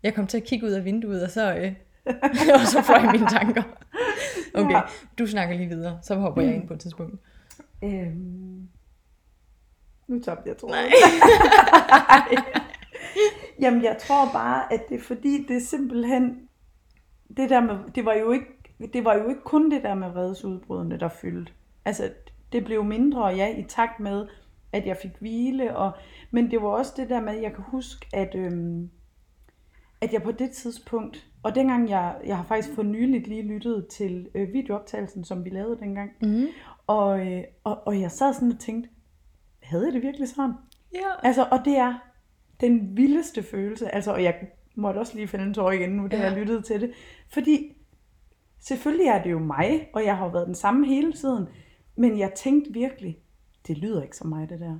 Jeg 0.03 0.13
kom 0.13 0.27
til 0.27 0.37
at 0.37 0.43
kigge 0.43 0.65
ud 0.65 0.71
af 0.71 0.85
vinduet, 0.85 1.23
og 1.23 1.29
så, 1.31 1.55
øh, 1.55 1.73
og 2.61 2.67
så 2.67 2.81
fløj 2.81 3.11
mine 3.11 3.27
tanker. 3.27 3.63
Okay, 4.53 4.71
Ja. 4.75 4.81
du 5.19 5.27
snakker 5.27 5.55
lige 5.55 5.69
videre, 5.69 5.99
så 6.03 6.15
hopper 6.15 6.41
jeg 6.41 6.55
ind 6.55 6.67
på 6.67 6.73
et 6.73 6.79
tidspunkt. 6.79 7.15
Øhm, 7.83 8.67
nu 10.07 10.19
tabte 10.19 10.49
jeg 10.49 10.57
tråden. 10.57 10.75
Nej. 10.75 10.91
Jamen, 13.61 13.83
jeg 13.83 13.97
tror 13.99 14.29
bare, 14.33 14.73
at 14.73 14.89
det 14.89 14.97
er 14.97 15.01
fordi, 15.01 15.45
det 15.47 15.55
er 15.55 15.61
simpelthen, 15.61 16.37
det 17.37 17.49
der 17.49 17.61
med, 17.61 17.75
det 17.95 18.05
var 18.05 18.13
jo 18.13 18.31
ikke, 18.31 18.45
det 18.93 19.05
var 19.05 19.15
jo 19.15 19.29
ikke 19.29 19.41
kun 19.41 19.71
det 19.71 19.83
der 19.83 19.95
med 19.95 20.09
vredesudbrudene, 20.09 20.99
der 20.99 21.07
fyldte. 21.09 21.51
Altså, 21.85 22.09
det 22.51 22.65
blev 22.65 22.83
mindre, 22.83 23.25
ja, 23.25 23.57
i 23.57 23.63
takt 23.63 23.99
med, 23.99 24.27
at 24.71 24.87
jeg 24.87 24.97
fik 25.01 25.11
hvile, 25.19 25.77
og, 25.77 25.91
men 26.31 26.51
det 26.51 26.61
var 26.61 26.67
også 26.67 26.93
det 26.97 27.09
der 27.09 27.21
med, 27.21 27.33
jeg 27.41 27.53
kan 27.53 27.63
huske, 27.67 28.05
at, 28.13 28.35
øhm, 28.35 28.89
at 30.01 30.13
jeg 30.13 30.23
på 30.23 30.31
det 30.31 30.51
tidspunkt, 30.51 31.27
og 31.43 31.55
dengang 31.55 31.89
jeg, 31.89 32.15
jeg 32.25 32.37
har 32.37 32.43
faktisk 32.43 32.75
for 32.75 32.83
nyligt 32.83 33.27
lige 33.27 33.41
lyttet 33.47 33.87
til 33.87 34.29
øh, 34.35 34.53
videooptagelsen, 34.53 35.23
som 35.23 35.45
vi 35.45 35.49
lavede 35.49 35.77
dengang, 35.79 36.11
Mm. 36.21 36.45
og, 36.87 37.27
øh, 37.27 37.43
og, 37.63 37.87
og 37.87 37.99
jeg 38.01 38.11
sad 38.11 38.33
sådan 38.33 38.51
og 38.51 38.59
tænkte, 38.59 38.89
havde 39.63 39.85
jeg 39.85 39.93
det 39.93 40.01
virkelig 40.01 40.29
sådan? 40.29 40.53
Ja. 40.93 40.99
Altså, 41.27 41.47
og 41.51 41.59
det 41.65 41.77
er 41.77 41.93
den 42.61 42.97
vildeste 42.97 43.43
følelse. 43.43 43.95
Altså, 43.95 44.13
og 44.13 44.23
jeg 44.23 44.35
måtte 44.75 44.97
også 44.99 45.15
lige 45.15 45.27
finde 45.27 45.45
en 45.45 45.53
tår 45.53 45.71
igen 45.71 45.89
nu, 45.89 46.07
da 46.07 46.17
Ja. 46.17 46.23
jeg 46.23 46.37
lyttede 46.39 46.61
til 46.61 46.81
det. 46.81 46.91
Fordi 47.29 47.75
selvfølgelig 48.61 49.07
er 49.07 49.23
det 49.23 49.31
jo 49.31 49.39
mig, 49.39 49.89
og 49.93 50.05
jeg 50.05 50.17
har 50.17 50.25
jo 50.25 50.31
været 50.31 50.47
den 50.47 50.55
samme 50.55 50.87
hele 50.87 51.13
tiden. 51.13 51.47
Men 51.95 52.19
jeg 52.19 52.31
tænkte 52.35 52.73
virkelig, 52.73 53.17
det 53.67 53.77
lyder 53.77 54.03
ikke 54.03 54.17
som 54.17 54.29
mig, 54.29 54.49
det 54.49 54.59
der. 54.59 54.79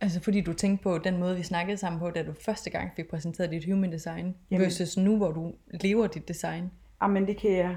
Altså 0.00 0.20
fordi 0.20 0.40
du 0.40 0.52
tænkte 0.52 0.82
på 0.82 0.98
den 0.98 1.18
måde, 1.18 1.36
vi 1.36 1.42
snakkede 1.42 1.76
sammen 1.76 1.98
på, 1.98 2.10
da 2.10 2.22
du 2.22 2.32
første 2.44 2.70
gang 2.70 2.90
fik 2.96 3.08
præsenteret 3.10 3.50
dit 3.50 3.72
human 3.72 3.92
design, 3.92 4.36
Jamen. 4.50 4.64
Versus 4.64 4.96
nu, 4.96 5.16
hvor 5.16 5.32
du 5.32 5.54
lever 5.80 6.06
dit 6.06 6.28
design. 6.28 6.70
Jamen, 7.02 7.26
det 7.26 7.36
kan 7.36 7.52
jeg 7.52 7.76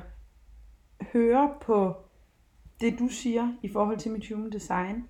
høre 1.14 1.54
på 1.62 1.96
det, 2.82 3.00
du 3.00 3.08
siger 3.08 3.54
i 3.64 3.70
forhold 3.70 3.98
til 3.98 4.12
mit 4.12 4.34
human 4.34 4.52
design, 4.52 5.10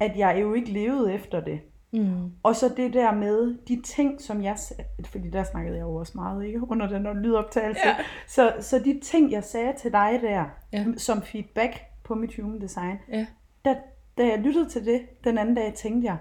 at 0.00 0.16
jeg 0.16 0.38
jo 0.40 0.54
ikke 0.54 0.72
levede 0.72 1.14
efter 1.14 1.40
det. 1.40 1.60
Mm. 1.92 2.32
Og 2.42 2.56
så 2.56 2.68
det 2.76 2.92
der 2.92 3.12
med 3.14 3.58
de 3.68 3.82
ting, 3.82 4.20
som 4.20 4.42
jeg 4.42 4.58
sagde, 4.58 4.84
fordi 5.04 5.30
der 5.30 5.42
snakkede 5.42 5.76
jeg 5.76 5.82
jo 5.82 5.94
også 5.94 6.12
meget, 6.14 6.44
ikke? 6.44 6.70
Under 6.70 6.86
den 6.86 7.22
lydoptagelse. 7.22 7.80
Ja. 7.88 7.96
Så, 8.28 8.52
så 8.60 8.78
de 8.78 9.00
ting, 9.02 9.32
jeg 9.32 9.44
sagde 9.44 9.72
til 9.78 9.92
dig 9.92 10.18
der, 10.22 10.44
Ja. 10.72 10.84
som 10.96 11.22
feedback 11.22 11.80
på 12.04 12.14
mit 12.14 12.36
human 12.40 12.60
design, 12.60 12.98
Ja. 13.12 13.26
da, 13.64 13.76
da 14.18 14.26
jeg 14.26 14.38
lyttede 14.38 14.68
til 14.68 14.84
det 14.86 15.00
den 15.24 15.38
anden 15.38 15.54
dag, 15.54 15.74
tænkte 15.74 16.06
jeg, 16.06 16.16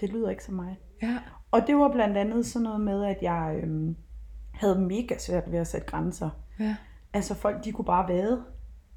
det 0.00 0.08
lyder 0.12 0.30
ikke 0.30 0.44
som 0.44 0.54
mig. 0.54 0.78
Ja. 1.02 1.18
Og 1.50 1.66
det 1.66 1.76
var 1.76 1.88
blandt 1.92 2.16
andet 2.16 2.46
sådan 2.46 2.64
noget 2.64 2.80
med, 2.80 3.04
at 3.04 3.18
jeg 3.22 3.60
øhm, 3.62 3.96
havde 4.52 4.80
mega 4.80 5.18
svært 5.18 5.52
ved 5.52 5.58
at 5.58 5.66
sætte 5.66 5.86
grænser. 5.86 6.30
Ja. 6.60 6.76
Altså 7.12 7.34
folk, 7.34 7.64
de 7.64 7.72
kunne 7.72 7.84
bare 7.84 8.08
vade 8.08 8.44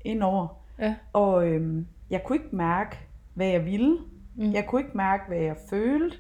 indover. 0.06 0.48
Ja. 0.80 0.96
Og 1.14 1.48
øhm, 1.48 1.88
jeg 2.10 2.24
kunne 2.24 2.36
ikke 2.36 2.56
mærke, 2.56 2.98
hvad 3.34 3.48
jeg 3.48 3.66
ville. 3.66 3.98
Mm. 4.38 4.52
Jeg 4.54 4.66
kunne 4.68 4.82
ikke 4.82 4.98
mærke, 4.98 5.24
hvad 5.28 5.38
jeg 5.38 5.58
følte. 5.70 6.18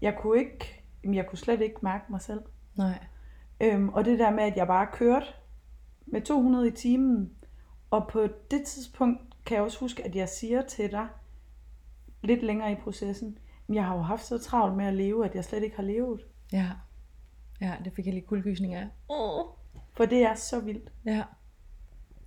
Jeg 0.00 0.16
kunne 0.18 0.38
ikke, 0.38 0.82
jeg 1.04 1.26
kunne 1.26 1.38
slet 1.38 1.60
ikke 1.60 1.76
mærke 1.82 2.04
mig 2.10 2.20
selv. 2.20 2.40
Nej. 2.76 2.98
Øhm, 3.60 3.88
og 3.88 4.04
det 4.04 4.18
der 4.18 4.30
med, 4.30 4.44
at 4.44 4.56
jeg 4.56 4.66
bare 4.66 4.86
kørte 4.92 5.26
med 6.06 6.20
200 6.20 6.68
i 6.68 6.70
timen. 6.70 7.30
Og 7.90 8.08
på 8.08 8.28
det 8.50 8.62
tidspunkt 8.66 9.20
kan 9.46 9.54
jeg 9.54 9.64
også 9.64 9.80
huske, 9.80 10.04
at 10.04 10.16
jeg 10.16 10.28
siger 10.28 10.62
til 10.62 10.90
dig, 10.90 11.06
lidt 12.22 12.42
længere 12.42 12.72
i 12.72 12.74
processen, 12.74 13.38
"Men 13.66 13.74
jeg 13.74 13.84
har 13.86 13.96
jo 13.96 14.02
haft 14.02 14.24
så 14.24 14.38
travlt 14.38 14.76
med 14.76 14.84
at 14.86 14.94
leve, 14.94 15.24
at 15.24 15.34
jeg 15.34 15.44
slet 15.44 15.62
ikke 15.62 15.76
har 15.76 15.82
levet. 15.82 16.20
Ja. 16.52 16.66
Ja, 17.60 17.74
det 17.84 17.92
fik 17.92 18.06
jeg 18.06 18.14
lige 18.14 18.26
kuldegysning 18.26 18.74
af. 18.74 18.88
Oh. 19.08 19.44
For 19.96 20.04
det 20.04 20.22
er 20.22 20.34
så 20.34 20.60
vildt. 20.60 20.92
Ja. 21.04 21.22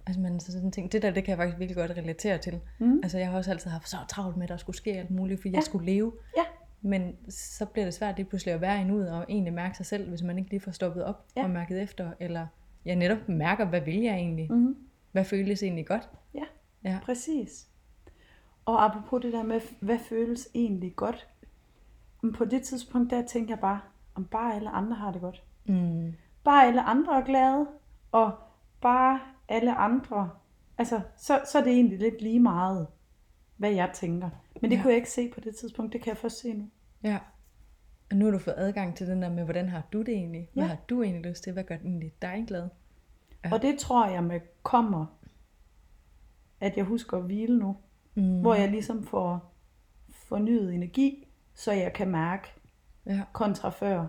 Altså 0.06 0.22
man 0.22 0.40
så 0.40 0.52
sådan 0.52 0.72
ting, 0.72 0.92
det 0.92 1.02
der, 1.02 1.12
det 1.12 1.24
kan 1.24 1.30
jeg 1.32 1.38
faktisk 1.38 1.60
virkelig 1.60 1.76
godt 1.88 1.98
relatere 1.98 2.38
til. 2.38 2.60
Mm. 2.80 3.00
Altså 3.04 3.18
jeg 3.18 3.30
har 3.30 3.38
også 3.38 3.52
altid 3.52 3.70
haft 3.72 3.90
så 3.90 3.98
travlt 4.10 4.38
med, 4.38 4.44
at 4.44 4.50
der 4.50 4.58
skulle 4.58 4.76
ske 4.78 4.92
alt 4.92 5.12
muligt, 5.12 5.42
fordi 5.42 5.50
ja. 5.50 5.56
Jeg 5.58 5.64
skulle 5.64 5.86
leve. 5.86 6.14
Ja. 6.38 6.44
Men 6.82 7.16
så 7.30 7.66
bliver 7.66 7.86
det 7.86 7.94
svært 7.94 8.16
lige 8.16 8.26
pludselig 8.26 8.54
at 8.54 8.62
være 8.62 8.82
en 8.82 8.92
ud 8.92 9.02
og 9.06 9.26
egentlig 9.30 9.54
mærke 9.54 9.78
sig 9.78 9.86
selv, 9.86 10.10
hvis 10.10 10.22
man 10.22 10.38
ikke 10.38 10.50
lige 10.50 10.60
får 10.60 10.72
stoppet 10.72 11.04
op 11.04 11.26
Ja. 11.36 11.44
og 11.44 11.50
mærket 11.50 11.82
efter. 11.82 12.12
Eller 12.20 12.48
jeg 12.86 12.96
netop 12.96 13.30
mærker, 13.30 13.66
hvad 13.66 13.82
vil 13.82 14.02
jeg 14.02 14.14
egentlig? 14.16 14.52
Mm. 14.52 14.76
Hvad 15.12 15.26
føles 15.26 15.64
egentlig 15.64 15.88
godt? 15.88 16.10
Ja. 16.34 16.44
Ja. 16.84 17.00
Præcis. 17.04 17.68
Og 18.66 18.86
apropos 18.86 19.22
det 19.22 19.34
der 19.34 19.44
med, 19.44 19.62
hvad 19.80 20.00
føles 20.00 20.50
egentlig 20.54 20.96
godt. 20.96 21.28
Men 22.22 22.34
på 22.34 22.46
det 22.46 22.62
tidspunkt, 22.62 23.12
der 23.12 23.26
tænkte 23.26 23.52
jeg 23.52 23.60
bare, 23.60 23.80
om 24.16 24.26
bare 24.26 24.56
alle 24.56 24.70
andre 24.70 24.96
har 24.96 25.12
det 25.12 25.22
godt. 25.22 25.44
Mm. 25.66 26.14
Bare 26.44 26.68
alle 26.68 26.82
andre 26.82 27.18
er 27.18 27.26
glade, 27.26 27.68
og 28.12 28.32
bare 28.82 29.20
alle 29.54 29.76
andre, 29.76 30.30
altså, 30.78 31.02
så, 31.18 31.42
så 31.52 31.58
er 31.60 31.64
det 31.64 31.74
egentlig 31.74 32.00
lidt 32.00 32.22
lige 32.22 32.40
meget, 32.40 32.88
hvad 33.58 33.72
jeg 33.72 33.92
tænker. 33.94 34.30
Men 34.62 34.72
det 34.72 34.78
Ja. 34.78 34.82
kunne 34.82 34.90
jeg 34.92 34.98
ikke 34.98 35.12
se 35.12 35.30
på 35.34 35.40
det 35.40 35.56
tidspunkt, 35.56 35.94
det 35.94 36.02
kan 36.02 36.10
jeg 36.10 36.18
først 36.18 36.40
se 36.42 36.54
nu. 36.54 36.70
Ja. 37.04 37.20
Og 38.12 38.18
nu 38.18 38.26
har 38.26 38.32
du 38.32 38.40
fået 38.40 38.56
adgang 38.58 38.96
til 38.96 39.08
den 39.08 39.22
der 39.22 39.30
med, 39.30 39.44
hvordan 39.44 39.70
har 39.70 39.84
du 39.94 40.00
det 40.00 40.10
egentlig? 40.14 40.50
Hvad 40.54 40.64
Ja. 40.64 40.68
har 40.70 40.78
du 40.90 41.04
egentlig 41.04 41.30
lyst 41.32 41.44
til? 41.44 41.54
Hvad 41.54 41.64
gør 41.64 41.76
egentlig 41.76 42.14
dig 42.22 42.44
glad? 42.48 42.70
Ja. 43.46 43.54
Og 43.54 43.62
det 43.62 43.80
tror 43.80 44.08
jeg 44.10 44.24
med 44.24 44.40
kommer, 44.64 45.06
at 46.62 46.78
jeg 46.78 46.86
husker 46.86 47.18
at 47.18 47.24
hvile 47.24 47.60
nu, 47.60 47.78
Mm. 48.16 48.42
hvor 48.42 48.54
jeg 48.56 48.70
ligesom 48.72 49.04
får 49.04 49.54
fornyet 50.10 50.74
energi, 50.74 51.28
så 51.54 51.72
jeg 51.72 51.94
kan 51.94 52.08
mærke 52.12 52.48
Ja. 53.06 53.22
kontra 53.34 53.70
før, 53.70 54.08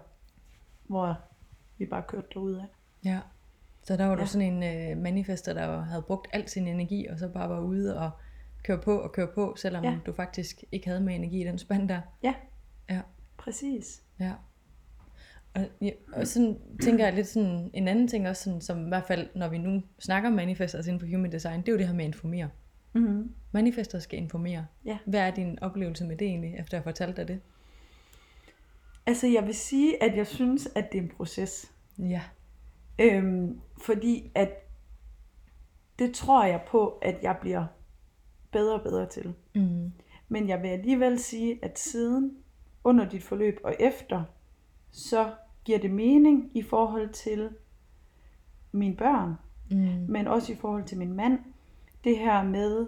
hvor 0.86 1.16
vi 1.78 1.86
bare 1.86 2.02
kørte 2.08 2.26
derud 2.34 2.54
af. 2.54 2.66
Ja. 3.04 3.20
Så 3.84 3.96
der 3.96 4.04
var 4.06 4.14
du 4.14 4.20
Ja. 4.20 4.26
sådan 4.26 4.62
en 4.62 4.90
øh, 4.92 5.02
manifester, 5.02 5.52
der 5.54 5.80
havde 5.82 6.02
brugt 6.02 6.28
al 6.32 6.48
sin 6.48 6.66
energi, 6.68 7.06
og 7.06 7.18
så 7.18 7.28
bare 7.28 7.48
var 7.48 7.60
ude 7.60 7.98
og 7.98 8.10
køre 8.62 8.78
på 8.78 8.98
og 8.98 9.12
køre 9.12 9.28
på, 9.34 9.54
selvom 9.58 9.84
Ja. 9.84 9.98
du 10.06 10.12
faktisk 10.12 10.64
ikke 10.72 10.88
havde 10.88 11.00
med 11.00 11.14
energi 11.14 11.40
i 11.40 11.44
den 11.44 11.58
spand 11.58 11.88
der. 11.88 12.00
Ja, 12.22 12.34
Ja. 12.90 13.00
præcis. 13.38 14.02
Ja. 14.20 14.32
Og, 15.54 15.66
ja, 15.80 15.90
og 16.12 16.26
sådan 16.26 16.58
tænker 16.82 17.04
jeg 17.04 17.14
lidt 17.14 17.26
sådan, 17.26 17.70
en 17.74 17.88
anden 17.88 18.08
ting 18.08 18.28
også, 18.28 18.42
sådan, 18.44 18.60
som 18.60 18.84
i 18.86 18.88
hvert 18.88 19.04
fald, 19.06 19.28
når 19.34 19.48
vi 19.48 19.58
nu 19.58 19.82
snakker 19.98 20.28
om 20.28 20.34
manifestors 20.34 20.86
inden 20.86 21.00
for 21.00 21.06
human 21.06 21.32
design, 21.32 21.60
det 21.60 21.68
er 21.68 21.72
jo 21.72 21.78
det 21.78 21.86
her 21.86 21.94
med 21.94 22.04
at 22.04 22.08
informere. 22.08 22.48
Mm-hmm. 22.92 23.34
Manifester 23.52 23.98
skal 23.98 24.18
informere. 24.18 24.66
Ja. 24.84 24.98
Hvad 25.06 25.20
er 25.20 25.30
din 25.30 25.58
oplevelse 25.62 26.04
med 26.04 26.16
det 26.16 26.26
egentlig, 26.26 26.54
efter 26.58 26.76
jeg 26.76 26.84
fortalt 26.84 27.16
dig 27.16 27.28
det? 27.28 27.40
Altså 29.06 29.26
jeg 29.26 29.46
vil 29.46 29.54
sige, 29.54 30.02
at 30.02 30.16
jeg 30.16 30.26
synes, 30.26 30.68
at 30.74 30.92
det 30.92 30.98
er 30.98 31.02
en 31.02 31.10
proces. 31.16 31.72
Ja. 31.98 32.20
Øhm, 32.98 33.60
fordi 33.82 34.30
at 34.34 34.50
det 35.98 36.14
tror 36.14 36.44
jeg 36.44 36.62
på, 36.68 36.88
at 37.02 37.18
jeg 37.22 37.36
bliver 37.40 37.66
bedre 38.52 38.74
og 38.74 38.82
bedre 38.82 39.06
til. 39.06 39.34
Mm. 39.54 39.92
Men 40.28 40.48
jeg 40.48 40.62
vil 40.62 40.68
alligevel 40.68 41.18
sige, 41.18 41.64
at 41.64 41.78
siden, 41.78 42.36
under 42.84 43.08
dit 43.08 43.22
forløb 43.22 43.60
og 43.64 43.74
efter, 43.80 44.24
så 44.90 45.34
giver 45.64 45.78
det 45.78 45.90
mening 45.90 46.50
i 46.54 46.62
forhold 46.62 47.08
til 47.12 47.50
mine 48.72 48.96
børn, 48.96 49.34
Mm. 49.70 50.06
men 50.08 50.26
også 50.28 50.52
i 50.52 50.56
forhold 50.56 50.84
til 50.84 50.98
min 50.98 51.12
mand. 51.12 51.38
Det 52.04 52.18
her 52.18 52.42
med 52.42 52.86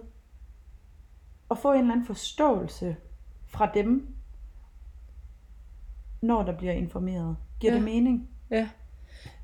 at 1.51 1.57
få 1.57 1.71
en 1.73 1.79
eller 1.79 1.91
anden 1.91 2.05
forståelse 2.05 2.95
fra 3.45 3.71
dem, 3.73 4.15
når 6.21 6.43
der 6.43 6.57
bliver 6.57 6.73
informeret. 6.73 7.37
Giver 7.59 7.73
Ja. 7.73 7.77
det 7.77 7.85
mening? 7.85 8.29
Ja. 8.49 8.69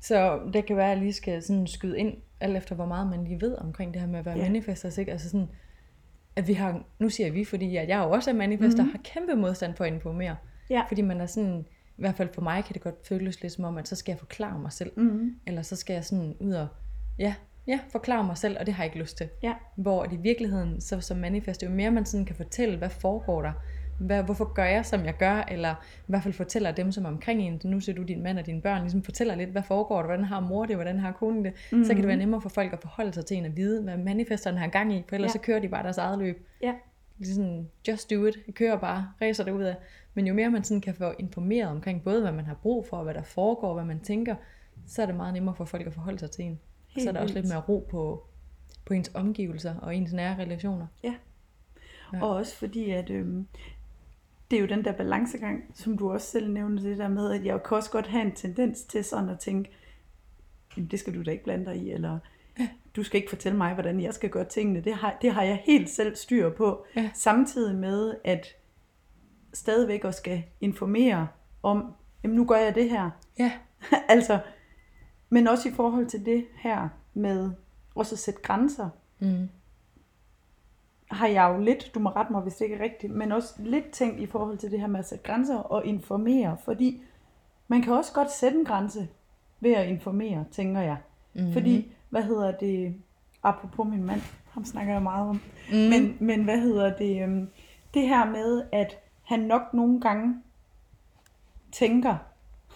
Så 0.04 0.40
det 0.52 0.66
kan 0.66 0.76
være, 0.76 0.86
at 0.86 0.90
jeg 0.90 0.98
lige 0.98 1.12
skal 1.12 1.42
sådan 1.42 1.66
skyde 1.66 1.98
ind, 1.98 2.16
alt 2.40 2.56
efter 2.56 2.74
hvor 2.74 2.86
meget 2.86 3.06
man 3.10 3.24
lige 3.24 3.40
ved 3.40 3.56
omkring 3.58 3.94
det 3.94 4.00
her 4.02 4.08
med 4.08 4.18
at 4.18 4.24
være 4.24 4.36
Ja. 4.38 4.42
manifestors, 4.42 4.98
ikke? 4.98 5.12
Altså 5.12 5.30
sådan, 5.30 5.48
at 6.36 6.48
vi 6.48 6.52
har, 6.52 6.82
nu 6.98 7.08
siger 7.08 7.32
vi, 7.32 7.44
fordi 7.44 7.76
at 7.76 7.88
jeg 7.88 7.98
jo 7.98 8.10
også 8.10 8.30
er 8.30 8.34
manifester, 8.34 8.82
Mhm. 8.82 8.88
mm-hmm. 8.92 9.04
har 9.14 9.20
kæmpe 9.20 9.34
modstand 9.40 9.74
for 9.74 9.84
at 9.84 9.92
informere. 9.92 10.36
Ja. 10.70 10.82
Fordi 10.88 11.02
man 11.02 11.20
er 11.20 11.26
sådan, 11.26 11.64
i 11.98 12.00
hvert 12.00 12.14
fald 12.14 12.28
for 12.34 12.42
mig 12.42 12.64
kan 12.64 12.74
det 12.74 12.82
godt 12.82 13.06
føles 13.08 13.42
lidt 13.42 13.52
som 13.52 13.64
om, 13.64 13.78
at 13.78 13.88
så 13.88 13.96
skal 13.96 14.12
jeg 14.12 14.18
forklare 14.18 14.58
mig 14.58 14.72
selv. 14.72 14.92
Mm-hmm. 14.96 15.34
Eller 15.46 15.62
så 15.62 15.76
skal 15.76 15.94
jeg 15.94 16.04
sådan 16.04 16.36
ud 16.40 16.52
og, 16.52 16.68
ja, 17.18 17.34
ja, 17.66 17.80
forklare 17.92 18.24
mig 18.24 18.38
selv, 18.38 18.56
og 18.60 18.66
det 18.66 18.74
har 18.74 18.84
jeg 18.84 18.90
ikke 18.92 19.02
lyst 19.02 19.16
til. 19.16 19.28
Ja. 19.42 19.54
Hvor 19.76 20.02
at 20.02 20.12
i 20.12 20.16
virkeligheden, 20.16 20.80
så 20.80 21.00
som 21.00 21.16
manifest, 21.16 21.62
jo 21.62 21.70
mere 21.70 21.90
man 21.90 22.04
sådan 22.06 22.26
kan 22.26 22.36
fortælle, 22.36 22.78
hvad 22.78 22.90
foregår 22.90 23.42
der, 23.42 23.52
hvad, 23.98 24.22
hvorfor 24.22 24.52
gør 24.52 24.64
jeg, 24.64 24.86
som 24.86 25.04
jeg 25.04 25.16
gør, 25.18 25.44
eller 25.50 25.74
i 25.98 26.06
hvert 26.06 26.22
fald 26.22 26.34
fortæller 26.34 26.72
dem, 26.72 26.92
som 26.92 27.04
er 27.04 27.08
omkring 27.08 27.42
en, 27.42 27.60
nu 27.64 27.80
ser 27.80 27.92
du 27.92 28.02
din 28.02 28.22
mand 28.22 28.38
og 28.38 28.46
dine 28.46 28.60
børn, 28.62 28.80
ligesom 28.80 29.02
fortæller 29.02 29.34
lidt, 29.34 29.50
hvad 29.50 29.62
foregår 29.62 29.96
der, 29.96 30.06
hvordan 30.06 30.24
har 30.24 30.40
mor 30.40 30.66
det, 30.66 30.76
hvordan 30.76 30.98
har 30.98 31.12
konen 31.12 31.44
det, 31.44 31.52
mm-hmm. 31.72 31.84
så 31.84 31.92
kan 31.92 31.98
det 31.98 32.08
være 32.08 32.16
nemmere 32.16 32.40
for 32.40 32.48
folk 32.48 32.72
at 32.72 32.80
forholde 32.80 33.12
sig 33.12 33.26
til 33.26 33.36
en 33.36 33.44
at 33.44 33.56
vide, 33.56 33.82
hvad 33.82 33.96
manifesterne 33.96 34.58
har 34.58 34.68
gang 34.68 34.94
i, 34.94 35.04
for 35.08 35.14
ellers 35.14 35.28
Ja. 35.28 35.32
så 35.32 35.38
kører 35.38 35.60
de 35.60 35.68
bare 35.68 35.82
deres 35.82 35.98
eget 35.98 36.18
løb. 36.18 36.46
Ja. 36.62 36.74
Sådan, 37.22 37.68
just 37.88 38.10
do 38.10 38.24
it, 38.26 38.36
jeg 38.46 38.54
kører 38.54 38.76
bare, 38.78 39.08
racer 39.22 39.44
det 39.44 39.52
ud 39.52 39.62
af. 39.62 39.76
Men 40.14 40.26
jo 40.26 40.34
mere 40.34 40.50
man 40.50 40.64
sådan 40.64 40.80
kan 40.80 40.94
få 40.94 41.12
informeret 41.18 41.70
omkring 41.70 42.02
både, 42.02 42.20
hvad 42.20 42.32
man 42.32 42.44
har 42.44 42.54
brug 42.54 42.86
for, 42.86 42.96
og 42.96 43.04
hvad 43.04 43.14
der 43.14 43.22
foregår, 43.22 43.74
hvad 43.74 43.84
man 43.84 44.00
tænker, 44.00 44.34
så 44.86 45.02
er 45.02 45.06
det 45.06 45.14
meget 45.14 45.34
nemmere 45.34 45.54
for 45.54 45.64
folk 45.64 45.86
at 45.86 45.92
forholde 45.94 46.18
sig 46.18 46.30
til 46.30 46.44
en. 46.44 46.60
Og 46.94 47.00
så 47.00 47.08
er 47.08 47.12
der 47.12 47.20
også 47.20 47.34
lidt 47.34 47.48
mere 47.48 47.60
ro 47.60 47.86
på, 47.90 48.26
på 48.84 48.94
ens 48.94 49.10
omgivelser 49.14 49.74
og 49.78 49.96
ens 49.96 50.12
nære 50.12 50.38
relationer. 50.38 50.86
Ja. 51.04 51.14
Ja. 52.12 52.22
Og 52.22 52.30
også 52.30 52.56
fordi, 52.56 52.90
at 52.90 53.10
øhm, 53.10 53.46
det 54.54 54.60
er 54.60 54.68
jo 54.68 54.76
den 54.76 54.84
der 54.84 54.92
balancegang, 54.92 55.64
som 55.74 55.98
du 55.98 56.12
også 56.12 56.26
selv 56.26 56.50
nævnte, 56.50 56.84
det 56.84 56.98
der 56.98 57.08
med, 57.08 57.32
at 57.32 57.44
jeg 57.44 57.62
kan 57.62 57.76
også 57.76 57.90
godt 57.90 58.06
have 58.06 58.24
en 58.24 58.32
tendens 58.32 58.82
til 58.82 59.04
sådan 59.04 59.28
at 59.28 59.38
tænke, 59.38 59.70
"Jamen, 60.76 60.90
det 60.90 60.98
skal 60.98 61.14
du 61.14 61.22
da 61.22 61.30
ikke 61.30 61.44
blande 61.44 61.64
dig 61.64 61.76
i, 61.76 61.90
eller 61.90 62.18
du 62.96 63.02
skal 63.02 63.20
ikke 63.20 63.30
fortælle 63.30 63.58
mig, 63.58 63.74
hvordan 63.74 64.00
jeg 64.00 64.14
skal 64.14 64.30
gøre 64.30 64.44
tingene. 64.44 64.80
Det 64.80 64.94
har, 64.94 65.18
det 65.22 65.32
har 65.32 65.42
jeg 65.42 65.62
helt 65.64 65.90
selv 65.90 66.16
styr 66.16 66.50
på. 66.50 66.86
Ja. 66.96 67.10
Samtidig 67.14 67.74
med, 67.74 68.14
at 68.24 68.46
stadigvæk 69.52 70.04
også 70.04 70.18
skal 70.18 70.42
informere 70.60 71.28
om, 71.62 71.94
jamen 72.22 72.36
nu 72.36 72.44
gør 72.44 72.56
jeg 72.56 72.74
det 72.74 72.90
her. 72.90 73.10
Ja, 73.38 73.52
altså, 74.08 74.38
men 75.28 75.48
også 75.48 75.68
i 75.68 75.72
forhold 75.72 76.06
til 76.06 76.26
det 76.26 76.46
her 76.56 76.88
med 77.14 77.50
også 77.94 78.14
at 78.14 78.18
sætte 78.18 78.40
grænser, 78.42 78.88
mm. 79.18 79.48
Har 81.14 81.26
jeg 81.26 81.54
jo 81.54 81.62
lidt, 81.62 81.90
du 81.94 82.00
må 82.00 82.10
rette 82.10 82.32
mig, 82.32 82.42
hvis 82.42 82.54
det 82.54 82.64
ikke 82.64 82.76
er 82.76 82.84
rigtigt, 82.84 83.12
men 83.12 83.32
også 83.32 83.54
lidt 83.58 83.90
tænkt 83.90 84.20
i 84.20 84.26
forhold 84.26 84.58
til 84.58 84.70
det 84.70 84.80
her 84.80 84.86
med 84.86 85.00
at 85.00 85.08
sætte 85.08 85.24
grænser 85.24 85.56
og 85.58 85.84
informere, 85.86 86.56
fordi 86.64 87.02
man 87.68 87.82
kan 87.82 87.92
også 87.92 88.12
godt 88.12 88.30
sætte 88.30 88.58
en 88.58 88.64
grænse 88.64 89.08
ved 89.60 89.72
at 89.72 89.88
informere, 89.88 90.44
tænker 90.50 90.80
jeg. 90.80 90.96
Mm-hmm. 91.34 91.52
Fordi, 91.52 91.92
hvad 92.10 92.22
hedder 92.22 92.50
det, 92.50 92.94
apropos 93.42 93.86
min 93.86 94.04
mand, 94.04 94.20
ham 94.50 94.64
snakker 94.64 94.92
jeg 94.92 95.02
meget 95.02 95.28
om, 95.28 95.40
mm. 95.72 95.76
men, 95.78 96.16
men 96.20 96.44
hvad 96.44 96.58
hedder 96.60 96.96
det, 96.96 97.22
øhm, 97.22 97.48
det 97.94 98.08
her 98.08 98.24
med, 98.30 98.62
at 98.72 98.98
han 99.22 99.40
nok 99.40 99.74
nogle 99.74 100.00
gange 100.00 100.42
tænker, 101.72 102.16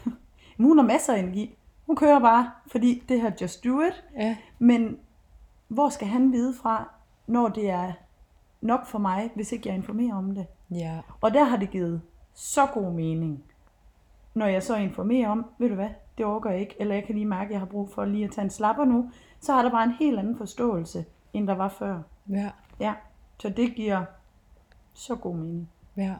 "Men 0.56 0.66
hun 0.66 0.78
har 0.78 0.86
masser 0.86 1.14
af 1.14 1.18
energi, 1.18 1.56
hun 1.86 1.96
kører 1.96 2.18
bare, 2.20 2.50
fordi 2.66 3.02
det 3.08 3.20
her 3.20 3.30
just 3.40 3.64
do 3.64 3.80
it, 3.80 4.04
ja, 4.16 4.36
men 4.58 4.98
hvor 5.68 5.88
skal 5.88 6.08
han 6.08 6.32
vide 6.32 6.54
fra, 6.54 6.90
når 7.26 7.48
det 7.48 7.70
er 7.70 7.92
nok 8.60 8.86
for 8.86 8.98
mig, 8.98 9.30
hvis 9.34 9.52
ikke 9.52 9.68
jeg 9.68 9.76
informerer 9.76 10.14
om 10.14 10.34
det? 10.34 10.46
ja, 10.70 11.00
Og 11.20 11.34
der 11.34 11.44
har 11.44 11.56
det 11.56 11.70
givet 11.70 12.00
så 12.34 12.66
god 12.66 12.92
mening, 12.92 13.44
når 14.34 14.46
jeg 14.46 14.62
så 14.62 14.76
informerer 14.76 15.28
om, 15.28 15.46
ved 15.58 15.68
du 15.68 15.74
hvad, 15.74 15.88
det 16.18 16.26
overgår 16.26 16.50
jeg 16.50 16.60
ikke, 16.60 16.74
eller 16.80 16.94
jeg 16.94 17.04
kan 17.04 17.14
lige 17.14 17.26
mærke, 17.26 17.44
at 17.48 17.50
jeg 17.52 17.60
har 17.60 17.66
brug 17.66 17.90
for 17.90 18.04
lige 18.04 18.24
at 18.24 18.30
tage 18.30 18.44
en 18.44 18.50
slapper 18.50 18.84
nu, 18.84 19.10
så 19.40 19.52
har 19.52 19.62
der 19.62 19.70
bare 19.70 19.84
en 19.84 19.92
helt 19.98 20.18
anden 20.18 20.36
forståelse, 20.38 21.04
end 21.32 21.46
der 21.48 21.54
var 21.54 21.68
før. 21.68 22.02
ja, 22.30 22.50
Ja, 22.80 22.94
så 23.38 23.48
det 23.48 23.74
giver 23.74 24.04
så 24.94 25.16
god 25.16 25.36
mening. 25.36 25.70
ja. 25.96 26.14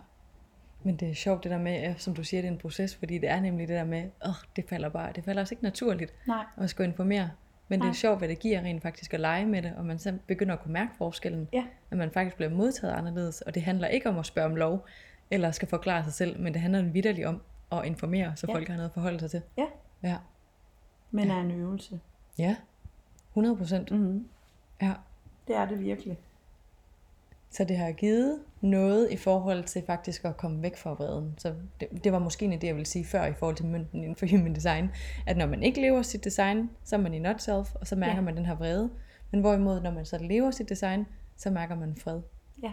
Men 0.83 0.97
det 0.97 1.11
er 1.11 1.15
sjovt 1.15 1.43
det 1.45 1.51
der 1.51 1.59
med, 1.59 1.73
ja, 1.73 1.95
som 1.97 2.15
du 2.15 2.25
siger, 2.25 2.41
det 2.43 2.49
er 2.49 2.53
en 2.53 2.59
proces, 2.59 2.97
fordi 2.97 3.19
det 3.19 3.29
er 3.31 3.41
nemlig 3.41 3.69
det 3.69 3.77
der 3.77 3.85
med, 3.85 4.11
åh, 4.27 4.35
det 4.57 4.65
falder 4.69 4.89
bare, 4.89 5.13
det 5.13 5.25
falder 5.25 5.43
også 5.43 5.55
ikke 5.55 5.65
naturligt 5.65 6.13
Nej, 6.27 6.45
at 6.57 6.71
skulle 6.71 6.89
informere. 6.91 7.31
Men 7.69 7.79
det 7.81 7.85
Nej. 7.85 7.89
er 7.91 7.95
sjovt, 7.95 8.19
hvad 8.19 8.29
det 8.29 8.39
giver 8.39 8.61
rent 8.63 8.83
faktisk 8.83 9.15
at 9.15 9.21
lege 9.21 9.47
med 9.47 9.63
det, 9.63 9.73
og 9.77 9.85
man 9.85 9.99
så 9.99 10.19
begynder 10.27 10.55
at 10.55 10.61
kunne 10.63 10.73
mærke 10.73 10.91
forskellen. 10.99 11.49
Ja. 11.53 11.65
At 11.91 11.99
man 11.99 12.11
faktisk 12.11 12.37
bliver 12.37 12.51
modtaget 12.51 12.93
anderledes, 12.93 13.41
og 13.41 13.55
det 13.55 13.63
handler 13.63 13.89
ikke 13.89 14.09
om 14.09 14.19
at 14.19 14.27
spørge 14.27 14.47
om 14.51 14.57
lov, 14.57 14.87
eller 15.31 15.51
skal 15.51 15.69
forklare 15.69 16.05
sig 16.05 16.13
selv, 16.13 16.41
men 16.41 16.53
det 16.55 16.61
handler 16.63 16.83
vidderligt 16.83 17.27
om 17.27 17.43
at 17.73 17.85
informere, 17.85 18.37
så 18.37 18.47
Ja. 18.49 18.55
folk 18.55 18.69
har 18.69 18.75
noget 18.77 18.89
at 18.89 18.95
forholde 18.95 19.21
sig 19.21 19.31
til. 19.31 19.43
Ja. 19.59 19.67
Ja. 20.03 20.17
men 21.11 21.31
er 21.31 21.41
en 21.41 21.51
øvelse. 21.51 22.01
Ja. 22.39 22.57
100 23.31 23.57
procent. 23.57 23.91
Mm-hmm. 23.91 24.29
Ja. 24.83 24.93
Det 25.49 25.57
er 25.57 25.67
det 25.69 25.81
virkelig. 25.81 26.19
Så 27.51 27.65
det 27.65 27.77
har 27.77 27.93
givet 27.93 28.39
noget 28.61 29.11
i 29.11 29.17
forhold 29.17 29.65
til 29.65 29.83
faktisk 29.87 30.25
at 30.25 30.37
komme 30.37 30.63
væk 30.63 30.77
fra 30.77 30.93
vreden. 30.93 31.35
Så 31.39 31.55
det, 31.81 32.05
det 32.05 32.13
var 32.13 32.19
måske 32.19 32.45
en 32.45 32.53
idé, 32.53 32.67
jeg 32.67 32.75
ville 32.75 32.87
sige 32.87 33.05
før 33.05 33.25
i 33.27 33.33
forhold 33.35 33.57
til 33.57 33.67
mønten 33.67 33.99
inden 34.03 34.17
for 34.17 34.27
human 34.37 34.55
design, 34.55 34.91
at 35.27 35.37
når 35.37 35.47
man 35.47 35.63
ikke 35.63 35.81
lever 35.81 36.03
sit 36.03 36.25
design, 36.25 36.71
så 36.85 36.97
er 36.97 37.01
man 37.01 37.15
i 37.15 37.19
not 37.19 37.43
self, 37.43 37.75
og 37.75 37.87
så 37.87 37.97
mærker 37.97 38.15
Ja. 38.15 38.21
man 38.21 38.37
den 38.37 38.47
her 38.47 38.55
vrede. 38.57 38.91
Men 39.31 39.41
hvorimod, 39.41 39.81
når 39.81 39.91
man 39.91 40.05
så 40.05 40.19
lever 40.19 40.51
sit 40.51 40.69
design, 40.69 41.07
så 41.37 41.51
mærker 41.51 41.75
man 41.75 41.97
fred. 41.97 42.21
Ja. 42.63 42.73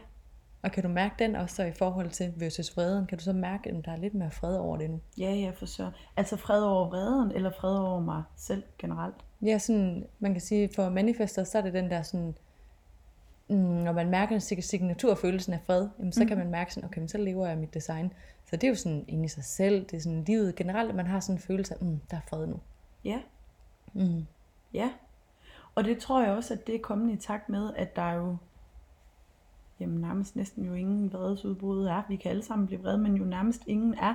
Og 0.64 0.72
kan 0.72 0.84
du 0.84 0.90
mærke 0.90 1.16
den 1.20 1.36
også 1.36 1.56
så 1.56 1.64
i 1.64 1.72
forhold 1.72 2.10
til 2.10 2.34
versus 2.38 2.78
vreden? 2.78 3.06
Kan 3.06 3.18
du 3.18 3.24
så 3.24 3.34
mærke, 3.34 3.70
at 3.70 3.86
der 3.86 3.92
er 3.92 3.98
lidt 3.98 4.14
mere 4.14 4.32
fred 4.32 4.58
over 4.58 4.78
det 4.78 4.90
nu? 4.90 5.00
Ja, 5.18 5.32
ja, 5.34 5.52
for 5.56 5.66
så. 5.66 5.92
Altså 6.18 6.38
fred 6.38 6.62
over 6.64 6.90
vreden, 6.90 7.32
eller 7.32 7.52
fred 7.60 7.78
over 7.78 8.00
mig 8.00 8.24
selv 8.38 8.64
generelt. 8.80 9.16
Ja, 9.42 9.58
sådan, 9.58 10.06
man 10.20 10.32
kan 10.32 10.42
sige, 10.42 10.70
for 10.76 10.90
manifester, 10.90 11.44
så 11.44 11.58
er 11.58 11.62
det 11.62 11.74
den 11.74 11.90
der 11.90 12.02
sådan, 12.02 12.36
mm, 13.50 13.56
når 13.56 13.92
man 13.92 14.10
mærker 14.10 14.40
sig- 14.40 14.64
signaturfølelsen 14.64 15.54
af 15.54 15.60
fred, 15.66 15.90
jamen, 16.00 16.12
så 16.12 16.24
mm. 16.24 16.28
kan 16.28 16.38
man 16.38 16.50
mærke 16.50 16.74
sådan, 16.74 16.90
okay, 16.90 17.00
men 17.00 17.08
så 17.10 17.18
lever 17.18 17.48
jeg 17.48 17.58
mit 17.58 17.74
design. 17.74 18.14
Så 18.46 18.56
det 18.56 18.64
er 18.64 18.68
jo 18.70 18.76
sådan 18.76 19.06
inde 19.08 19.26
i 19.26 19.28
sig 19.28 19.44
selv, 19.44 19.86
det 19.86 19.98
er 19.98 20.02
sådan 20.02 20.24
livet 20.24 20.56
generelt, 20.56 20.90
at 20.90 20.96
man 20.96 21.08
har 21.08 21.20
sådan 21.20 21.36
en 21.36 21.42
følelse 21.42 21.74
af, 21.74 21.86
mm, 21.86 22.00
der 22.12 22.18
er 22.18 22.22
fred 22.30 22.48
nu. 22.48 22.60
Ja, 23.04 23.20
Mm. 23.94 24.26
Ja, 24.74 24.92
og 25.76 25.84
det 25.84 25.98
tror 25.98 26.22
jeg 26.24 26.32
også, 26.34 26.54
at 26.54 26.68
det 26.68 26.76
er 26.76 26.80
kommet 26.80 27.14
i 27.14 27.18
takt 27.18 27.50
med, 27.50 27.74
at 27.76 27.96
der 27.96 28.02
er 28.02 28.14
jo 28.14 28.38
jamen 29.80 30.02
nærmest 30.02 30.36
næsten 30.36 30.66
jo 30.66 30.74
ingen 30.74 31.14
vredesudbrud 31.14 31.86
er. 31.86 32.02
Vi 32.10 32.16
kan 32.16 32.32
alle 32.32 32.44
sammen 32.44 32.68
blive 32.68 32.82
vrede, 32.82 32.98
men 32.98 33.16
jo 33.16 33.24
nærmest 33.26 33.62
ingen 33.68 33.94
er. 33.94 34.14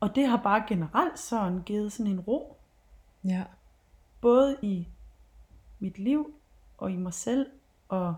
Og 0.00 0.14
det 0.14 0.26
har 0.26 0.36
bare 0.42 0.64
generelt 0.68 1.18
sådan 1.18 1.62
givet 1.62 1.92
sådan 1.92 2.12
en 2.12 2.20
ro, 2.20 2.56
Ja, 3.24 3.44
både 4.20 4.56
i 4.62 4.88
mit 5.78 5.98
liv 5.98 6.34
og 6.78 6.90
i 6.90 6.96
mig 6.96 7.14
selv, 7.14 7.46
og 7.90 8.14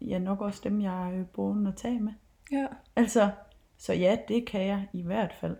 ja, 0.00 0.18
nok 0.18 0.40
også 0.40 0.60
dem, 0.64 0.80
jeg 0.80 1.14
er 1.18 1.24
bogen 1.24 1.66
at 1.66 1.76
tage 1.76 2.00
med. 2.00 2.12
ja, 2.52 2.66
Altså, 2.96 3.30
så 3.76 3.92
ja, 3.92 4.16
det 4.28 4.46
kan 4.46 4.66
jeg 4.66 4.88
i 4.92 5.02
hvert 5.02 5.32
fald. 5.40 5.56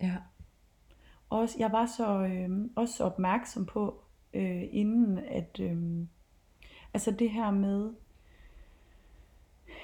ja, 0.00 0.16
Også, 1.30 1.56
jeg 1.58 1.72
var 1.72 1.86
så, 1.86 2.18
øh, 2.20 2.68
også 2.76 2.94
så 2.94 3.04
opmærksom 3.04 3.66
på, 3.66 4.02
øh, 4.34 4.62
inden 4.70 5.18
at, 5.18 5.60
øh, 5.60 6.06
altså 6.94 7.10
det 7.10 7.30
her 7.30 7.50
med, 7.50 7.92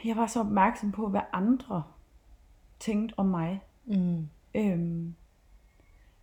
jeg 0.05 0.16
var 0.16 0.26
så 0.26 0.41
opmærksom 0.41 0.93
på, 0.93 1.09
hvad 1.09 1.20
andre 1.32 1.82
tænkte 2.80 3.14
om 3.18 3.26
mig. 3.26 3.62
mm. 3.85 4.28
Øhm, 4.55 5.14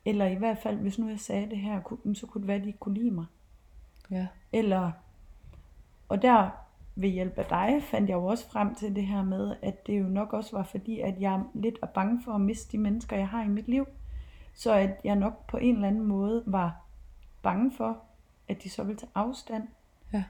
eller 0.06 0.26
i 0.26 0.36
hvert 0.36 0.58
fald, 0.58 0.78
hvis 0.78 1.00
nu 1.00 1.10
jeg 1.10 1.20
sagde 1.20 1.50
det 1.50 1.58
her, 1.58 1.82
så 2.14 2.28
kunne 2.28 2.42
det 2.42 2.48
være, 2.48 2.58
at 2.58 2.64
de 2.64 2.68
ikke 2.68 2.80
kunne 2.80 2.96
lide 3.00 3.12
mig. 3.12 3.26
ja, 4.12 4.28
Eller, 4.54 4.92
og 6.12 6.22
der 6.22 6.50
ved 6.96 7.10
hjælp 7.10 7.38
af 7.38 7.46
dig 7.46 7.84
fandt 7.84 8.10
jeg 8.10 8.16
jo 8.16 8.26
også 8.26 8.50
frem 8.50 8.76
til 8.76 8.96
det 8.96 9.08
her 9.08 9.24
med, 9.24 9.56
at 9.62 9.88
det 9.88 10.00
jo 10.00 10.04
nok 10.04 10.34
også 10.34 10.58
var 10.58 10.64
fordi, 10.64 11.00
at 11.00 11.22
jeg 11.22 11.44
lidt 11.54 11.80
er 11.82 11.88
bange 11.88 12.22
for 12.24 12.34
at 12.34 12.42
miste 12.42 12.72
de 12.72 12.78
mennesker, 12.78 13.18
jeg 13.18 13.28
har 13.28 13.44
i 13.44 13.48
mit 13.48 13.68
liv. 13.68 13.88
Så 14.54 14.74
at 14.74 14.90
jeg 15.04 15.16
nok 15.16 15.48
på 15.48 15.58
en 15.58 15.76
eller 15.76 15.88
anden 15.88 16.04
måde 16.04 16.44
var 16.46 16.86
bange 17.42 17.72
for, 17.72 17.98
at 18.48 18.64
de 18.64 18.70
så 18.70 18.84
ville 18.84 19.00
tage 19.00 19.12
afstand. 19.16 19.68
Ja. 20.14 20.24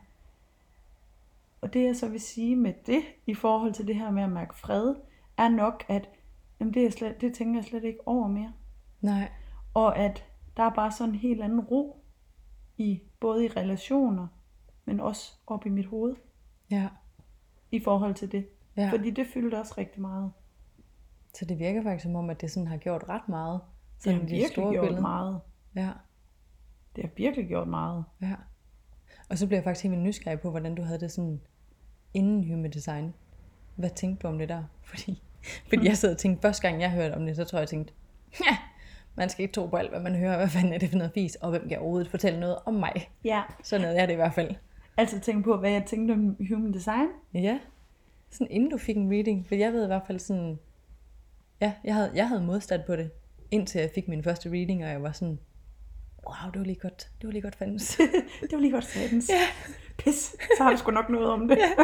Og 1.62 1.74
det 1.74 1.84
jeg 1.84 1.96
så 1.96 2.10
vil 2.10 2.22
sige 2.22 2.56
med 2.56 2.74
det, 2.86 3.02
i 3.26 3.34
forhold 3.34 3.74
til 3.74 3.88
det 3.88 3.96
her 3.96 4.12
med 4.12 4.24
at 4.24 4.32
mærke 4.32 4.56
fred, 4.56 4.96
er 5.38 5.50
nok, 5.50 5.84
at 5.88 6.10
jamen 6.60 6.74
det, 6.74 6.86
er 6.86 6.92
slet, 6.92 7.22
det 7.22 7.34
tænker 7.34 7.60
jeg 7.60 7.66
slet 7.66 7.84
ikke 7.84 8.08
over 8.08 8.28
mere. 8.28 8.54
Nej. 9.02 9.32
Og 9.74 9.98
at 9.98 10.26
der 10.58 10.64
er 10.64 10.74
bare 10.74 10.92
sådan 10.92 11.14
en 11.14 11.20
helt 11.20 11.42
anden 11.42 11.60
ro 11.60 12.04
i 12.78 13.02
både 13.20 13.46
i 13.46 13.48
relationer, 13.48 14.28
men 14.86 15.00
også 15.00 15.32
op 15.48 15.66
i 15.66 15.70
mit 15.70 15.86
hoved 15.86 16.16
Ja. 16.72 16.88
i 17.72 17.80
forhold 17.84 18.14
til 18.16 18.32
det. 18.32 18.46
Ja. 18.78 18.90
Fordi 18.92 19.10
det 19.12 19.28
fyldte 19.34 19.56
også 19.60 19.74
rigtig 19.78 20.02
meget. 20.02 20.32
Så 21.34 21.46
det 21.46 21.60
virker 21.60 21.84
faktisk 21.84 22.04
som 22.04 22.16
om, 22.16 22.30
at 22.30 22.42
det 22.42 22.52
sådan 22.52 22.68
har 22.68 22.78
gjort 22.78 23.04
ret 23.10 23.30
meget. 23.30 23.60
Det 23.96 24.04
Sådan 24.04 24.20
har 24.20 24.22
i 24.22 24.30
det 24.30 24.32
virkelig 24.32 24.52
store 24.52 24.72
gjort 24.72 24.84
billede. 24.84 25.02
meget. 25.02 25.40
Ja. 25.76 25.90
Det 26.96 27.04
har 27.04 27.12
virkelig 27.18 27.48
gjort 27.48 27.68
meget. 27.68 28.04
Ja. 28.22 28.36
Og 29.30 29.38
så 29.38 29.48
blev 29.48 29.58
jeg 29.58 29.64
faktisk 29.64 29.84
helt 29.84 29.92
vildt 29.92 30.04
nysgerrig 30.04 30.40
på, 30.40 30.50
hvordan 30.50 30.76
du 30.76 30.82
havde 30.82 31.00
det 31.00 31.12
sådan 31.12 31.42
inden 32.14 32.50
human 32.52 32.72
design. 32.72 33.14
Hvad 33.76 33.90
tænkte 33.90 34.24
du 34.24 34.28
om 34.28 34.38
det 34.38 34.50
der? 34.50 34.64
Fordi, 34.90 35.22
fordi 35.70 35.86
jeg 35.88 35.98
sad 35.98 36.12
og 36.12 36.18
tænkte, 36.18 36.42
første 36.42 36.68
gang 36.68 36.82
jeg 36.82 36.92
hørte 36.92 37.14
om 37.14 37.26
det, 37.26 37.36
så 37.36 37.44
tror 37.44 37.58
jeg, 37.58 37.62
jeg 37.62 37.70
tænkte, 37.70 37.94
ja, 38.40 38.58
man 39.16 39.30
skal 39.30 39.44
ikke 39.44 39.54
tro 39.54 39.68
på 39.68 39.76
alt, 39.76 39.90
hvad 39.90 40.00
man 40.00 40.16
hører. 40.16 40.38
Hvad 40.38 40.48
fanden 40.50 40.74
er 40.74 40.78
det 40.78 40.90
for 40.90 40.98
noget 40.98 41.14
fis? 41.14 41.36
Og 41.36 41.50
hvem 41.50 41.70
kan 41.70 41.80
overhovedet 41.80 42.10
fortælle 42.10 42.40
noget 42.40 42.58
om 42.66 42.74
mig? 42.74 43.10
Ja. 43.24 43.42
Sådan 43.64 43.86
havde 43.86 44.00
jeg 44.00 44.08
det 44.08 44.14
i 44.14 44.16
hvert 44.16 44.34
fald. 44.34 44.56
Altså 45.02 45.20
tænk 45.20 45.46
på, 45.46 45.58
hvad 45.58 45.72
jeg 45.72 45.84
tænkte 45.86 46.12
om 46.12 46.38
human 46.50 46.74
design. 46.74 47.08
Ja. 47.34 47.60
Sådan 48.30 48.48
inden 48.52 48.70
du 48.70 48.78
fik 48.78 48.98
en 48.98 49.12
reading. 49.12 49.48
For 49.48 49.56
jeg 49.56 49.74
ved 49.74 49.84
i 49.84 49.88
hvert 49.88 50.02
fald 50.08 50.20
sådan, 50.20 50.60
ja, 51.62 51.74
jeg 51.84 51.96
havde, 51.96 52.12
jeg 52.16 52.28
havde 52.28 52.42
modstand 52.42 52.82
på 52.88 52.96
det, 52.96 53.12
indtil 53.52 53.82
jeg 53.82 53.90
fik 53.96 54.08
min 54.08 54.24
første 54.24 54.50
reading, 54.50 54.84
og 54.84 54.90
jeg 54.90 55.04
var 55.04 55.12
sådan, 55.12 55.40
wow, 56.28 56.52
det 56.52 56.60
var 56.60 56.66
lige 56.66 56.80
godt, 56.82 57.10
det 57.22 57.28
var 57.28 57.32
lige 57.32 57.42
godt 57.42 57.56
fandens. 57.56 57.98
Det 58.42 58.52
var 58.52 58.60
lige 58.60 58.72
godt 58.72 58.84
satans. 58.84 59.30
Ja. 59.30 59.42
Pis, 59.98 60.36
så 60.58 60.64
har 60.64 60.72
du 60.72 60.78
sgu 60.78 60.92
nok 60.92 61.10
noget 61.10 61.28
om 61.30 61.48
det. 61.48 61.58
Ja. 61.58 61.84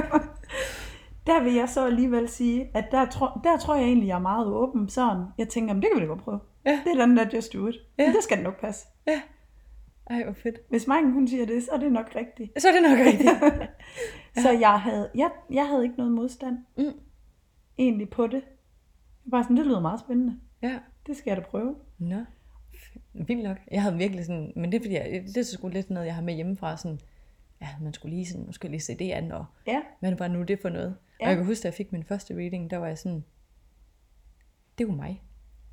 der 1.28 1.44
vil 1.44 1.54
jeg 1.54 1.70
så 1.70 1.86
alligevel 1.86 2.30
sige, 2.30 2.70
at 2.74 2.86
der, 2.92 3.06
tror, 3.06 3.42
der 3.44 3.58
tror 3.58 3.76
jeg 3.76 3.84
egentlig, 3.84 4.08
jeg 4.08 4.16
er 4.16 4.20
meget 4.20 4.48
åben. 4.48 4.90
Sådan, 4.90 5.26
jeg 5.38 5.48
tænker, 5.50 5.74
det 5.74 5.84
kan 5.84 5.92
vi 5.96 6.02
da 6.02 6.06
godt 6.06 6.24
prøve. 6.24 6.40
Ja. 6.66 6.80
Det 6.86 7.00
er 7.00 7.06
den 7.06 7.18
der 7.18 7.26
just 7.34 7.54
do 7.54 7.68
it. 7.68 7.76
Ja. 7.98 8.04
Ja. 8.04 8.10
Det 8.12 8.24
skal 8.24 8.44
nok 8.44 8.62
passe. 8.62 8.86
ja. 9.08 9.22
Ej, 10.10 10.24
hvor 10.24 10.34
fedt. 10.34 10.60
Hvis 10.70 10.88
Maiken 10.88 11.12
hun 11.14 11.28
siger 11.28 11.46
det, 11.46 11.64
så 11.64 11.72
er 11.72 11.78
det 11.78 11.92
nok 11.92 12.16
rigtigt. 12.16 12.62
Så 12.62 12.68
er 12.68 12.72
det 12.72 12.82
nok 12.82 13.00
rigtigt. 13.08 13.30
Så 14.44 14.52
jeg 14.52 14.80
havde, 14.82 15.10
jeg, 15.16 15.32
jeg 15.52 15.68
havde 15.68 15.84
ikke 15.84 15.98
noget 15.98 16.12
modstand 16.14 16.58
Mm. 16.78 17.00
egentlig 17.78 18.10
på 18.10 18.28
det. 18.28 18.34
Jeg 18.34 18.42
var 19.26 19.30
bare 19.32 19.44
sådan, 19.44 19.58
det 19.58 19.66
lyder 19.66 19.80
meget 19.80 20.00
spændende. 20.00 20.40
Ja. 20.62 20.80
Det 21.08 21.18
skal 21.18 21.32
jeg 21.32 21.38
da 21.38 21.42
prøve. 21.42 21.76
Nå, 21.98 22.24
vildt 23.14 23.44
nok. 23.44 23.58
Jeg 23.72 23.82
havde 23.82 23.98
virkelig 23.98 24.26
sådan, 24.26 24.54
men 24.56 24.72
det 24.72 24.78
er 24.78 24.84
fordi, 24.84 24.94
jeg, 24.96 25.24
det 25.28 25.38
er 25.38 25.44
så 25.44 25.52
sgu 25.52 25.68
lidt 25.68 25.90
noget, 25.90 26.06
jeg 26.08 26.16
har 26.16 26.22
med 26.22 26.34
hjemmefra, 26.34 26.78
sådan, 26.78 27.00
ja, 27.62 27.68
man 27.82 27.94
skulle 27.94 28.16
lige 28.16 28.26
sådan, 28.26 28.54
jeg 28.64 28.70
lige 28.72 28.82
se 28.82 28.96
det 28.96 29.12
an, 29.12 29.32
og 29.32 29.46
Ja, 29.68 29.82
hvad 30.00 30.16
var 30.16 30.28
nu 30.28 30.44
det 30.44 30.60
for 30.62 30.70
noget? 30.70 30.98
Ja. 31.20 31.26
Ja. 31.26 31.26
Og 31.26 31.30
jeg 31.30 31.38
kan 31.38 31.46
huske, 31.46 31.64
da 31.64 31.68
jeg 31.68 31.74
fik 31.74 31.92
min 31.92 32.04
første 32.04 32.36
reading, 32.36 32.72
der 32.72 32.78
var 32.78 32.88
jeg 32.88 32.98
sådan, 32.98 33.24
det 34.78 34.84
er 34.84 34.88
jo 34.88 34.96
mig. 34.96 35.24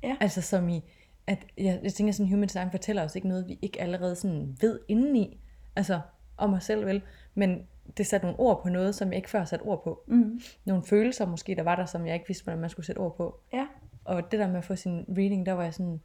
Ja. 0.03 0.17
Altså 0.19 0.41
som 0.41 0.69
i, 0.69 0.81
at 1.27 1.45
jeg, 1.57 1.79
jeg 1.83 1.93
tænker 1.93 2.13
sådan, 2.13 2.29
human 2.31 2.47
design 2.47 2.71
fortæller 2.71 3.03
os 3.03 3.15
ikke 3.15 3.27
noget, 3.27 3.47
vi 3.47 3.59
ikke 3.61 3.81
allerede 3.81 4.15
sådan 4.15 4.57
ved 4.61 4.79
indeni, 4.87 5.39
altså 5.75 5.99
om 6.37 6.53
os 6.53 6.63
selv 6.63 6.85
vel, 6.85 7.01
men 7.35 7.67
det 7.97 8.07
satte 8.07 8.25
nogle 8.25 8.39
ord 8.39 8.61
på 8.63 8.69
noget, 8.69 8.95
som 8.95 9.07
jeg 9.07 9.15
ikke 9.15 9.29
før 9.29 9.45
satte 9.45 9.63
ord 9.63 9.83
på. 9.83 10.03
mm. 10.07 10.39
Nogle 10.65 10.83
følelser 10.83 11.25
måske, 11.25 11.55
der 11.55 11.63
var 11.63 11.75
der, 11.75 11.85
som 11.85 12.05
jeg 12.05 12.13
ikke 12.13 12.27
vidste, 12.27 12.43
hvordan 12.43 12.59
man 12.61 12.69
skulle 12.69 12.85
sætte 12.85 12.99
ord 12.99 13.17
på. 13.17 13.39
ja, 13.53 13.67
Og 14.05 14.31
det 14.31 14.39
der 14.39 14.47
med 14.47 14.57
at 14.57 14.63
få 14.65 14.75
sin 14.75 15.05
reading, 15.09 15.45
der 15.45 15.51
var 15.53 15.63
jeg 15.63 15.73
sådan, 15.73 16.01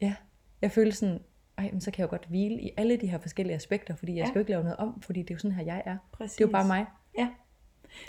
ja, 0.00 0.14
jeg 0.62 0.70
følte 0.72 0.96
sådan, 0.96 1.18
ej, 1.58 1.70
men 1.72 1.80
så 1.80 1.90
kan 1.90 1.98
jeg 2.02 2.06
jo 2.06 2.10
godt 2.10 2.26
hvile 2.28 2.60
i 2.62 2.70
alle 2.76 2.96
de 2.96 3.06
her 3.06 3.18
forskellige 3.18 3.54
aspekter, 3.56 3.94
fordi 3.94 4.12
jeg 4.14 4.18
Ja. 4.22 4.26
skal 4.26 4.34
jo 4.34 4.40
ikke 4.40 4.50
lave 4.50 4.62
noget 4.62 4.76
om, 4.76 5.02
fordi 5.02 5.20
det 5.22 5.30
er 5.30 5.34
jo 5.34 5.38
sådan 5.38 5.56
her, 5.56 5.64
jeg 5.64 5.82
er. 5.86 5.96
præcis. 6.12 6.36
Det 6.36 6.44
er 6.44 6.48
jo 6.48 6.52
bare 6.52 6.66
mig. 6.66 6.86
Ja, 7.18 7.28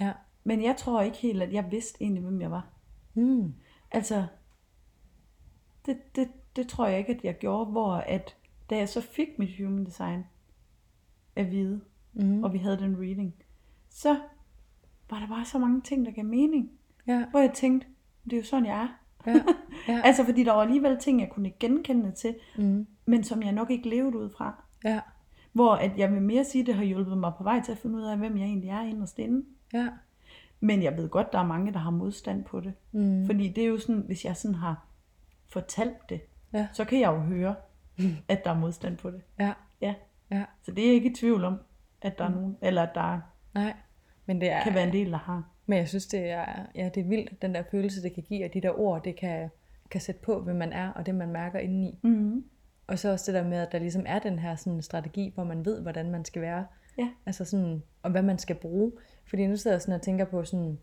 Ja. 0.02 0.12
men 0.44 0.64
jeg 0.64 0.76
tror 0.78 1.02
ikke 1.02 1.18
helt, 1.18 1.44
at 1.44 1.54
jeg 1.54 1.72
vidste 1.72 2.02
egentlig, 2.04 2.24
hvem 2.24 2.42
jeg 2.42 2.52
var. 2.52 2.68
Mm. 3.14 3.54
Altså, 3.92 4.26
det, 5.86 6.16
det, 6.16 6.30
det 6.56 6.68
tror 6.68 6.88
jeg 6.88 6.98
ikke, 7.00 7.12
at 7.16 7.24
jeg 7.24 7.38
gjorde, 7.38 7.72
hvor 7.72 7.94
at, 7.94 8.36
da 8.70 8.78
jeg 8.78 8.90
så 8.90 9.02
fik 9.02 9.40
mit 9.40 9.58
human 9.58 9.86
design 9.86 10.24
at 11.36 11.52
vide, 11.52 11.82
Mm. 12.14 12.44
og 12.44 12.54
vi 12.54 12.58
havde 12.58 12.80
den 12.80 12.98
reading, 13.00 13.34
så 13.90 14.18
var 15.10 15.20
der 15.20 15.28
bare 15.28 15.46
så 15.46 15.60
mange 15.60 15.82
ting, 15.82 16.06
der 16.06 16.12
gav 16.12 16.26
mening. 16.26 16.72
Ja, 17.08 17.26
Hvor 17.32 17.40
jeg 17.40 17.52
tænkte, 17.54 17.88
det 18.26 18.34
er 18.34 18.38
jo 18.38 18.44
sådan, 18.44 18.66
jeg 18.66 18.82
er. 18.82 18.88
ja, 19.32 19.42
ja. 19.88 20.02
Altså, 20.08 20.24
fordi 20.26 20.44
der 20.44 20.52
var 20.52 20.62
alligevel 20.62 20.98
ting, 20.98 21.20
jeg 21.22 21.30
kunne 21.30 21.52
genkende 21.60 22.12
til, 22.12 22.36
Mm. 22.58 22.88
men 23.06 23.24
som 23.24 23.44
jeg 23.44 23.52
nok 23.52 23.70
ikke 23.72 23.90
levede 23.90 24.18
ud 24.18 24.30
fra. 24.30 24.64
Ja, 24.84 25.00
Hvor 25.54 25.74
at 25.76 25.92
jeg 25.98 26.12
vil 26.12 26.22
mere 26.22 26.44
sige, 26.44 26.62
at 26.62 26.68
det 26.68 26.76
har 26.76 26.84
hjulpet 26.84 27.18
mig 27.18 27.32
på 27.38 27.44
vej 27.44 27.62
til 27.62 27.72
at 27.72 27.78
finde 27.78 27.96
ud 27.98 28.04
af, 28.04 28.18
hvem 28.18 28.38
jeg 28.38 28.46
egentlig 28.46 28.70
er 28.70 28.82
inderst 28.82 29.20
inde. 29.20 29.46
ja. 29.74 29.88
Men 30.62 30.84
jeg 30.84 30.98
ved 30.98 31.10
godt, 31.10 31.34
der 31.34 31.40
er 31.40 31.46
mange, 31.48 31.74
der 31.74 31.80
har 31.80 31.92
modstand 31.92 32.44
på 32.44 32.60
det. 32.60 32.74
Mm. 32.92 33.26
Fordi 33.26 33.48
det 33.50 33.64
er 33.64 33.68
jo 33.68 33.78
sådan, 33.80 34.02
hvis 34.06 34.26
jeg 34.26 34.38
sådan 34.38 34.56
har 34.56 34.86
fortalt 35.50 36.10
det, 36.10 36.22
Ja. 36.54 36.68
så 36.74 36.86
kan 36.86 37.00
jeg 37.00 37.08
jo 37.08 37.20
høre, 37.20 37.56
at 38.28 38.44
der 38.46 38.52
er 38.52 38.60
modstand 38.60 38.98
på 38.98 39.12
det. 39.12 39.22
Ja, 39.40 39.54
Ja. 39.82 39.94
ja. 40.32 40.44
Så 40.64 40.72
det 40.72 40.84
er 40.84 40.88
jeg 40.88 40.96
ikke 40.96 41.10
i 41.10 41.14
tvivl 41.14 41.44
om, 41.44 41.58
at 42.02 42.18
der 42.18 42.24
er 42.26 42.30
nogen, 42.30 42.58
eller 42.62 42.82
at 42.84 42.90
der 42.96 43.20
Nej. 43.54 43.74
Men 44.26 44.42
det 44.42 44.52
er, 44.52 44.64
kan 44.64 44.74
være 44.74 44.88
en 44.88 44.94
del, 44.94 45.12
der 45.12 45.18
har. 45.18 45.44
men 45.66 45.78
jeg 45.78 45.88
synes, 45.90 46.08
det 46.08 46.30
er, 46.30 46.46
ja, 46.76 46.90
det 46.96 47.02
er 47.04 47.08
vildt, 47.08 47.42
den 47.42 47.56
der 47.56 47.64
følelse, 47.72 48.04
det 48.04 48.14
kan 48.14 48.24
give, 48.24 48.46
og 48.46 48.54
de 48.54 48.62
der 48.62 48.80
ord, 48.80 49.04
det 49.04 49.16
kan, 49.16 49.50
kan 49.92 50.02
sætte 50.02 50.22
på, 50.22 50.42
hvem 50.42 50.56
man 50.56 50.74
er, 50.74 50.90
og 50.90 51.06
det 51.06 51.16
man 51.16 51.30
mærker 51.32 51.60
indeni. 51.60 52.00
Mm-hmm. 52.04 52.44
Og 52.88 53.00
så 53.00 53.12
også 53.12 53.32
det 53.32 53.42
der 53.44 53.48
med, 53.50 53.58
at 53.58 53.72
der 53.72 53.80
ligesom 53.80 54.04
er 54.06 54.20
den 54.20 54.40
her 54.40 54.56
sådan 54.56 54.82
strategi, 54.82 55.32
hvor 55.36 55.44
man 55.44 55.66
ved, 55.66 55.82
hvordan 55.82 56.12
man 56.12 56.26
skal 56.26 56.42
være. 56.42 56.66
Ja. 56.98 57.10
Altså 57.26 57.46
sådan, 57.46 57.84
og 58.04 58.12
hvad 58.12 58.22
man 58.22 58.38
skal 58.38 58.56
bruge. 58.56 58.92
Fordi 59.30 59.48
nu 59.48 59.58
sidder 59.58 59.76
jeg 59.76 59.82
sådan 59.82 59.96
og 59.96 60.02
tænker 60.02 60.26
på 60.26 60.44
sådan, 60.44 60.80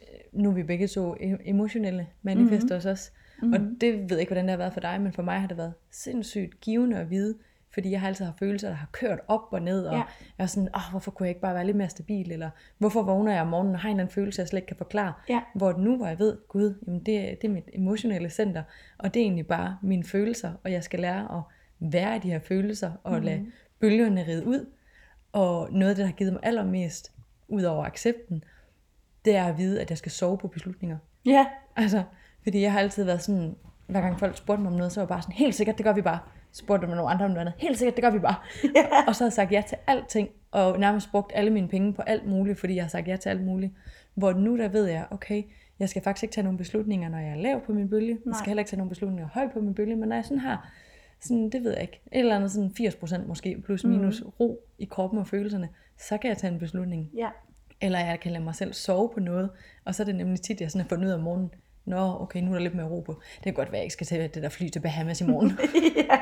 øh, 0.00 0.06
nu 0.42 0.50
er 0.50 0.54
vi 0.54 0.62
begge 0.62 0.88
to 0.88 1.14
e- 1.14 1.42
emotionelle 1.48 2.06
manifester 2.22 2.76
mm-hmm. 2.76 2.90
også. 2.90 3.10
Mm-hmm. 3.44 3.74
Og 3.74 3.80
det 3.80 3.92
ved 3.94 4.06
jeg 4.10 4.20
ikke, 4.20 4.30
hvordan 4.30 4.44
det 4.44 4.50
har 4.50 4.56
været 4.58 4.72
for 4.72 4.80
dig, 4.80 5.00
men 5.00 5.12
for 5.12 5.22
mig 5.22 5.40
har 5.40 5.46
det 5.48 5.56
været 5.56 5.72
sindssygt 5.90 6.60
givende 6.60 6.96
at 6.96 7.10
vide, 7.10 7.34
fordi 7.74 7.90
jeg 7.90 8.00
har 8.00 8.08
altid 8.08 8.24
haft 8.24 8.38
følelser, 8.38 8.68
der 8.68 8.74
har 8.74 8.88
kørt 8.92 9.18
op 9.28 9.40
og 9.50 9.62
ned, 9.62 9.84
og 9.86 9.92
Ja. 9.94 9.98
jeg 10.38 10.42
er 10.44 10.46
sådan, 10.46 10.68
åh, 10.74 10.90
hvorfor 10.90 11.10
kunne 11.10 11.24
jeg 11.24 11.30
ikke 11.30 11.40
bare 11.40 11.54
være 11.54 11.66
lidt 11.66 11.76
mere 11.76 11.88
stabil, 11.88 12.32
eller 12.32 12.50
hvorfor 12.78 13.02
vågner 13.02 13.32
jeg 13.32 13.40
om 13.42 13.46
morgenen 13.48 13.74
og 13.74 13.80
har 13.80 13.88
en 13.88 13.94
eller 13.96 14.02
anden 14.04 14.14
følelse, 14.14 14.40
jeg 14.40 14.48
slet 14.48 14.58
ikke 14.58 14.66
kan 14.66 14.76
forklare. 14.76 15.12
Ja. 15.28 15.40
Hvor 15.54 15.72
nu, 15.72 15.96
hvor 15.96 16.06
jeg 16.06 16.18
ved, 16.18 16.38
gud, 16.48 16.74
jamen 16.86 17.00
det, 17.02 17.18
er- 17.18 17.34
det 17.34 17.44
er 17.48 17.52
mit 17.52 17.68
emotionelle 17.72 18.30
center, 18.30 18.62
og 18.98 19.14
det 19.14 19.20
er 19.20 19.24
egentlig 19.24 19.46
bare 19.46 19.78
mine 19.82 20.04
følelser, 20.04 20.52
og 20.64 20.72
jeg 20.72 20.84
skal 20.84 21.00
lære 21.00 21.36
at 21.36 21.42
være 21.92 22.16
i 22.16 22.18
de 22.18 22.30
her 22.30 22.38
følelser, 22.38 22.92
og 23.04 23.10
mm-hmm. 23.12 23.24
lade 23.26 23.46
bølgerne 23.80 24.26
ride 24.26 24.46
ud. 24.46 24.66
Og 25.32 25.68
noget 25.72 25.90
af 25.90 25.96
det, 25.96 26.02
der 26.02 26.06
har 26.06 26.16
givet 26.16 26.32
mig 26.32 26.40
allermest, 26.44 27.12
ud 27.48 27.62
over 27.62 27.84
accepten, 27.84 28.44
det 29.24 29.36
er 29.36 29.44
at 29.44 29.58
vide, 29.58 29.80
at 29.80 29.90
jeg 29.90 29.98
skal 29.98 30.12
sove 30.12 30.38
på 30.38 30.48
beslutninger. 30.48 30.96
Ja, 31.26 31.46
Altså, 31.76 32.02
fordi 32.44 32.60
jeg 32.60 32.72
har 32.72 32.80
altid 32.80 33.04
været 33.04 33.22
sådan, 33.22 33.56
hver 33.86 34.00
gang 34.00 34.18
folk 34.18 34.36
spurgte 34.36 34.62
mig 34.62 34.72
om 34.72 34.76
noget, 34.76 34.92
så 34.92 35.00
var 35.00 35.04
jeg 35.04 35.08
bare 35.08 35.22
sådan, 35.22 35.34
helt 35.34 35.54
sikkert, 35.54 35.78
det 35.78 35.84
gør 35.84 35.92
vi 35.92 36.02
bare. 36.02 36.18
Spurgte 36.52 36.86
man 36.86 36.96
nogle 36.96 37.10
andre 37.10 37.24
om 37.24 37.30
noget 37.30 37.40
andet, 37.40 37.54
helt 37.58 37.78
sikkert, 37.78 37.96
det 37.96 38.04
gør 38.04 38.10
vi 38.10 38.18
bare. 38.18 38.34
Ja. 38.76 38.84
Og 39.08 39.16
så 39.16 39.24
har 39.24 39.28
jeg 39.28 39.32
sagt 39.32 39.52
ja 39.52 39.62
til 39.68 39.78
alting, 39.86 40.28
og 40.50 40.80
nærmest 40.80 41.10
brugt 41.10 41.32
alle 41.34 41.50
mine 41.50 41.68
penge 41.68 41.92
på 41.92 42.02
alt 42.02 42.26
muligt, 42.26 42.60
fordi 42.60 42.74
jeg 42.74 42.84
har 42.84 42.88
sagt 42.88 43.08
ja 43.08 43.16
til 43.16 43.28
alt 43.28 43.44
muligt. 43.44 43.72
Hvor 44.14 44.32
nu 44.32 44.58
der 44.58 44.68
ved 44.68 44.86
jeg, 44.86 45.06
okay, 45.10 45.42
jeg 45.78 45.88
skal 45.88 46.02
faktisk 46.02 46.22
ikke 46.22 46.34
tage 46.34 46.44
nogle 46.44 46.58
beslutninger, 46.58 47.08
når 47.08 47.18
jeg 47.18 47.30
er 47.30 47.36
lav 47.36 47.60
på 47.66 47.72
min 47.72 47.90
bølge. 47.90 48.08
Jeg 48.08 48.18
Nej. 48.24 48.38
skal 48.38 48.46
heller 48.46 48.60
ikke 48.60 48.68
tage 48.70 48.78
nogle 48.78 48.88
beslutninger 48.88 49.28
høj 49.32 49.48
på 49.52 49.60
min 49.60 49.74
bølge, 49.74 49.96
men 49.96 50.08
når 50.08 50.16
jeg 50.16 50.24
sådan 50.24 50.38
har, 50.38 50.72
sådan, 51.20 51.50
det 51.50 51.64
ved 51.64 51.72
jeg 51.72 51.82
ikke, 51.82 52.00
et 52.12 52.18
eller 52.18 52.36
andet 52.36 52.50
sådan 52.50 52.72
80% 52.80 53.26
måske, 53.26 53.62
plus 53.64 53.84
minus 53.84 54.22
mm. 54.22 54.28
ro 54.40 54.60
i 54.78 54.84
kroppen 54.84 55.18
og 55.18 55.26
følelserne, 55.26 55.68
så 55.98 56.18
kan 56.18 56.28
jeg 56.28 56.38
tage 56.38 56.52
en 56.52 56.58
beslutning. 56.58 57.10
ja, 57.16 57.28
Eller 57.80 57.98
jeg 57.98 58.20
kan 58.20 58.32
lade 58.32 58.44
mig 58.44 58.54
selv 58.54 58.72
sove 58.72 59.10
på 59.14 59.20
noget, 59.20 59.50
og 59.84 59.94
så 59.94 60.02
er 60.02 60.04
det 60.04 60.14
nemlig 60.14 60.40
tit, 60.40 60.60
jeg 60.60 60.70
sådan 60.70 60.82
har 60.82 60.88
fundet 60.88 61.06
ud 61.06 61.10
af 61.10 61.16
om 61.16 61.22
morgenen, 61.22 61.50
Nå, 61.84 62.16
okay, 62.20 62.40
nu 62.40 62.50
er 62.50 62.54
der 62.54 62.62
lidt 62.62 62.74
mere 62.74 62.86
ro 62.86 63.00
på. 63.00 63.12
Det 63.36 63.42
kan 63.44 63.54
godt 63.54 63.68
være, 63.72 63.76
at 63.76 63.80
jeg 63.80 63.84
ikke 63.84 63.92
skal 63.92 64.06
tage 64.06 64.28
det 64.28 64.42
der 64.42 64.48
fly 64.48 64.68
til 64.68 64.80
Bahamas 64.80 65.20
i 65.20 65.24
morgen. 65.24 65.50
ja. 66.10 66.18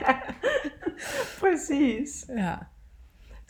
Præcis. 1.40 2.30
ja. 2.36 2.54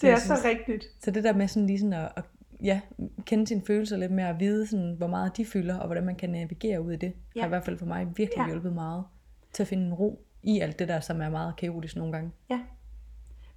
Det 0.01 0.11
er 0.11 0.17
så 0.17 0.39
rigtigt. 0.45 0.85
Så 1.01 1.11
det 1.11 1.25
der 1.25 1.33
med 1.33 1.49
sådan 1.49 1.67
lige 1.67 1.79
sådan 1.79 1.93
at, 1.93 2.13
at 2.17 2.25
ja, 2.63 2.81
kende 3.25 3.47
sine 3.47 3.63
følelser 3.67 3.97
lidt 3.97 4.13
mere, 4.13 4.29
at 4.29 4.41
vide, 4.41 4.67
sådan, 4.67 4.95
hvor 4.99 5.07
meget 5.07 5.37
de 5.37 5.45
fylder, 5.45 5.79
og 5.79 5.87
hvordan 5.87 6.05
man 6.05 6.17
kan 6.17 6.31
navigere 6.31 6.83
ud 6.83 6.93
i 6.93 6.97
det, 6.97 7.07
ja. 7.07 7.13
Ja. 7.37 7.41
har 7.41 7.47
i 7.47 7.49
hvert 7.49 7.65
fald 7.65 7.79
for 7.79 7.87
mig 7.87 8.07
virkelig 8.07 8.37
ja. 8.37 8.43
Ja. 8.43 8.49
hjulpet 8.49 8.73
meget 8.73 9.05
til 9.53 9.63
at 9.63 9.67
finde 9.67 9.87
en 9.87 9.95
ro 9.95 10.25
i 10.43 10.61
alt 10.61 10.79
det 10.79 10.89
der, 10.89 11.01
som 11.01 11.21
er 11.21 11.31
meget 11.31 11.57
kaotisk 11.57 11.97
nogle 11.97 12.13
gange. 12.13 12.31
Ja. 12.51 12.61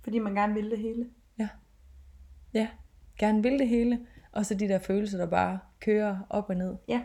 Fordi 0.01 0.19
man 0.19 0.35
gerne 0.35 0.53
vil 0.53 0.71
det 0.71 0.79
hele. 0.79 1.05
Ja, 2.55 2.67
gerne 3.19 3.43
vil 3.43 3.59
det 3.59 3.67
hele, 3.67 3.99
og 4.31 4.45
så 4.45 4.53
de 4.53 4.67
der 4.67 4.79
følelser, 4.79 5.17
der 5.17 5.25
bare 5.25 5.59
kører 5.79 6.17
op 6.29 6.49
og 6.49 6.55
ned. 6.55 6.75
Ja. 6.87 7.01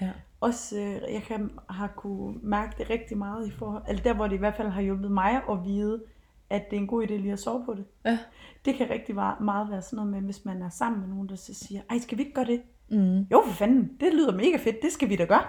Ja. 0.00 0.10
Også, 0.42 0.76
øh, 0.80 1.14
jeg 1.14 1.22
kan, 1.26 1.50
har 1.70 1.86
kunne 1.86 2.38
mærke 2.42 2.74
det 2.78 2.90
rigtig 2.90 3.18
meget 3.18 3.46
i 3.46 3.50
forhold, 3.50 3.82
altså 3.86 4.04
der 4.04 4.14
hvor 4.14 4.26
det 4.26 4.34
i 4.36 4.38
hvert 4.38 4.56
fald 4.56 4.68
har 4.68 4.82
hjulpet 4.82 5.10
mig 5.10 5.42
at 5.50 5.64
vide, 5.64 6.02
at 6.50 6.70
det 6.70 6.76
er 6.76 6.80
en 6.80 6.86
god 6.86 7.02
idé 7.02 7.12
lige 7.12 7.32
at 7.32 7.38
sove 7.38 7.64
på 7.64 7.74
det. 7.74 7.84
Ja. 8.04 8.18
Det 8.64 8.74
kan 8.74 8.90
rigtig 8.90 9.14
meget 9.40 9.70
være 9.70 9.82
sådan 9.82 9.96
noget 9.96 10.10
med, 10.10 10.20
hvis 10.20 10.44
man 10.44 10.62
er 10.62 10.68
sammen 10.68 11.00
med 11.00 11.08
nogen, 11.08 11.28
der 11.28 11.36
så 11.36 11.54
siger, 11.54 11.80
ej, 11.90 11.98
skal 11.98 12.18
vi 12.18 12.22
ikke 12.22 12.34
gøre 12.34 12.44
det? 12.44 12.62
Mm. 12.88 13.18
Jo, 13.20 13.42
for 13.46 13.52
fanden, 13.52 13.96
det 14.00 14.12
lyder 14.14 14.32
mega 14.36 14.56
fedt, 14.56 14.82
det 14.82 14.92
skal 14.92 15.08
vi 15.08 15.16
da 15.16 15.24
gøre. 15.24 15.44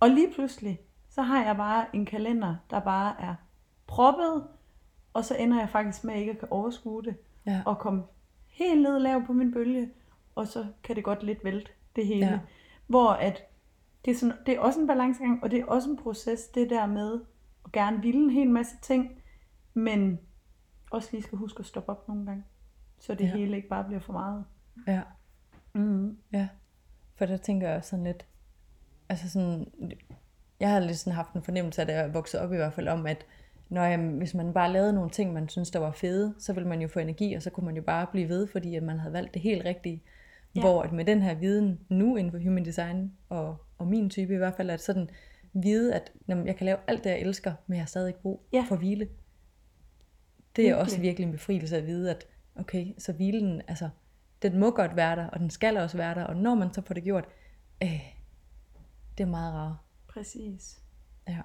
Og 0.00 0.10
lige 0.10 0.32
pludselig, 0.34 0.80
så 1.10 1.22
har 1.22 1.44
jeg 1.44 1.56
bare 1.56 1.86
en 1.92 2.06
kalender, 2.06 2.54
der 2.70 2.80
bare 2.80 3.14
er 3.20 3.34
proppet, 3.86 4.44
og 5.12 5.24
så 5.24 5.36
ender 5.38 5.58
jeg 5.58 5.68
faktisk 5.68 6.04
med 6.04 6.14
ikke 6.14 6.32
at 6.32 6.38
kan 6.38 6.48
overskue 6.50 7.02
det, 7.02 7.16
Ja. 7.46 7.62
og 7.66 7.78
komme 7.78 8.02
helt 8.46 8.82
ned 8.82 8.98
lav 8.98 9.26
på 9.26 9.32
min 9.32 9.52
bølge, 9.52 9.90
og 10.34 10.46
så 10.46 10.66
kan 10.84 10.96
det 10.96 11.04
godt 11.04 11.22
lidt 11.22 11.44
vælte 11.44 11.70
det 11.96 12.06
hele. 12.06 12.26
Ja. 12.26 12.38
Hvor 12.86 13.10
at 13.10 13.42
det 14.06 14.12
er, 14.14 14.18
sådan, 14.18 14.36
det 14.46 14.54
er 14.54 14.60
også 14.60 14.80
en 14.80 14.86
balancegang, 14.86 15.42
og 15.42 15.50
det 15.50 15.60
er 15.60 15.64
også 15.64 15.90
en 15.90 15.96
proces, 15.96 16.40
det 16.54 16.70
der 16.70 16.86
med 16.86 17.20
at 17.64 17.72
gerne 17.72 18.02
ville 18.02 18.20
en 18.24 18.30
hel 18.30 18.50
masse 18.50 18.76
ting, 18.82 19.22
men 19.74 20.18
også 20.90 21.08
lige 21.12 21.22
skal 21.22 21.38
huske 21.38 21.60
at 21.60 21.66
stoppe 21.66 21.90
op 21.90 22.08
nogle 22.08 22.26
gange, 22.26 22.44
så 22.98 23.14
det 23.14 23.24
Ja. 23.24 23.36
hele 23.36 23.56
ikke 23.56 23.68
bare 23.68 23.84
bliver 23.84 24.00
for 24.00 24.12
meget. 24.12 24.44
Ja. 24.86 25.02
Mm. 25.72 26.18
Ja, 26.32 26.48
for 27.16 27.26
der 27.26 27.36
tænker 27.36 27.68
jeg 27.68 27.76
også 27.76 27.90
sådan 27.90 28.04
lidt, 28.04 28.26
altså 29.08 29.30
sådan, 29.30 29.72
jeg 30.60 30.70
har 30.70 30.80
lidt 30.80 30.98
sådan 30.98 31.16
haft 31.16 31.32
en 31.32 31.42
fornemmelse 31.42 31.80
af, 31.80 31.86
da 31.86 32.00
jeg 32.00 32.14
voksede 32.14 32.42
op 32.42 32.52
i 32.52 32.56
hvert 32.56 32.72
fald, 32.72 32.88
om 32.88 33.06
at 33.06 33.26
når, 33.68 33.84
jamen, 33.84 34.18
hvis 34.18 34.34
man 34.34 34.52
bare 34.52 34.72
lavede 34.72 34.92
nogle 34.92 35.10
ting, 35.10 35.32
man 35.32 35.48
synes 35.48 35.70
der 35.70 35.78
var 35.78 35.90
fede, 35.92 36.34
så 36.38 36.52
ville 36.52 36.68
man 36.68 36.82
jo 36.82 36.88
få 36.88 36.98
energi, 36.98 37.34
og 37.34 37.42
så 37.42 37.50
kunne 37.50 37.66
man 37.66 37.76
jo 37.76 37.82
bare 37.82 38.06
blive 38.06 38.28
ved, 38.28 38.46
fordi 38.46 38.74
at 38.74 38.82
man 38.82 38.98
havde 38.98 39.12
valgt 39.12 39.34
det 39.34 39.42
helt 39.42 39.64
rigtige. 39.64 40.02
Ja. 40.56 40.60
Hvor 40.60 40.82
at 40.82 40.92
med 40.92 41.04
den 41.04 41.22
her 41.22 41.34
viden 41.34 41.80
nu 41.88 42.16
inden 42.16 42.32
for 42.32 42.38
human 42.38 42.64
design, 42.64 43.12
og, 43.28 43.56
og 43.78 43.86
min 43.86 44.10
type 44.10 44.34
i 44.34 44.36
hvert 44.36 44.54
fald, 44.54 44.70
at 44.70 44.80
sådan 44.80 45.10
vide, 45.52 45.94
at 45.94 46.12
jamen, 46.28 46.46
jeg 46.46 46.56
kan 46.56 46.64
lave 46.64 46.78
alt 46.86 47.04
det, 47.04 47.10
jeg 47.10 47.20
elsker, 47.20 47.52
men 47.66 47.76
jeg 47.76 47.82
har 47.82 47.86
stadig 47.86 48.08
ikke 48.08 48.20
brug 48.20 48.46
Ja. 48.52 48.64
for 48.68 48.76
hvile. 48.76 49.08
Det 50.56 50.62
er 50.62 50.66
Virkelig. 50.68 50.76
også 50.76 51.00
virkelig 51.00 51.26
en 51.26 51.32
befrielse 51.32 51.76
at 51.76 51.86
vide, 51.86 52.10
at 52.10 52.26
okay, 52.56 52.86
så 52.98 53.12
hvilen, 53.12 53.62
altså, 53.68 53.88
den 54.42 54.58
må 54.58 54.70
godt 54.70 54.96
være 54.96 55.16
der, 55.16 55.26
og 55.26 55.40
den 55.40 55.50
skal 55.50 55.76
også 55.76 55.96
være 55.96 56.14
der, 56.14 56.24
og 56.24 56.36
når 56.36 56.54
man 56.54 56.72
så 56.72 56.82
får 56.82 56.94
det 56.94 57.04
gjort, 57.04 57.24
øh, 57.82 58.00
det 59.18 59.24
er 59.24 59.28
meget 59.30 59.54
rart. 59.54 59.76
Præcis. 60.08 60.80
Ja. 61.28 61.42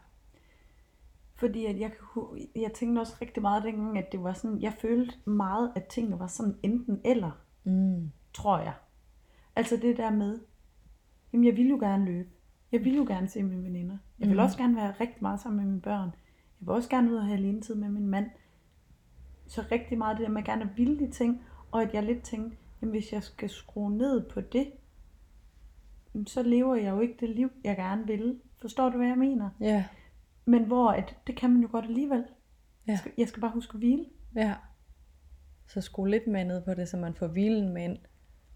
Fordi 1.36 1.66
at 1.66 1.80
jeg, 1.80 1.92
jeg 2.56 2.72
tænkte 2.74 3.00
også 3.00 3.14
rigtig 3.22 3.42
meget 3.42 3.64
dengang, 3.64 3.98
at 3.98 4.12
det 4.12 4.24
var 4.24 4.34
sådan, 4.34 4.62
jeg 4.62 4.74
følte 4.82 5.14
meget, 5.26 5.72
at 5.76 5.86
tingene 5.86 6.20
var 6.20 6.28
sådan 6.28 6.58
enten 6.64 7.02
eller, 7.06 7.42
Mm. 7.64 8.12
tror 8.34 8.60
jeg. 8.60 8.74
Altså 9.56 9.78
det 9.78 9.98
der 9.98 10.10
med, 10.12 10.40
jamen 11.34 11.46
jeg 11.48 11.58
vil 11.58 11.70
jo 11.70 11.76
gerne 11.78 12.06
løbe. 12.06 12.30
Jeg 12.72 12.86
vil 12.86 12.96
jo 12.96 13.04
gerne 13.08 13.28
se 13.28 13.44
mine 13.44 13.64
veninder. 13.64 13.98
Jeg 14.20 14.28
vil 14.28 14.36
Mhm. 14.38 14.44
også 14.44 14.58
gerne 14.58 14.76
være 14.76 14.92
rigtig 15.00 15.18
meget 15.22 15.40
sammen 15.40 15.58
med 15.64 15.66
mine 15.72 15.82
børn. 15.82 16.10
Jeg 16.60 16.68
vil 16.68 16.70
også 16.70 16.90
gerne 16.90 17.12
ud 17.12 17.16
og 17.16 17.26
have 17.26 17.38
alene 17.38 17.62
tid 17.62 17.76
med 17.76 17.90
min 17.90 18.08
mand. 18.08 18.30
Så 19.48 19.64
rigtig 19.72 19.98
meget 19.98 20.18
det 20.18 20.24
der 20.26 20.32
med 20.32 20.42
at 20.42 20.46
gerne 20.46 20.70
ville 20.78 21.00
de 21.00 21.12
ting, 21.12 21.44
og 21.72 21.82
at 21.82 21.94
jeg 21.94 22.04
lidt 22.04 22.24
tænkte, 22.24 22.58
jamen 22.82 22.92
hvis 22.92 23.14
jeg 23.14 23.24
skal 23.24 23.50
skrue 23.50 23.98
ned 23.98 24.30
på 24.30 24.42
det, 24.42 24.72
så 26.28 26.44
lever 26.44 26.76
jeg 26.76 26.92
jo 26.92 27.00
ikke 27.00 27.16
det 27.20 27.30
liv, 27.30 27.50
jeg 27.64 27.76
gerne 27.76 28.08
vil. 28.08 28.40
Forstår 28.62 28.90
du, 28.90 28.98
hvad 28.98 29.08
jeg 29.08 29.18
mener? 29.18 29.50
Ja, 29.60 29.86
Men 30.46 30.64
hvor 30.66 30.90
at, 30.90 31.18
det 31.28 31.36
kan 31.36 31.50
man 31.54 31.62
jo 31.62 31.68
godt 31.72 31.86
alligevel. 31.86 32.18
Ja. 32.88 32.92
Jeg, 32.92 33.00
skal, 33.00 33.12
jeg 33.18 33.28
skal 33.28 33.42
bare 33.42 33.52
huske 33.52 33.72
at 33.76 33.80
hvile. 33.80 34.06
ja. 34.36 34.56
Så 35.68 35.82
skru 35.82 36.06
lidt 36.06 36.28
mere 36.28 36.44
ned 36.44 36.62
på 36.66 36.74
det, 36.74 36.90
så 36.90 36.98
man 36.98 37.14
får 37.14 37.28
hvilen 37.28 37.74
med 37.74 37.84
ind. 37.84 37.98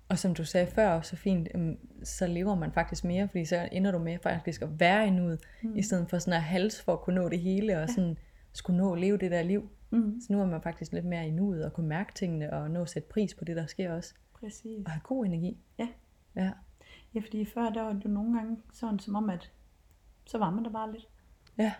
Og 0.10 0.20
som 0.20 0.34
du 0.34 0.46
sagde 0.46 0.68
før, 0.68 1.02
så 1.02 1.16
fint, 1.16 1.48
øhm, 1.56 1.78
så 2.04 2.28
lever 2.28 2.56
man 2.56 2.72
faktisk 2.72 3.04
mere, 3.04 3.28
fordi 3.28 3.46
så 3.46 3.70
ender 3.72 3.92
du 3.92 4.00
med 4.00 4.18
faktisk 4.24 4.62
at 4.62 4.80
være 4.80 5.08
i 5.08 5.10
nuet, 5.10 5.40
mm. 5.64 5.76
i 5.76 5.82
stedet 5.82 6.10
for 6.10 6.18
sådan 6.18 6.34
at 6.34 6.44
hals 6.44 6.82
for 6.82 6.94
at 6.94 7.02
kunne 7.02 7.16
nå 7.16 7.30
det 7.30 7.40
hele, 7.40 7.82
og 7.82 7.90
sådan 7.90 8.18
skulle 8.54 8.78
nå 8.78 8.94
at 8.94 9.00
leve 9.00 9.18
det 9.18 9.32
der 9.32 9.42
liv. 9.42 9.70
Mm. 9.90 10.22
Så 10.22 10.34
nu 10.34 10.42
er 10.42 10.46
man 10.46 10.62
faktisk 10.62 10.92
lidt 10.92 11.06
mere 11.06 11.28
i 11.28 11.32
nuet, 11.32 11.66
og 11.66 11.74
kunne 11.74 11.88
mærke 11.88 12.14
tingene, 12.14 12.54
og 12.54 12.72
nå 12.72 12.82
at 12.82 12.90
sætte 12.90 13.10
pris 13.10 13.34
på 13.34 13.46
det, 13.46 13.56
der 13.56 13.66
sker 13.66 13.94
også. 13.94 14.14
Præcis. 14.34 14.86
Og 14.86 14.92
have 14.92 15.02
god 15.04 15.26
energi. 15.26 15.58
Ja. 15.80 15.88
Ja, 16.36 16.52
Ja, 17.16 17.20
fordi 17.20 17.46
før 17.46 17.70
der 17.70 17.82
var 17.82 17.94
det 17.94 18.06
jo 18.06 18.10
nogle 18.10 18.38
gange 18.38 18.58
sådan 18.74 19.00
som 19.00 19.16
om, 19.16 19.30
at 19.30 19.52
så 20.26 20.38
var 20.38 20.50
man 20.50 20.64
der 20.64 20.70
bare 20.70 20.92
lidt. 20.92 21.08
ja, 21.58 21.74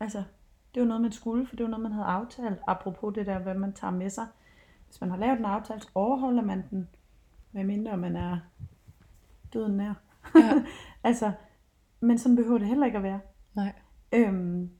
Altså, 0.00 0.24
det 0.74 0.80
var 0.82 0.88
noget, 0.88 1.02
man 1.02 1.12
skulle, 1.12 1.46
for 1.46 1.56
det 1.56 1.64
var 1.64 1.70
noget, 1.70 1.82
man 1.82 1.92
havde 1.92 2.06
aftalt. 2.06 2.58
Apropos 2.66 3.14
det 3.14 3.26
der, 3.26 3.38
hvad 3.38 3.54
man 3.54 3.72
tager 3.72 3.90
med 3.90 4.10
sig. 4.10 4.26
Hvis 4.86 5.00
man 5.00 5.10
har 5.10 5.16
lavet 5.16 5.38
en 5.38 5.44
aftale, 5.44 5.80
så 5.80 5.88
overholder 5.94 6.42
man 6.42 6.64
den. 6.70 6.88
Hvad 7.52 7.64
mindre 7.64 7.96
man 7.96 8.16
er 8.16 8.38
døden 9.52 9.76
nær. 9.76 9.94
Ja. 10.34 10.52
altså, 11.08 11.32
men 12.00 12.18
sådan 12.18 12.36
behøver 12.36 12.58
det 12.58 12.68
heller 12.68 12.86
ikke 12.86 12.98
at 12.98 13.02
være. 13.04 13.20
nej. 13.54 13.72
Øhm, 14.12 14.70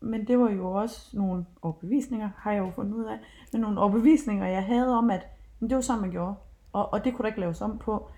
men 0.00 0.26
det 0.26 0.38
var 0.38 0.50
jo 0.50 0.72
også 0.72 1.10
nogle 1.16 1.46
overbevisninger, 1.62 2.30
har 2.36 2.52
jeg 2.52 2.58
jo 2.58 2.70
fundet 2.74 2.92
ud 2.94 3.04
af. 3.04 3.18
Men 3.52 3.60
nogle 3.60 3.80
overbevisninger, 3.80 4.46
jeg 4.46 4.64
havde 4.64 4.98
om, 4.98 5.10
at 5.10 5.26
men 5.60 5.70
det 5.70 5.76
var 5.76 5.82
sådan, 5.82 6.00
man 6.00 6.10
gjorde. 6.10 6.34
Og, 6.72 6.92
og 6.92 7.04
det 7.04 7.14
kunne 7.14 7.22
der 7.22 7.26
ikke 7.26 7.40
laves 7.40 7.60
om 7.60 7.78
på. 7.78 8.10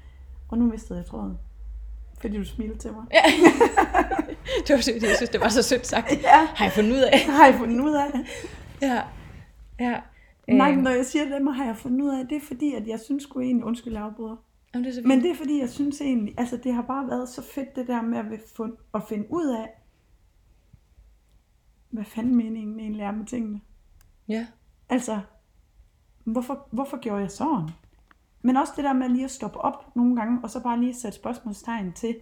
Og 0.49 0.59
nu 0.59 0.67
mistede 0.67 0.99
jeg 0.99 1.07
tråden. 1.07 1.39
Fordi 2.21 2.37
du 2.37 2.45
smilte 2.45 2.79
til 2.79 2.93
mig. 2.93 3.05
Ja. 3.13 3.23
det 4.67 4.75
var 4.75 4.81
sødt, 4.81 5.03
jeg 5.03 5.17
synes, 5.17 5.31
det 5.31 5.41
var 5.41 5.49
så 5.49 5.63
sødt 5.63 5.87
sagt. 5.87 6.13
Ja, 6.23 6.47
Har 6.55 6.65
jeg 6.65 6.73
fundet 6.73 6.93
ud 6.93 6.99
af? 7.13 7.19
har 7.21 7.47
jeg 7.47 7.55
fundet 7.55 7.81
ud 7.85 7.93
af. 7.95 8.11
Ja, 8.83 9.03
ja. 9.81 10.01
Nej, 10.57 10.69
Øhm, 10.69 10.77
men 10.77 10.85
når 10.85 10.91
jeg 10.91 11.07
siger 11.07 11.25
det, 11.25 11.55
har 11.55 11.65
jeg 11.65 11.77
fundet 11.77 12.01
ud 12.01 12.09
af, 12.09 12.29
det 12.29 12.37
er 12.37 12.41
fordi, 12.41 12.75
at 12.75 12.87
jeg 12.87 13.01
synes 13.01 13.23
sgu 13.23 13.41
egentlig, 13.41 13.65
undskyld 13.65 13.93
jeg 13.93 14.03
afbryder. 14.03 14.37
Jamen, 14.75 14.85
det 14.85 14.91
er 14.91 15.03
så. 15.03 15.09
Men 15.09 15.21
det 15.21 15.31
er 15.31 15.35
fordi, 15.35 15.61
jeg 15.61 15.71
synes 15.71 16.01
egentlig, 16.01 16.35
altså 16.39 16.57
det 16.57 16.75
har 16.75 16.83
bare 16.83 17.07
været 17.07 17.29
så 17.29 17.43
fedt 17.43 17.77
det 17.77 17.87
der 17.87 18.03
med 18.03 18.19
at, 18.19 18.27
fund, 18.57 18.73
at 18.95 19.03
finde 19.09 19.27
ud 19.31 19.47
af, 19.47 19.69
hvad 21.91 22.05
fanden 22.05 22.37
meningen 22.37 22.81
egentlig 22.81 23.03
er 23.03 23.11
med 23.11 23.27
tingene. 23.27 23.61
Ja, 24.29 24.47
Altså, 24.91 25.21
hvorfor, 26.25 26.69
hvorfor 26.73 27.01
gjorde 27.01 27.21
jeg 27.21 27.31
sådan? 27.31 27.71
Men 28.43 28.57
også 28.57 28.73
det 28.77 28.85
der 28.85 28.93
med 28.93 29.09
lige 29.09 29.25
at 29.25 29.31
stoppe 29.31 29.59
op 29.59 29.97
nogle 29.97 30.17
gange, 30.17 30.41
og 30.43 30.51
så 30.51 30.63
bare 30.63 30.81
lige 30.81 30.95
sætte 30.95 31.19
spørgsmålstegn 31.19 31.93
til, 31.93 32.17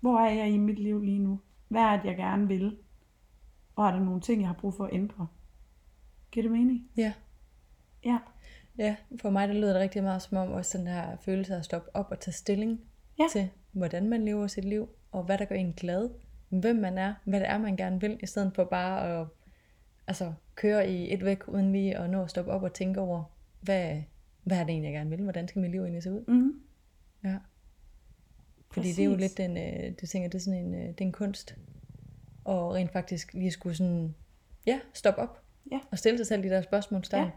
hvor 0.00 0.18
er 0.18 0.30
jeg 0.30 0.50
i 0.50 0.58
mit 0.58 0.78
liv 0.78 1.00
lige 1.00 1.18
nu? 1.18 1.40
Hvad 1.68 1.82
er 1.82 1.96
det, 1.96 2.04
jeg 2.04 2.16
gerne 2.16 2.48
vil? 2.48 2.76
Og 3.76 3.86
er 3.86 3.90
der 3.90 4.00
nogle 4.00 4.20
ting, 4.20 4.40
jeg 4.40 4.48
har 4.48 4.54
brug 4.54 4.74
for 4.74 4.84
at 4.84 4.90
ændre? 4.92 5.26
Giver 6.32 6.44
det 6.44 6.52
mening? 6.52 6.90
ja. 6.96 7.12
Ja. 8.04 8.18
Ja, 8.78 8.96
for 9.20 9.30
mig 9.30 9.48
der 9.48 9.54
lyder 9.54 9.72
det 9.72 9.80
rigtig 9.82 10.02
meget 10.02 10.22
som 10.22 10.36
om 10.36 10.52
også 10.52 10.78
den 10.78 10.86
her 10.86 11.16
følelse 11.16 11.54
af 11.54 11.58
at 11.58 11.64
stoppe 11.64 11.96
op 11.96 12.06
og 12.10 12.20
tage 12.20 12.32
stilling 12.32 12.80
Ja. 13.18 13.24
til, 13.32 13.48
hvordan 13.72 14.08
man 14.08 14.24
lever 14.24 14.46
sit 14.46 14.64
liv, 14.64 14.88
og 15.12 15.22
hvad 15.24 15.38
der 15.38 15.44
gør 15.44 15.54
en 15.54 15.72
glad, 15.72 16.10
hvem 16.48 16.76
man 16.76 16.98
er, 16.98 17.14
hvad 17.24 17.40
det 17.40 17.48
er, 17.48 17.58
man 17.58 17.76
gerne 17.76 18.00
vil, 18.00 18.18
i 18.22 18.26
stedet 18.26 18.52
for 18.54 18.64
bare 18.64 19.20
at 19.20 19.26
altså, 20.06 20.32
køre 20.54 20.90
i 20.90 21.14
et 21.14 21.24
væk, 21.24 21.48
uden 21.48 21.72
lige 21.72 21.96
at 21.98 22.10
nå 22.10 22.22
at 22.22 22.30
stoppe 22.30 22.50
op 22.50 22.62
og 22.62 22.72
tænke 22.74 23.00
over, 23.00 23.24
hvad, 23.60 24.02
hvad 24.42 24.58
er 24.58 24.64
det 24.64 24.70
egentlig, 24.70 24.88
jeg 24.88 24.96
gerne 24.98 25.10
vil, 25.10 25.22
hvordan 25.22 25.48
skal 25.48 25.62
mit 25.62 25.70
liv 25.70 25.80
egentlig 25.82 26.02
se 26.02 26.12
ud? 26.12 26.24
Mm-hmm. 26.28 26.60
Ja. 27.24 27.36
Fordi 28.70 28.88
det 28.88 28.98
er 28.98 29.04
jo 29.04 29.14
Præcis. 29.14 29.20
lidt 29.38 29.38
den, 29.38 29.56
øh, 29.56 29.92
det 30.00 30.08
tænker, 30.08 30.28
det 30.28 30.38
er 30.38 30.42
sådan 30.42 30.66
en, 30.66 30.74
øh, 30.74 30.80
det 30.88 31.00
er 31.00 31.04
en 31.04 31.12
kunst, 31.12 31.56
og 32.44 32.74
rent 32.74 32.92
faktisk 32.92 33.34
lige 33.34 33.50
skulle 33.50 33.74
sådan, 33.74 34.14
ja, 34.66 34.80
stoppe 34.94 35.20
op, 35.20 35.42
Ja. 35.72 35.80
og 35.90 35.98
stille 35.98 36.18
sig 36.18 36.26
selv 36.26 36.42
de 36.42 36.48
der 36.48 36.60
spørgsmålstegn. 36.60 37.24
Ja. 37.24 37.30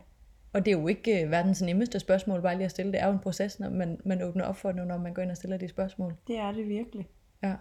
Og 0.53 0.65
det 0.65 0.73
er 0.73 0.79
jo 0.79 0.87
ikke 0.87 1.23
øh, 1.23 1.31
verdens 1.31 1.61
nemmeste 1.61 1.99
spørgsmål 1.99 2.41
bare 2.41 2.55
lige 2.55 2.65
at 2.65 2.71
stille. 2.71 2.91
Det 2.91 3.01
er 3.01 3.05
jo 3.05 3.13
en 3.13 3.19
proces, 3.19 3.59
når 3.59 3.69
man, 3.69 3.99
man 4.05 4.21
åbner 4.21 4.45
op 4.45 4.55
for 4.55 4.71
det, 4.71 4.87
når 4.87 4.97
man 4.97 5.13
går 5.13 5.21
ind 5.21 5.31
og 5.31 5.37
stiller 5.37 5.57
de 5.57 5.67
spørgsmål. 5.67 6.15
Det 6.27 6.37
er 6.37 6.51
det 6.51 6.67
virkelig. 6.67 7.07
Ja. 7.43 7.55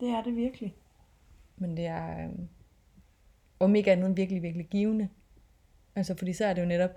Det 0.00 0.08
er 0.08 0.22
det 0.22 0.36
virkelig. 0.36 0.76
Men 1.56 1.76
det 1.76 1.86
er 1.86 2.24
øh, 2.24 2.32
om 3.60 3.74
ikke 3.74 3.92
andet 3.92 4.16
virkelig, 4.16 4.42
virkelig 4.42 4.66
givende. 4.66 5.08
Altså, 5.96 6.14
fordi 6.14 6.32
så 6.32 6.44
er 6.44 6.52
det 6.52 6.62
jo 6.62 6.66
netop, 6.66 6.90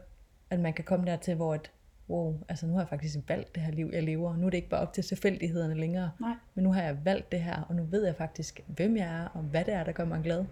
at 0.50 0.60
man 0.60 0.74
kan 0.74 0.86
komme 0.86 1.06
dertil, 1.06 1.36
hvor 1.36 1.54
at, 1.54 1.72
wow, 2.10 2.40
altså 2.50 2.68
nu 2.68 2.74
har 2.74 2.82
jeg 2.82 2.90
faktisk 2.90 3.18
valgt 3.28 3.56
det 3.56 3.64
her 3.64 3.72
liv, 3.72 3.90
jeg 3.94 4.04
lever. 4.04 4.36
Nu 4.36 4.46
er 4.46 4.50
det 4.50 4.58
ikke 4.58 4.70
bare 4.70 4.82
op 4.82 4.94
til 4.94 5.04
tilfældighederne 5.04 5.76
længere. 5.76 6.12
Nej. 6.20 6.36
Men 6.56 6.64
nu 6.64 6.74
har 6.74 6.82
jeg 6.82 7.06
valgt 7.06 7.32
det 7.32 7.42
her, 7.42 7.62
og 7.62 7.76
nu 7.76 7.84
ved 7.84 8.06
jeg 8.06 8.16
faktisk, 8.16 8.62
hvem 8.68 8.98
jeg 8.98 9.22
er, 9.22 9.26
og 9.26 9.42
hvad 9.42 9.66
det 9.66 9.74
er, 9.74 9.84
der 9.84 9.92
gør 9.92 10.06
mig 10.06 10.24
glad. 10.24 10.46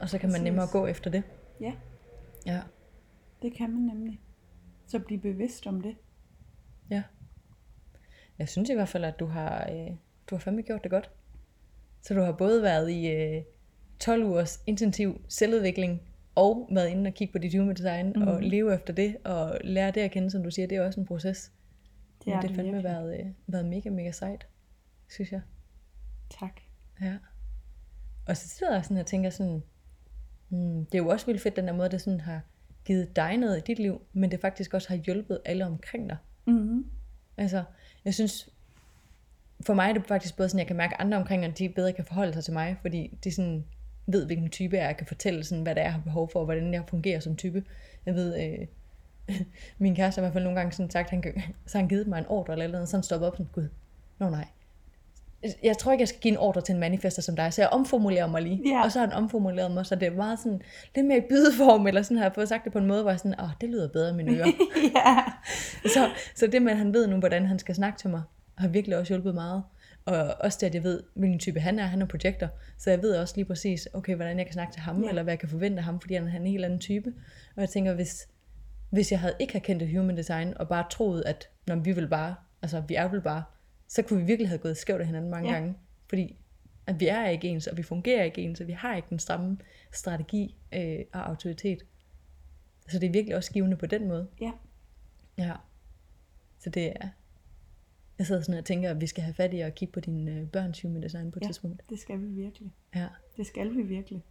Og 0.00 0.08
så 0.08 0.18
kan 0.18 0.32
man 0.32 0.40
nemmere 0.40 0.66
gå 0.72 0.86
efter 0.86 1.10
det. 1.10 1.22
Ja, 1.64 1.74
Ja, 2.46 2.60
det 3.42 3.54
kan 3.54 3.70
man 3.70 3.82
nemlig. 3.82 4.20
Så 4.86 4.98
bliv 4.98 5.20
bevidst 5.20 5.66
om 5.66 5.80
det. 5.80 5.96
ja. 6.90 7.02
Jeg 8.38 8.48
synes 8.48 8.70
i 8.70 8.74
hvert 8.74 8.88
fald, 8.88 9.04
at 9.04 9.20
du 9.20 9.26
har, 9.26 9.68
øh, 9.72 9.90
du 10.30 10.34
har 10.34 10.38
fandme 10.40 10.62
gjort 10.62 10.82
det 10.82 10.90
godt. 10.90 11.10
Så 12.00 12.14
du 12.14 12.20
har 12.20 12.32
både 12.32 12.62
været 12.62 12.90
i 12.90 13.06
øh, 13.10 13.42
12 14.00 14.24
ugers 14.24 14.62
intensiv 14.66 15.20
selvudvikling, 15.28 16.02
og 16.34 16.68
været 16.72 16.88
inde 16.88 17.08
og 17.08 17.14
kigge 17.14 17.32
på 17.32 17.38
dit 17.38 17.58
human 17.58 17.76
design, 17.76 18.12
mm. 18.16 18.22
og 18.22 18.42
leve 18.42 18.74
efter 18.74 18.92
det, 18.92 19.16
og 19.24 19.58
lære 19.64 19.90
det 19.90 20.00
at 20.00 20.10
kende, 20.10 20.30
som 20.30 20.42
du 20.42 20.50
siger, 20.50 20.68
det 20.68 20.76
er 20.78 20.86
også 20.86 21.00
en 21.00 21.06
proces. 21.06 21.52
Det 22.24 22.32
er 22.32 22.34
Men 22.34 22.42
det 22.42 22.42
det 22.42 22.50
har 22.50 22.56
fandme 22.56 22.72
virkelig. 22.72 22.92
været, 22.94 23.20
øh, 23.20 23.26
været 23.46 23.64
mega, 23.64 23.90
mega 23.90 24.10
sejt, 24.10 24.46
synes 25.08 25.32
jeg. 25.32 25.40
Tak. 26.40 26.60
Ja. 27.00 27.16
Og 28.26 28.36
så 28.36 28.48
sidder 28.48 28.74
jeg 28.74 28.84
sådan 28.84 28.96
og 28.96 29.06
tænker 29.06 29.30
sådan, 29.30 29.62
hmm, 30.48 30.86
det 30.86 30.94
er 30.94 31.02
jo 31.02 31.08
også 31.08 31.26
vildt 31.26 31.42
fedt, 31.42 31.56
den 31.56 31.66
der 31.66 31.72
måde, 31.72 31.88
det 31.88 32.00
sådan 32.00 32.20
har 32.20 32.40
givet 32.84 33.16
dig 33.16 33.36
noget 33.36 33.58
i 33.58 33.60
dit 33.60 33.78
liv, 33.78 34.00
men 34.12 34.30
det 34.30 34.40
faktisk 34.40 34.74
også 34.74 34.88
har 34.88 34.96
hjulpet 34.96 35.38
alle 35.44 35.66
omkring 35.66 36.08
dig. 36.08 36.16
Mm-hmm. 36.46 36.86
Altså, 37.36 37.64
jeg 38.04 38.14
synes, 38.14 38.48
for 39.60 39.74
mig 39.74 39.88
er 39.88 39.92
det 39.92 40.06
faktisk 40.06 40.36
både 40.36 40.48
sådan, 40.48 40.58
jeg 40.58 40.66
kan 40.66 40.76
mærke 40.76 40.94
at 40.94 41.00
andre 41.00 41.18
omkring 41.18 41.42
mig, 41.42 41.58
de 41.58 41.68
bedre 41.68 41.92
kan 41.92 42.04
forholde 42.04 42.32
sig 42.32 42.44
til 42.44 42.52
mig, 42.52 42.76
fordi 42.82 43.18
de 43.24 43.32
sådan 43.32 43.64
ved, 44.06 44.26
hvilken 44.26 44.50
type 44.50 44.76
jeg 44.76 44.84
er, 44.84 44.92
kan 44.92 45.06
fortælle 45.06 45.44
sådan, 45.44 45.62
hvad 45.62 45.74
det 45.74 45.80
er, 45.80 45.84
jeg 45.84 45.92
har 45.92 46.00
behov 46.00 46.30
for, 46.32 46.38
og 46.38 46.44
hvordan 46.44 46.74
jeg 46.74 46.84
fungerer 46.88 47.20
som 47.20 47.36
type. 47.36 47.64
Jeg 48.06 48.14
ved, 48.14 48.42
øh, 48.44 48.66
min 49.78 49.96
kæreste 49.96 50.18
har 50.18 50.22
i 50.22 50.24
hvert 50.24 50.32
fald 50.32 50.44
nogle 50.44 50.58
gange 50.58 50.72
sådan 50.72 50.90
sagt, 50.90 51.10
han, 51.10 51.24
så 51.66 51.78
han 51.78 51.88
givet 51.88 52.06
mig 52.06 52.18
en 52.18 52.26
ordre 52.28 52.52
eller 52.52 52.68
noget, 52.68 52.88
så 52.88 52.96
han 52.96 53.02
stoppet 53.02 53.28
op 53.28 53.36
sådan, 53.36 53.50
gud, 53.52 53.68
nå 54.18 54.30
nej, 54.30 54.46
jeg 55.62 55.78
tror 55.78 55.92
ikke, 55.92 56.02
jeg 56.02 56.08
skal 56.08 56.20
give 56.20 56.32
en 56.32 56.38
ordre 56.38 56.60
til 56.60 56.72
en 56.72 56.80
manifester 56.80 57.22
som 57.22 57.36
dig, 57.36 57.52
så 57.52 57.62
jeg 57.62 57.68
omformulerer 57.68 58.26
mig 58.26 58.42
lige. 58.42 58.62
Ja. 58.66 58.84
Og 58.84 58.92
så 58.92 58.98
har 58.98 59.06
han 59.06 59.16
omformuleret 59.16 59.70
mig, 59.70 59.86
så 59.86 59.94
det 59.94 60.06
er 60.06 60.10
meget 60.10 60.38
sådan, 60.38 60.60
lidt 60.94 61.06
mere 61.06 61.18
i 61.18 61.22
bydeform, 61.28 61.86
eller 61.86 62.02
sådan 62.02 62.16
har 62.16 62.24
jeg 62.24 62.34
fået 62.34 62.48
sagt 62.48 62.64
det 62.64 62.72
på 62.72 62.78
en 62.78 62.86
måde, 62.86 63.02
hvor 63.02 63.10
jeg 63.10 63.18
sådan, 63.18 63.40
åh, 63.40 63.48
det 63.60 63.68
lyder 63.68 63.88
bedre 63.88 64.10
i 64.10 64.12
mine 64.12 64.32
ører. 64.36 64.46
ja. 64.96 65.24
så, 65.88 66.10
så 66.34 66.46
det 66.46 66.62
med, 66.62 66.72
at 66.72 66.78
han 66.78 66.94
ved 66.94 67.06
nu, 67.06 67.16
hvordan 67.16 67.46
han 67.46 67.58
skal 67.58 67.74
snakke 67.74 67.98
til 67.98 68.10
mig, 68.10 68.22
har 68.58 68.68
virkelig 68.68 68.98
også 68.98 69.12
hjulpet 69.12 69.34
meget. 69.34 69.62
Og 70.06 70.34
også 70.40 70.58
det, 70.60 70.66
at 70.66 70.74
jeg 70.74 70.82
ved, 70.84 71.02
hvilken 71.14 71.38
type 71.38 71.60
han 71.60 71.78
er. 71.78 71.84
Han 71.84 72.02
er 72.02 72.06
projektor. 72.06 72.48
Så 72.78 72.90
jeg 72.90 73.02
ved 73.02 73.16
også 73.16 73.34
lige 73.36 73.44
præcis, 73.44 73.88
okay, 73.94 74.14
hvordan 74.16 74.38
jeg 74.38 74.46
kan 74.46 74.52
snakke 74.52 74.72
til 74.72 74.82
ham, 74.82 75.02
Ja. 75.02 75.08
eller 75.08 75.22
hvad 75.22 75.32
jeg 75.32 75.38
kan 75.38 75.48
forvente 75.48 75.78
af 75.78 75.84
ham, 75.84 76.00
fordi 76.00 76.14
han 76.14 76.28
er 76.28 76.36
en 76.36 76.46
helt 76.46 76.64
anden 76.64 76.78
type. 76.78 77.12
Og 77.56 77.60
jeg 77.60 77.68
tænker, 77.68 77.94
hvis, 77.94 78.28
hvis 78.90 79.12
jeg 79.12 79.20
havde 79.20 79.34
ikke 79.38 79.52
havde 79.52 79.64
kendt 79.64 79.82
et 79.82 79.96
human 79.98 80.16
design, 80.16 80.52
og 80.56 80.68
bare 80.68 80.84
troet, 80.90 81.22
at 81.26 81.48
når 81.66 81.76
vi 81.76 81.92
vil 81.92 82.08
bare, 82.08 82.34
altså 82.62 82.82
vi 82.88 82.94
er 82.94 83.08
vel 83.08 83.20
bare, 83.20 83.42
så 83.94 84.02
kunne 84.02 84.20
vi 84.20 84.26
virkelig 84.26 84.48
have 84.48 84.58
gået 84.58 84.76
skævt 84.76 85.00
af 85.00 85.06
hinanden 85.06 85.30
mange 85.30 85.48
Ja. 85.50 85.54
gange. 85.54 85.74
Fordi 86.08 86.36
at 86.86 87.00
vi 87.00 87.06
er 87.06 87.28
ikke 87.28 87.48
ens, 87.48 87.66
og 87.66 87.76
vi 87.76 87.82
fungerer 87.82 88.24
ikke 88.24 88.42
ens, 88.42 88.60
og 88.60 88.66
vi 88.66 88.72
har 88.72 88.96
ikke 88.96 89.06
den 89.10 89.18
samme 89.18 89.58
strategi 89.92 90.56
øh, 90.74 90.98
og 91.12 91.28
autoritet. 91.28 91.82
Så 92.88 92.98
det 92.98 93.06
er 93.06 93.10
virkelig 93.12 93.36
også 93.36 93.52
givende 93.52 93.76
på 93.76 93.86
den 93.86 94.08
måde. 94.08 94.28
Ja. 94.40 94.52
Ja. 95.38 95.52
Så 96.58 96.70
det 96.70 96.86
er... 97.00 97.08
Jeg 98.18 98.26
sidder 98.26 98.42
sådan 98.42 98.58
og 98.58 98.64
tænker, 98.64 98.90
at 98.90 99.00
vi 99.00 99.06
skal 99.06 99.24
have 99.24 99.34
fat 99.34 99.54
i 99.54 99.60
at 99.60 99.74
kigge 99.74 99.92
på 99.92 100.00
dine 100.00 100.30
øh, 100.30 100.48
børns 100.48 100.82
human 100.82 101.02
design 101.02 101.30
på 101.30 101.38
et 101.38 101.42
Ja. 101.42 101.46
tidspunkt. 101.48 101.82
Det 101.90 101.98
skal 101.98 102.20
vi 102.20 102.26
virkelig. 102.26 102.72
Ja. 102.94 103.06
Det 103.36 103.46
skal 103.46 103.76
vi 103.76 103.82
virkelig. 103.82 104.22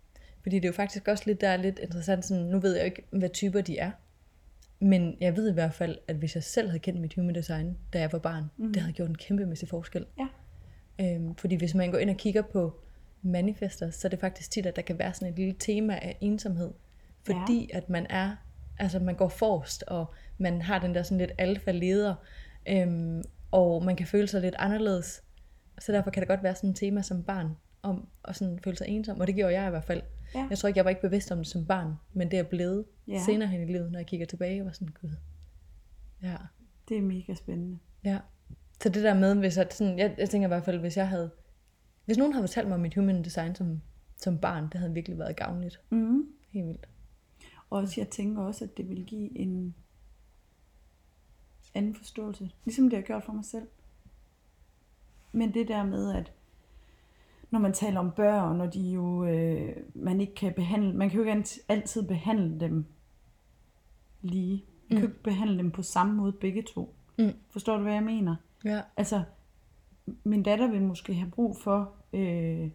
Fordi 0.42 0.56
det 0.56 0.66
er 0.66 0.70
jo 0.70 0.74
faktisk 0.74 1.08
også 1.08 1.24
lidt, 1.28 1.42
der 1.42 1.50
er 1.50 1.58
lidt 1.58 1.80
interessant, 1.80 2.26
sådan, 2.26 2.44
nu 2.44 2.60
ved 2.60 2.74
jeg 2.74 2.82
jo 2.82 2.86
ikke, 2.86 3.04
hvad 3.12 3.30
typer 3.30 3.62
de 3.62 3.78
er. 3.78 3.92
Men 4.84 5.18
jeg 5.20 5.36
ved 5.36 5.50
i 5.50 5.54
hvert 5.54 5.74
fald, 5.74 5.98
at 6.08 6.16
hvis 6.16 6.36
jeg 6.36 6.44
selv 6.44 6.68
havde 6.68 6.80
kendt 6.80 7.02
mit 7.02 7.16
human 7.16 7.36
design, 7.36 7.78
da 7.94 8.00
jeg 8.00 8.12
var 8.12 8.20
barn, 8.20 8.44
mm. 8.58 8.74
det 8.74 8.82
havde 8.82 8.94
gjort 8.94 9.10
en 9.10 9.16
kæmpemæssig 9.16 9.70
forskel. 9.70 10.06
Ja. 10.20 10.28
Øhm, 11.02 11.36
fordi 11.36 11.56
hvis 11.56 11.76
man 11.76 11.92
går 11.92 11.98
ind 11.98 12.10
og 12.10 12.18
kigger 12.18 12.42
på 12.42 12.80
manifester, 13.22 13.90
så 13.90 14.08
er 14.08 14.10
det 14.10 14.20
faktisk 14.20 14.52
tit, 14.52 14.66
at 14.66 14.76
der 14.76 14.82
kan 14.82 15.00
være 15.00 15.14
sådan 15.14 15.28
et 15.28 15.36
lille 15.36 15.56
tema 15.60 15.96
af 15.96 16.18
ensomhed. 16.22 16.72
Fordi 17.26 17.70
ja. 17.74 17.78
at 17.78 17.90
man 17.90 18.08
er, 18.10 18.36
altså 18.80 19.00
man 19.00 19.16
går 19.16 19.28
forrest, 19.28 19.84
og 19.88 20.06
man 20.38 20.62
har 20.62 20.80
den 20.80 20.96
der 20.96 21.04
sådan 21.04 21.18
lidt 21.18 21.32
alfa-leder, 21.38 22.16
øhm, 22.70 23.24
og 23.52 23.84
man 23.84 23.96
kan 23.96 24.08
føle 24.08 24.28
sig 24.28 24.42
lidt 24.42 24.56
anderledes. 24.60 25.24
Så 25.80 25.92
derfor 25.92 26.12
kan 26.12 26.22
det 26.22 26.28
godt 26.28 26.44
være 26.44 26.56
sådan 26.56 26.70
et 26.70 26.76
tema 26.76 27.02
som 27.02 27.24
barn, 27.24 27.48
om 27.82 28.08
at 28.26 28.36
sådan 28.36 28.60
føle 28.64 28.78
sig 28.78 28.88
ensom, 28.88 29.20
og 29.20 29.28
det 29.28 29.36
gjorde 29.36 29.54
jeg 29.54 29.68
i 29.68 29.70
hvert 29.70 29.84
fald. 29.84 30.02
Ja. 30.36 30.48
Jeg 30.50 30.58
tror 30.58 30.68
ikke, 30.68 30.78
jeg 30.78 30.86
var 30.86 30.90
ikke 30.90 31.02
bevidst 31.02 31.32
om 31.32 31.38
det 31.38 31.48
som 31.48 31.66
barn, 31.66 31.94
men 32.14 32.32
det 32.32 32.40
er 32.40 32.44
blevet 32.44 32.86
Ja. 33.08 33.24
senere 33.26 33.50
hen 33.50 33.62
i 33.62 33.66
livet, 33.66 33.92
når 33.92 34.00
jeg 34.00 34.08
kigger 34.08 34.26
tilbage, 34.26 34.62
og 34.62 34.66
var 34.66 34.72
sådan, 34.72 34.96
gud. 35.02 35.10
Ja. 36.22 36.38
Det 36.90 36.98
er 36.98 37.02
mega 37.02 37.34
spændende. 37.34 37.80
Ja. 38.04 38.20
Så 38.82 38.90
det 38.90 39.04
der 39.04 39.14
med, 39.14 39.36
hvis 39.36 39.58
at 39.58 39.74
sådan, 39.74 40.00
jeg, 40.00 40.16
jeg 40.18 40.30
tænker 40.30 40.48
i 40.48 40.54
hvert 40.54 40.64
fald, 40.66 40.80
hvis 40.80 40.98
jeg 40.98 41.10
havde, 41.10 41.32
hvis 42.06 42.18
nogen 42.18 42.34
havde 42.34 42.48
fortalt 42.48 42.68
mig 42.68 42.76
om 42.76 42.82
mit 42.82 42.96
human 42.96 43.24
design 43.24 43.56
som, 43.56 43.82
som 44.18 44.38
barn, 44.38 44.64
det 44.64 44.74
havde 44.80 44.94
virkelig 44.94 45.18
været 45.20 45.36
gavnligt. 45.36 45.82
Mm. 45.90 46.28
Helt 46.50 46.68
vildt. 46.68 46.88
Og 47.70 47.80
også, 47.80 48.02
jeg 48.02 48.10
tænker 48.10 48.42
også, 48.42 48.64
at 48.66 48.78
det 48.78 48.90
vil 48.90 49.06
give 49.06 49.38
en 49.40 49.76
anden 51.74 51.96
forståelse. 51.96 52.52
Ligesom 52.66 52.90
det 52.90 52.98
har 53.00 53.04
gjort 53.04 53.24
for 53.24 53.34
mig 53.34 53.46
selv. 53.46 53.68
Men 55.32 55.54
det 55.54 55.68
der 55.68 55.84
med, 55.84 56.16
at 56.16 56.32
når 57.54 57.60
man 57.60 57.74
taler 57.74 58.00
om 58.00 58.12
børn, 58.12 58.62
og 58.62 58.74
de 58.74 58.82
jo, 58.82 59.26
øh, 59.26 59.76
man 59.96 60.22
ikke 60.22 60.36
kan 60.36 60.54
behandle, 60.54 60.94
man 60.94 61.10
kan 61.10 61.20
jo 61.20 61.26
ikke 61.26 61.46
altid 61.70 62.08
behandle 62.08 62.60
dem 62.60 62.86
lige. 64.22 64.66
Man 64.90 64.98
kan 64.98 65.08
jo 65.08 65.14
ikke 65.14 65.24
behandle 65.24 65.58
dem 65.58 65.72
på 65.72 65.82
samme 65.82 66.14
måde 66.14 66.32
begge 66.32 66.64
to. 66.74 66.96
Mm. 67.18 67.34
Forstår 67.50 67.78
du, 67.78 67.84
hvad 67.84 67.94
jeg 67.94 68.04
mener? 68.04 68.36
Ja. 68.66 68.82
Altså, 68.98 69.24
min 70.24 70.44
datter 70.44 70.68
vil 70.72 70.82
måske 70.82 71.14
have 71.14 71.32
brug 71.32 71.58
for 71.58 71.94
øh, 72.14 72.70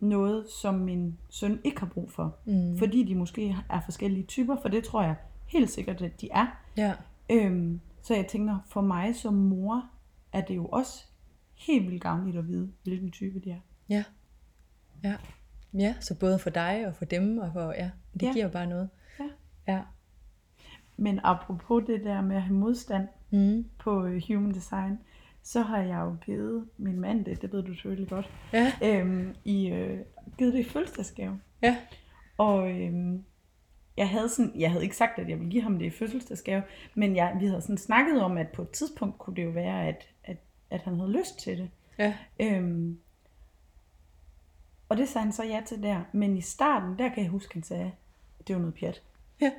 noget, 0.00 0.48
som 0.48 0.74
min 0.74 1.18
søn 1.30 1.60
ikke 1.64 1.80
har 1.80 1.88
brug 1.88 2.10
for. 2.10 2.36
Mm. 2.44 2.78
Fordi 2.78 3.02
de 3.02 3.14
måske 3.14 3.56
er 3.70 3.80
forskellige 3.84 4.26
typer, 4.26 4.56
for 4.62 4.68
det 4.68 4.84
tror 4.84 5.02
jeg 5.02 5.16
helt 5.46 5.70
sikkert, 5.70 6.02
at 6.02 6.20
de 6.20 6.28
er. 6.30 6.46
Ja. 6.76 6.94
Øhm, 7.30 7.80
så 8.02 8.14
jeg 8.14 8.26
tænker, 8.26 8.58
for 8.66 8.80
mig 8.80 9.16
som 9.16 9.34
mor, 9.34 9.84
er 10.32 10.40
det 10.40 10.56
jo 10.56 10.66
også 10.66 11.04
helt 11.56 11.86
vildt 11.90 12.02
gavnligt 12.02 12.38
at 12.38 12.48
vide, 12.48 12.72
hvilken 12.84 13.10
type 13.10 13.38
de 13.40 13.50
er. 13.50 13.60
Ja. 13.88 14.04
Ja. 15.04 15.14
Ja, 15.74 15.94
så 16.00 16.18
både 16.18 16.38
for 16.38 16.50
dig 16.50 16.84
og 16.86 16.94
for 16.94 17.04
dem, 17.04 17.38
og 17.38 17.50
for, 17.52 17.72
ja, 17.72 17.90
det 18.14 18.22
Ja. 18.22 18.32
giver 18.32 18.48
bare 18.48 18.66
noget. 18.66 18.88
Ja. 19.20 19.28
Ja. 19.68 19.80
Men 20.96 21.20
apropos 21.22 21.84
det 21.86 22.04
der 22.04 22.20
med 22.20 22.36
at 22.36 22.42
have 22.42 22.54
modstand 22.56 23.08
Mm. 23.30 23.66
på 23.78 24.04
øh, 24.06 24.22
human 24.28 24.54
design, 24.54 24.98
så 25.42 25.62
har 25.62 25.78
jeg 25.78 25.98
jo 26.00 26.16
givet 26.24 26.64
min 26.78 27.00
mand 27.00 27.24
det, 27.24 27.42
det 27.42 27.52
ved 27.52 27.62
du 27.62 27.74
selvfølgelig 27.74 28.08
godt, 28.08 28.30
Ja. 28.52 28.72
øhm, 28.82 29.34
i, 29.44 29.68
øh, 29.68 29.98
givet 30.38 30.52
det 30.52 30.58
i 30.60 30.64
fødselsdagsgave. 30.64 31.40
Ja. 31.62 31.76
Og 32.38 32.70
øhm, 32.70 33.24
jeg 33.96 34.08
havde 34.08 34.28
sådan, 34.28 34.52
jeg 34.60 34.70
havde 34.70 34.84
ikke 34.84 34.96
sagt, 34.96 35.18
at 35.18 35.28
jeg 35.28 35.38
ville 35.38 35.50
give 35.50 35.62
ham 35.62 35.78
det 35.78 35.86
i 35.86 35.90
fødselsdagsgave, 35.90 36.62
men 36.94 37.16
jeg, 37.16 37.36
vi 37.40 37.46
havde 37.46 37.60
sådan 37.60 37.78
snakket 37.78 38.22
om, 38.22 38.38
at 38.38 38.48
på 38.48 38.62
et 38.62 38.70
tidspunkt 38.70 39.18
kunne 39.18 39.36
det 39.36 39.44
jo 39.44 39.50
være, 39.50 39.86
at, 39.88 40.08
at, 40.70 40.82
han 40.82 40.96
havde 40.96 41.12
lyst 41.12 41.38
til 41.38 41.58
det. 41.58 41.70
Ja. 41.98 42.14
Øhm, 42.40 42.98
og 44.88 44.96
det 44.96 45.08
sagde 45.08 45.24
han 45.24 45.32
så 45.32 45.44
ja 45.44 45.62
til 45.66 45.82
der. 45.82 46.00
Men 46.12 46.36
i 46.36 46.40
starten, 46.40 46.98
der 46.98 47.08
kan 47.08 47.22
jeg 47.22 47.30
huske, 47.30 47.54
han 47.54 47.62
sagde, 47.62 47.92
at 48.40 48.48
det 48.48 48.56
var 48.56 48.60
noget 48.60 48.74
pjat. 48.74 49.02
Ja. 49.40 49.52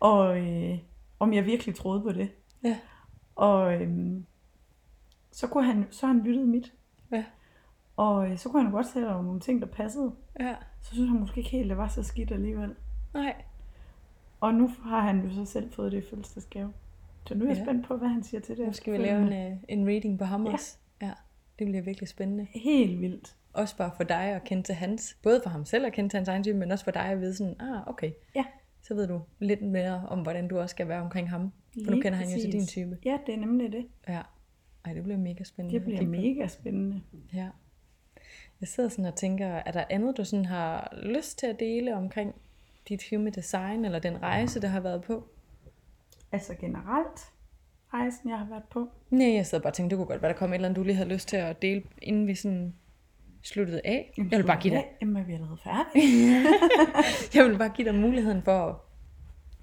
Og 0.00 0.38
øh, 0.38 0.78
om 1.18 1.32
jeg 1.32 1.44
virkelig 1.44 1.74
troede 1.74 2.00
på 2.00 2.12
det. 2.12 2.30
Ja. 2.64 2.78
Og 3.36 3.82
øhm, 3.82 4.26
så, 5.30 5.46
kunne 5.46 5.64
han, 5.64 5.86
så 5.90 6.06
han 6.06 6.20
lyttet 6.20 6.48
mit. 6.48 6.72
Ja. 7.12 7.24
Og 7.96 8.30
øh, 8.30 8.38
så 8.38 8.48
kunne 8.48 8.62
han 8.62 8.72
godt 8.72 8.86
se, 8.86 8.98
at 8.98 9.06
der 9.06 9.14
var 9.14 9.22
nogle 9.22 9.40
ting, 9.40 9.60
der 9.60 9.66
passede. 9.66 10.12
Ja. 10.40 10.54
Så 10.80 10.94
synes 10.94 11.08
han 11.08 11.20
måske 11.20 11.38
ikke 11.38 11.50
helt, 11.50 11.64
at 11.64 11.68
det 11.68 11.76
var 11.76 11.88
så 11.88 12.02
skidt 12.02 12.30
alligevel. 12.30 12.74
Nej. 13.14 13.42
Og 14.40 14.54
nu 14.54 14.70
har 14.82 15.00
han 15.00 15.24
jo 15.24 15.34
så 15.34 15.44
selv 15.44 15.72
fået 15.72 15.92
det 15.92 15.98
i 15.98 16.10
fødselsdagsgave. 16.10 16.72
Så 17.28 17.34
nu 17.34 17.44
er 17.44 17.48
jeg 17.48 17.56
Ja. 17.58 17.64
spændt 17.64 17.86
på, 17.86 17.96
hvad 17.96 18.08
han 18.08 18.22
siger 18.22 18.40
til 18.40 18.56
det. 18.56 18.66
Nu 18.66 18.72
skal 18.72 18.92
vi 18.92 18.98
lave 18.98 19.20
en, 19.46 19.52
øh, 19.52 19.58
en 19.68 19.86
reading 19.88 20.18
på 20.18 20.24
ham 20.24 20.46
Ja. 20.46 20.52
også. 20.52 20.76
Ja. 21.02 21.10
Det 21.58 21.66
bliver 21.66 21.82
virkelig 21.82 22.08
spændende. 22.08 22.46
Helt 22.50 23.00
vildt. 23.00 23.34
Også 23.52 23.76
bare 23.76 23.90
for 23.96 24.04
dig 24.04 24.22
at 24.24 24.44
kende 24.44 24.62
til 24.62 24.74
hans, 24.74 25.16
både 25.22 25.40
for 25.42 25.50
ham 25.50 25.64
selv 25.64 25.86
at 25.86 25.92
kende 25.92 26.10
til 26.10 26.16
hans 26.16 26.28
egen 26.28 26.42
type, 26.42 26.58
men 26.58 26.70
også 26.72 26.84
for 26.84 26.90
dig 26.90 27.04
at 27.04 27.20
vide 27.20 27.34
sådan, 27.34 27.60
ah, 27.60 27.86
okay. 27.88 28.10
Ja. 28.34 28.44
Så 28.82 28.94
ved 28.94 29.06
du 29.08 29.20
lidt 29.38 29.62
mere 29.62 30.02
om, 30.08 30.18
hvordan 30.22 30.48
du 30.48 30.58
også 30.58 30.72
skal 30.72 30.88
være 30.88 31.00
omkring 31.00 31.30
ham. 31.30 31.52
For 31.74 31.80
nu 31.80 31.90
Lige 31.90 32.02
kender 32.02 32.18
han 32.18 32.28
jo 32.28 32.34
til 32.40 32.52
din 32.52 32.60
præcis. 32.60 32.68
type. 32.72 32.98
Ja, 33.04 33.18
det 33.26 33.34
er 33.34 33.38
nemlig 33.38 33.72
det. 33.72 33.86
Ja. 34.08 34.20
Ej, 34.84 34.92
det 34.92 35.02
bliver 35.02 35.18
mega 35.18 35.44
spændende. 35.44 35.74
Det 35.78 35.84
bliver 35.86 36.02
mega 36.06 36.46
spændende. 36.46 37.00
Ja. 37.34 37.48
Jeg 38.60 38.68
sidder 38.68 38.88
sådan 38.88 39.04
og 39.04 39.14
tænker, 39.14 39.46
er 39.46 39.72
der 39.72 39.84
andet, 39.90 40.16
du 40.16 40.24
sådan 40.24 40.44
har 40.44 40.98
lyst 41.02 41.38
til 41.38 41.46
at 41.46 41.60
dele 41.60 41.94
omkring 41.96 42.34
dit 42.88 43.02
human 43.10 43.32
design, 43.32 43.84
eller 43.84 43.98
den 43.98 44.22
rejse, 44.22 44.60
der 44.60 44.68
har 44.68 44.80
været 44.80 45.02
på? 45.02 45.28
Altså 46.32 46.54
generelt, 46.60 47.20
rejsen 47.94 48.30
jeg 48.30 48.38
har 48.38 48.46
været 48.46 48.64
på. 48.70 48.88
Nej, 49.10 49.34
jeg 49.34 49.46
sidder 49.46 49.62
bare 49.62 49.70
og 49.70 49.74
tænker, 49.74 49.88
det 49.88 49.98
kunne 49.98 50.06
godt 50.06 50.22
være, 50.22 50.32
der 50.32 50.38
kom 50.38 50.50
et 50.50 50.54
eller 50.54 50.68
andet, 50.68 50.76
du 50.76 50.82
lige 50.82 50.96
havde 50.96 51.08
lyst 51.08 51.28
til 51.28 51.36
at 51.36 51.62
dele, 51.62 51.82
inden 52.02 52.26
vi 52.26 52.34
sådan 52.34 52.74
sluttede 53.42 53.80
af. 53.84 54.12
Jeg 54.30 54.38
vil 54.38 54.46
bare 54.46 54.60
give 54.60 54.74
dig, 54.74 54.84
Ja, 54.84 54.96
Jamen, 55.00 55.26
vi 55.26 55.32
er 55.32 55.36
allerede 55.36 55.58
færdige. 55.64 56.46
jeg 57.34 57.44
vil 57.50 57.58
bare 57.58 57.68
give 57.68 57.88
dig 57.92 58.00
muligheden 58.00 58.42
for 58.42 58.66
at... 58.66 58.76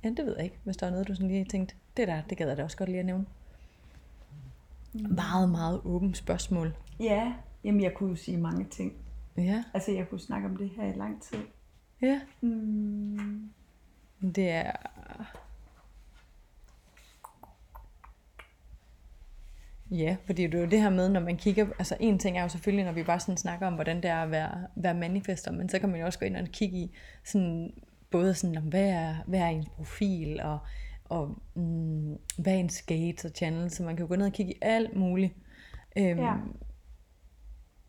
Ja, 0.04 0.10
det 0.10 0.26
ved 0.26 0.36
jeg 0.36 0.44
ikke, 0.46 0.58
hvis 0.64 0.78
der 0.78 0.88
er 0.88 0.92
noget, 0.92 1.08
du 1.08 1.16
sådan 1.16 1.28
lige 1.28 1.46
tænkte, 1.46 1.76
det 1.98 2.08
der, 2.08 2.22
det 2.30 2.38
gad 2.38 2.48
jeg 2.48 2.58
da 2.58 2.64
også 2.64 2.78
godt 2.78 2.90
lige 2.90 3.00
at 3.00 3.06
nævne. 3.06 3.26
Meget, 4.94 5.50
meget 5.50 5.82
åbent 5.84 6.18
spørgsmål. 6.18 6.76
ja, 7.00 7.34
jamen 7.64 7.84
jeg 7.84 7.94
kunne 7.94 8.10
jo 8.10 8.16
sige 8.16 8.38
mange 8.38 8.66
ting. 8.66 8.94
Ja, 9.38 9.64
Altså 9.74 9.92
jeg 9.92 10.10
kunne 10.10 10.20
snakke 10.20 10.48
om 10.48 10.58
det 10.58 10.70
her 10.70 10.94
i 10.94 10.98
lang 10.98 11.22
tid. 11.22 11.38
ja. 12.02 12.22
Mm, 12.42 13.50
Det 14.36 14.50
er... 14.50 14.72
Ja, 19.92 20.16
fordi 20.26 20.44
det 20.44 20.56
er 20.56 20.60
jo 20.60 20.70
det 20.70 20.82
her 20.82 20.90
med, 20.90 21.10
når 21.10 21.20
man 21.20 21.38
kigger... 21.38 21.66
Altså 21.80 21.98
en 22.00 22.20
ting 22.20 22.38
er 22.38 22.42
jo 22.42 22.48
selvfølgelig, 22.50 22.86
når 22.86 22.92
vi 22.92 23.04
bare 23.04 23.20
sådan 23.20 23.38
snakker 23.38 23.68
om, 23.68 23.74
hvordan 23.74 23.96
det 23.96 24.06
er 24.06 24.18
at 24.18 24.32
være, 24.32 24.68
være 24.76 24.94
manifester, 24.94 25.52
men 25.52 25.70
så 25.70 25.80
kan 25.80 25.90
man 25.90 26.00
jo 26.00 26.06
også 26.06 26.20
gå 26.20 26.26
ind 26.26 26.38
og 26.38 26.48
kigge 26.48 26.78
i 26.78 26.96
sådan, 27.24 27.74
både 28.12 28.34
sådan, 28.34 28.58
om, 28.58 28.64
hvad 28.64 28.90
er, 28.90 29.16
hvad 29.28 29.40
er 29.40 29.48
ens 29.48 29.70
profil, 29.70 30.40
og, 30.42 30.60
og 31.06 31.38
mm, 31.56 32.16
hvad 32.38 32.54
er 32.54 32.58
ens 32.58 32.82
gates 32.82 33.26
og 33.26 33.32
channels, 33.36 33.74
så 33.74 33.84
man 33.84 33.96
kan 33.96 34.04
jo 34.04 34.08
gå 34.08 34.16
ned 34.16 34.26
og 34.26 34.34
kigge 34.34 34.54
i 34.54 34.58
alt 34.62 34.96
muligt. 34.96 35.34
Øhm, 35.98 36.20
Ja. 36.20 36.34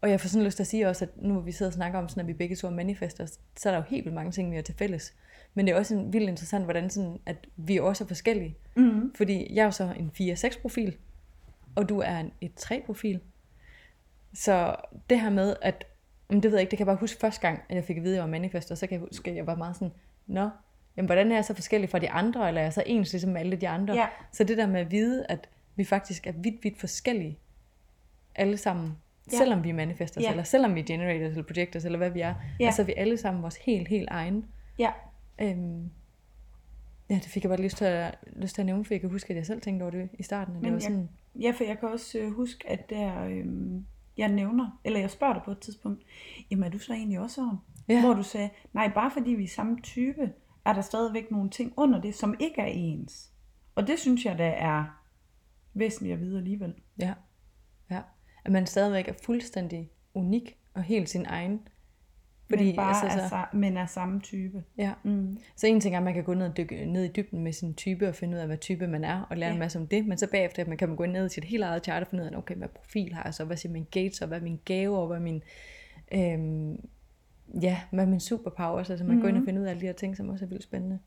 Og 0.00 0.10
jeg 0.10 0.20
får 0.20 0.28
sådan 0.28 0.44
lyst 0.44 0.56
til 0.56 0.62
at 0.62 0.66
sige 0.66 0.88
også, 0.88 1.04
at 1.04 1.10
nu 1.22 1.32
hvor 1.32 1.42
vi 1.42 1.52
sidder 1.52 1.70
og 1.70 1.74
snakker 1.74 1.98
om, 1.98 2.08
sådan, 2.08 2.20
at 2.20 2.26
vi 2.26 2.32
begge 2.32 2.56
to 2.56 2.66
er 2.66 2.70
manifester, 2.70 3.26
så 3.56 3.68
er 3.68 3.72
der 3.72 3.78
jo 3.78 3.84
helt 3.88 4.04
vildt 4.04 4.14
mange 4.14 4.32
ting, 4.32 4.50
vi 4.50 4.56
har 4.56 4.62
til 4.62 4.74
fælles. 4.74 5.14
Men 5.54 5.66
det 5.66 5.72
er 5.72 5.76
også 5.78 5.94
en 5.94 6.12
vildt 6.12 6.28
interessant, 6.28 6.64
hvordan 6.64 6.90
sådan, 6.90 7.18
at 7.26 7.36
vi 7.56 7.78
også 7.78 8.04
er 8.04 8.08
forskellige. 8.08 8.56
mm, 8.76 9.14
Fordi 9.14 9.54
jeg 9.54 9.60
er 9.60 9.64
jo 9.64 9.70
så 9.70 9.92
en 9.98 10.10
4-6 10.34 10.60
profil, 10.62 10.96
og 11.76 11.88
du 11.88 11.98
er 12.00 12.18
en 12.18 12.32
1-3 12.60 12.86
profil. 12.86 13.20
Så 14.34 14.76
det 15.10 15.20
her 15.20 15.30
med, 15.30 15.56
at, 15.62 15.84
men 16.30 16.42
det 16.42 16.50
ved 16.50 16.58
jeg 16.58 16.60
ikke, 16.60 16.70
det 16.70 16.76
kan 16.78 16.86
jeg 16.86 16.92
bare 16.92 17.00
huske 17.00 17.20
første 17.20 17.40
gang, 17.40 17.62
at 17.68 17.76
jeg 17.76 17.84
fik 17.84 17.96
at 17.96 18.02
vide, 18.02 18.12
at 18.14 18.16
jeg 18.16 18.22
var 18.24 18.30
manifester, 18.30 18.74
så 18.74 18.86
kan 18.86 18.94
jeg 18.94 19.00
huske, 19.00 19.30
at 19.30 19.36
jeg 19.36 19.46
var 19.46 19.54
meget 19.54 19.76
sådan, 19.76 19.92
nå, 20.26 20.50
jamen 20.96 21.06
hvordan 21.06 21.30
er 21.30 21.34
jeg 21.34 21.44
så 21.44 21.54
forskellig 21.54 21.90
fra 21.90 21.98
de 21.98 22.10
andre, 22.10 22.48
eller 22.48 22.60
er 22.60 22.64
jeg 22.64 22.72
så 22.72 22.82
ens 22.86 23.12
ligesom 23.12 23.30
med 23.32 23.40
alle 23.40 23.56
de 23.56 23.68
andre? 23.68 23.94
Ja. 23.94 24.06
Så 24.32 24.44
det 24.44 24.56
der 24.58 24.66
med 24.66 24.80
at 24.80 24.90
vide, 24.90 25.26
at 25.28 25.48
vi 25.76 25.84
faktisk 25.84 26.26
er 26.26 26.32
vidt, 26.32 26.64
vidt 26.64 26.80
forskellige, 26.80 27.38
alle 28.34 28.56
sammen, 28.56 28.96
Ja. 29.32 29.36
Selvom 29.36 29.64
vi 29.64 29.72
manifestors, 29.72 30.24
Ja. 30.24 30.30
eller 30.30 30.42
selvom 30.42 30.74
vi 30.74 30.82
generators, 30.82 31.30
eller 31.30 31.42
projectors, 31.42 31.84
eller 31.84 31.98
hvad 31.98 32.10
vi 32.10 32.20
er. 32.20 32.34
Ja. 32.60 32.66
Altså 32.66 32.82
er 32.82 32.86
vi 32.86 32.94
alle 32.96 33.16
sammen 33.16 33.42
vores 33.42 33.56
helt, 33.56 33.88
helt 33.88 34.08
egen. 34.10 34.44
Ja, 34.78 34.90
Øhm, 35.40 35.90
ja, 37.10 37.14
det 37.14 37.24
fik 37.24 37.44
jeg 37.44 37.50
bare 37.50 37.60
lyst 37.60 37.76
til, 37.76 37.84
at, 37.84 38.18
lyst 38.36 38.54
til 38.54 38.62
at 38.62 38.66
nævne, 38.66 38.84
for 38.84 38.94
jeg 38.94 39.00
kan 39.00 39.10
huske, 39.10 39.30
at 39.30 39.36
jeg 39.36 39.46
selv 39.46 39.60
tænkte 39.60 39.82
over 39.82 39.90
det 39.90 40.08
i 40.18 40.22
starten. 40.22 40.56
At 40.56 40.62
det 40.62 40.62
Men 40.62 40.72
var 40.72 40.76
jeg- 40.78 40.82
sådan, 40.82 40.98
Ja, 40.98 41.06
for 41.56 41.64
jeg 41.64 41.78
kan 41.78 41.88
også 41.88 42.18
øh, 42.18 42.32
huske, 42.32 42.68
at 42.68 42.90
der, 42.90 43.24
øh, 43.24 43.46
jeg 44.16 44.28
nævner, 44.28 44.80
eller 44.84 45.00
jeg 45.00 45.10
spørger 45.10 45.34
dig 45.34 45.42
på 45.44 45.50
et 45.50 45.58
tidspunkt, 45.58 46.02
jamen 46.50 46.64
er 46.64 46.68
du 46.68 46.78
så 46.78 46.92
egentlig 46.92 47.20
også 47.20 47.34
sådan? 47.34 47.58
Ja. 47.88 48.00
Hvor 48.00 48.14
du 48.14 48.22
sagde, 48.22 48.50
nej, 48.72 48.92
bare 48.94 49.10
fordi 49.10 49.30
vi 49.30 49.44
er 49.44 49.48
samme 49.48 49.80
type, 49.82 50.32
er 50.64 50.72
der 50.72 50.80
stadigvæk 50.80 51.30
nogle 51.30 51.50
ting 51.50 51.72
under 51.76 52.00
det, 52.00 52.14
som 52.14 52.34
ikke 52.38 52.60
er 52.60 52.66
ens. 52.66 53.32
Og 53.74 53.86
det 53.86 53.98
synes 53.98 54.24
jeg 54.24 54.38
da 54.38 54.48
er 54.48 54.84
væsentligt 55.74 56.14
at 56.14 56.20
vide 56.20 56.38
alligevel. 56.38 56.74
ja, 57.00 57.14
ja. 57.90 58.02
At 58.44 58.52
man 58.52 58.66
stadigvæk 58.66 59.08
er 59.08 59.12
fuldstændig 59.24 59.90
unik 60.14 60.58
og 60.74 60.82
helt 60.82 61.08
sin 61.08 61.26
egen. 61.26 61.68
Fordi, 62.48 62.64
men 62.64 62.76
bare 62.76 63.04
altså, 63.12 63.20
er, 63.36 63.42
sa- 63.44 63.56
men 63.56 63.76
er 63.76 63.86
samme 63.86 64.20
type. 64.20 64.64
Ja. 64.78 64.92
Mm. 65.02 65.38
Så 65.56 65.66
en 65.66 65.80
ting 65.80 65.94
er, 65.94 65.98
at 65.98 66.04
man 66.04 66.14
kan 66.14 66.24
gå 66.24 66.34
ned, 66.34 66.46
og 66.46 66.56
dykke 66.56 66.84
ned 66.86 67.04
i 67.04 67.08
dybden 67.08 67.42
med 67.42 67.52
sin 67.52 67.74
type 67.74 68.08
og 68.08 68.14
finde 68.14 68.34
ud 68.34 68.40
af, 68.40 68.46
hvad 68.46 68.58
type 68.58 68.86
man 68.86 69.04
er, 69.04 69.20
og 69.30 69.36
lære 69.36 69.48
Ja. 69.48 69.52
en 69.54 69.58
masse 69.58 69.78
om 69.78 69.86
det. 69.86 70.06
Men 70.06 70.18
så 70.18 70.26
bagefter 70.30 70.62
at 70.62 70.68
man 70.68 70.78
kan 70.78 70.88
man 70.88 70.96
gå 70.96 71.06
ned 71.06 71.26
i 71.26 71.28
sit 71.28 71.44
helt 71.44 71.62
eget 71.64 71.84
chart 71.84 72.02
og 72.02 72.08
finde 72.08 72.24
ud 72.24 72.28
af, 72.28 72.36
okay, 72.38 72.54
hvad 72.56 72.68
profil 72.68 73.12
har 73.14 73.22
jeg 73.24 73.34
så, 73.34 73.44
hvad 73.44 73.56
siger 73.56 73.72
min 73.72 73.86
gates, 73.90 74.22
og 74.22 74.28
hvad 74.28 74.38
er 74.38 74.42
min 74.42 74.60
gave, 74.64 74.98
og 74.98 75.06
hvad 75.06 75.16
er 75.16 75.20
min, 75.22 75.42
øhm, 76.12 76.88
ja, 77.62 77.80
hvad 77.90 78.04
er 78.04 78.08
min 78.08 78.20
superpowers. 78.20 78.90
Altså 78.90 79.04
man 79.04 79.10
mm-hmm. 79.10 79.22
går 79.22 79.28
ind 79.28 79.36
og 79.36 79.42
finder 79.44 79.60
ud 79.62 79.66
af 79.66 79.70
alle 79.70 79.80
de 79.80 79.86
her 79.86 79.92
ting, 79.92 80.16
som 80.16 80.28
også 80.28 80.44
er 80.44 80.48
vildt 80.48 80.62
spændende. 80.64 80.98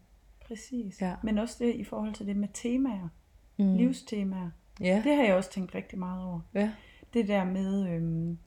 Præcis. 0.47 1.01
Ja. 1.01 1.13
Men 1.23 1.37
også 1.37 1.55
det 1.59 1.75
i 1.75 1.83
forhold 1.83 2.13
til 2.13 2.25
det 2.27 2.35
med 2.37 2.47
temaer, 2.53 3.09
Mm. 3.57 3.65
mm. 3.65 3.75
livstemaer. 3.75 4.49
Ja, 4.81 5.01
Det 5.05 5.15
har 5.15 5.23
jeg 5.23 5.35
også 5.35 5.51
tænkt 5.51 5.75
rigtig 5.75 5.99
meget 5.99 6.25
over. 6.25 6.39
ja, 6.53 6.71
Det 7.13 7.27
der 7.27 7.43
med 7.43 7.89
øhm, 7.89 8.37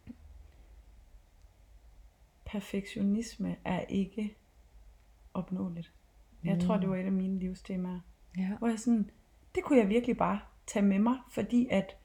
perfektionisme 2.53 3.57
er 3.65 3.81
ikke 3.81 4.37
opnåeligt. 5.35 5.93
Jeg 6.45 6.61
tror, 6.61 6.77
det 6.77 6.91
var 6.91 6.97
et 6.97 7.05
af 7.05 7.13
mine 7.13 7.39
livstemaer. 7.39 8.01
ja, 8.39 8.49
Hvor 8.59 8.69
jeg 8.69 8.79
sådan, 8.79 9.11
det 9.55 9.65
kunne 9.65 9.79
jeg 9.79 9.89
virkelig 9.89 10.17
bare 10.17 10.41
tage 10.67 10.85
med 10.85 10.99
mig, 10.99 11.17
fordi 11.31 11.69
at 11.71 11.97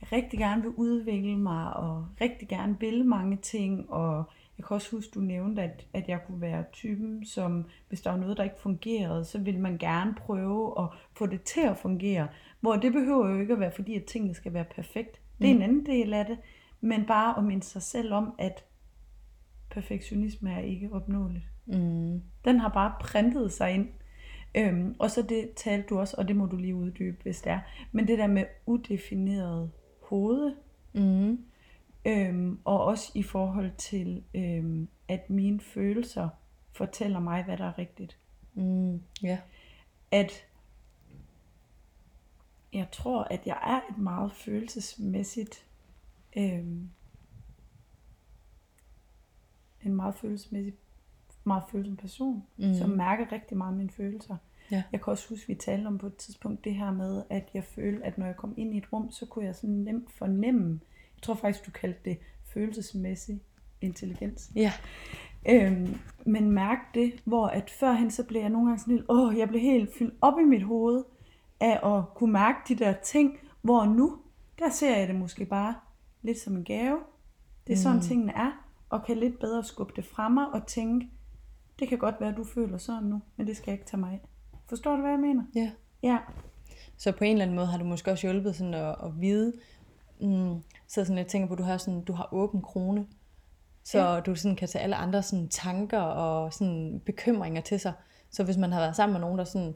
jeg 0.00 0.12
rigtig 0.12 0.38
gerne 0.38 0.62
vil 0.62 0.70
udvikle 0.70 1.38
mig, 1.38 1.76
og 1.76 2.08
rigtig 2.20 2.48
gerne 2.48 2.80
vil 2.80 3.04
mange 3.04 3.36
ting, 3.36 3.90
og 3.90 4.24
jeg 4.58 4.66
kan 4.66 4.74
også 4.74 4.96
huske, 4.96 5.10
du 5.14 5.20
nævnte, 5.20 5.62
at, 5.62 5.86
at 5.92 6.08
jeg 6.08 6.20
kunne 6.26 6.40
være 6.40 6.64
typen, 6.72 7.26
som 7.26 7.64
hvis 7.88 8.00
der 8.00 8.10
var 8.10 8.18
noget, 8.18 8.36
der 8.36 8.44
ikke 8.44 8.60
fungerede, 8.60 9.24
så 9.24 9.38
ville 9.38 9.60
man 9.60 9.78
gerne 9.78 10.14
prøve 10.14 10.82
at 10.82 10.88
få 11.12 11.26
det 11.26 11.42
til 11.42 11.60
at 11.60 11.76
fungere. 11.76 12.28
Hvor 12.60 12.76
det 12.76 12.92
behøver 12.92 13.28
jo 13.28 13.40
ikke 13.40 13.52
at 13.52 13.60
være, 13.60 13.72
fordi 13.72 13.94
at 13.94 14.04
tingene 14.04 14.34
skal 14.34 14.52
være 14.52 14.64
perfekt. 14.64 15.20
Det 15.40 15.50
er 15.50 15.54
en 15.54 15.62
anden 15.62 15.86
del 15.86 16.14
af 16.14 16.26
det, 16.26 16.38
men 16.80 17.06
bare 17.06 17.38
at 17.38 17.44
minde 17.44 17.62
sig 17.62 17.82
selv 17.82 18.12
om, 18.12 18.34
at 18.38 18.67
perfektionisme 19.82 20.52
er 20.52 20.58
ikke 20.58 20.92
opnåeligt. 20.92 21.44
mm. 21.66 22.22
Den 22.44 22.60
har 22.60 22.68
bare 22.68 22.92
printet 23.00 23.52
sig 23.52 23.72
ind. 23.74 23.88
Øhm, 24.54 24.96
og 24.98 25.10
så 25.10 25.22
det 25.22 25.50
talte 25.56 25.88
du 25.88 25.98
også, 25.98 26.14
og 26.18 26.28
det 26.28 26.36
må 26.36 26.46
du 26.46 26.56
lige 26.56 26.74
uddybe, 26.74 27.16
hvis 27.22 27.40
det 27.40 27.52
er. 27.52 27.60
Men 27.92 28.08
det 28.08 28.18
der 28.18 28.26
med 28.26 28.44
udefineret 28.66 29.70
hoved, 30.02 30.54
Mm. 30.92 31.44
øhm, 32.04 32.58
og 32.64 32.84
også 32.84 33.12
i 33.14 33.22
forhold 33.22 33.70
til, 33.78 34.22
øhm, 34.34 34.88
at 35.08 35.30
mine 35.30 35.60
følelser 35.60 36.28
fortæller 36.72 37.20
mig, 37.20 37.44
hvad 37.44 37.56
der 37.56 37.64
er 37.64 37.78
rigtigt. 37.78 38.18
Mm. 38.54 39.02
ja, 39.22 39.38
At 40.10 40.44
jeg 42.72 42.86
tror, 42.92 43.22
at 43.22 43.46
jeg 43.46 43.58
er 43.62 43.92
et 43.92 43.98
meget 43.98 44.32
følelsesmæssigt, 44.32 45.66
øhm, 46.36 46.90
en 49.84 49.94
meget 49.94 50.14
følelsesmæssig, 50.14 50.74
meget 51.44 51.62
følsom 51.70 51.96
person, 51.96 52.44
mm. 52.56 52.74
som 52.74 52.90
mærker 52.90 53.32
rigtig 53.32 53.56
meget 53.56 53.76
mine 53.76 53.90
følelser. 53.90 54.36
Ja. 54.70 54.82
Jeg 54.92 55.00
kan 55.00 55.10
også 55.10 55.28
huske, 55.28 55.44
at 55.44 55.48
vi 55.48 55.54
talte 55.54 55.86
om 55.86 55.98
på 55.98 56.06
et 56.06 56.16
tidspunkt 56.16 56.64
det 56.64 56.74
her 56.74 56.92
med, 56.92 57.22
at 57.30 57.48
jeg 57.54 57.64
følte, 57.64 58.04
at 58.04 58.18
når 58.18 58.26
jeg 58.26 58.36
kom 58.36 58.54
ind 58.56 58.74
i 58.74 58.78
et 58.78 58.92
rum, 58.92 59.10
så 59.10 59.26
kunne 59.26 59.44
jeg 59.44 59.54
sådan 59.54 59.74
nemt 59.74 60.10
fornemme, 60.10 60.80
jeg 61.16 61.22
tror 61.22 61.34
faktisk, 61.34 61.66
du 61.66 61.70
kaldte 61.70 62.00
det 62.04 62.18
følelsesmæssig 62.44 63.40
intelligens. 63.80 64.52
ja, 64.54 64.72
Øhm, 65.48 65.98
men 66.26 66.50
mærke 66.50 66.80
det, 66.94 67.12
hvor 67.24 67.46
at 67.46 67.70
førhen 67.70 68.10
så 68.10 68.24
blev 68.24 68.40
jeg 68.40 68.50
nogle 68.50 68.68
gange 68.68 68.80
sådan 68.80 68.94
lidt, 68.94 69.06
åh, 69.08 69.38
jeg 69.38 69.48
blev 69.48 69.60
helt 69.60 69.90
fyldt 69.98 70.14
op 70.20 70.38
i 70.38 70.44
mit 70.44 70.62
hoved 70.62 71.04
af 71.60 71.96
at 71.96 72.14
kunne 72.14 72.32
mærke 72.32 72.58
de 72.68 72.74
der 72.74 72.92
ting, 72.92 73.38
hvor 73.62 73.84
nu, 73.84 74.18
der 74.58 74.70
ser 74.70 74.96
jeg 74.96 75.08
det 75.08 75.16
måske 75.16 75.44
bare 75.44 75.74
lidt 76.22 76.38
som 76.38 76.56
en 76.56 76.64
gave. 76.64 76.98
Det 77.66 77.72
er 77.72 77.76
sådan, 77.76 77.96
mm. 77.96 78.02
tingene 78.02 78.32
er, 78.32 78.67
og 78.90 79.04
kan 79.04 79.16
lidt 79.16 79.38
bedre 79.38 79.64
skubbe 79.64 79.92
det 79.96 80.04
fra 80.04 80.28
mig 80.28 80.46
og 80.52 80.66
tænke, 80.66 81.10
det 81.78 81.88
kan 81.88 81.98
godt 81.98 82.14
være, 82.20 82.28
at 82.28 82.36
du 82.36 82.44
føler 82.44 82.78
sådan 82.78 83.02
nu, 83.02 83.20
men 83.36 83.46
det 83.46 83.56
skal 83.56 83.70
jeg 83.70 83.80
ikke 83.80 83.90
tage 83.90 84.00
mig 84.00 84.12
af. 84.12 84.20
Forstår 84.68 84.96
du, 84.96 85.00
hvad 85.00 85.10
jeg 85.10 85.20
mener? 85.20 85.44
ja. 85.54 85.70
Ja, 86.02 86.18
Så 86.96 87.12
på 87.12 87.24
en 87.24 87.32
eller 87.32 87.42
anden 87.42 87.56
måde 87.56 87.66
har 87.66 87.78
du 87.78 87.84
måske 87.84 88.10
også 88.10 88.26
hjulpet 88.26 88.56
sådan 88.56 88.74
at, 88.74 88.96
at 89.04 89.20
vide, 89.20 89.52
mm, 90.20 90.62
så 90.86 91.04
sådan 91.04 91.18
jeg 91.18 91.26
tænker 91.26 91.48
på, 91.48 91.54
at 91.54 91.58
du 91.58 91.62
har, 91.64 91.76
sådan, 91.76 92.04
du 92.04 92.12
har 92.12 92.28
åben 92.32 92.62
krone, 92.62 93.06
så 93.84 93.98
ja. 93.98 94.20
du 94.20 94.34
sådan 94.34 94.56
kan 94.56 94.68
tage 94.68 94.82
alle 94.82 94.96
andre 94.96 95.22
sådan 95.22 95.48
tanker 95.48 96.00
og 96.00 96.52
sådan 96.52 97.02
bekymringer 97.06 97.60
til 97.60 97.80
sig. 97.80 97.92
Så 98.30 98.44
hvis 98.44 98.56
man 98.56 98.72
har 98.72 98.80
været 98.80 98.96
sammen 98.96 99.12
med 99.12 99.20
nogen, 99.20 99.38
der 99.38 99.44
sådan 99.44 99.74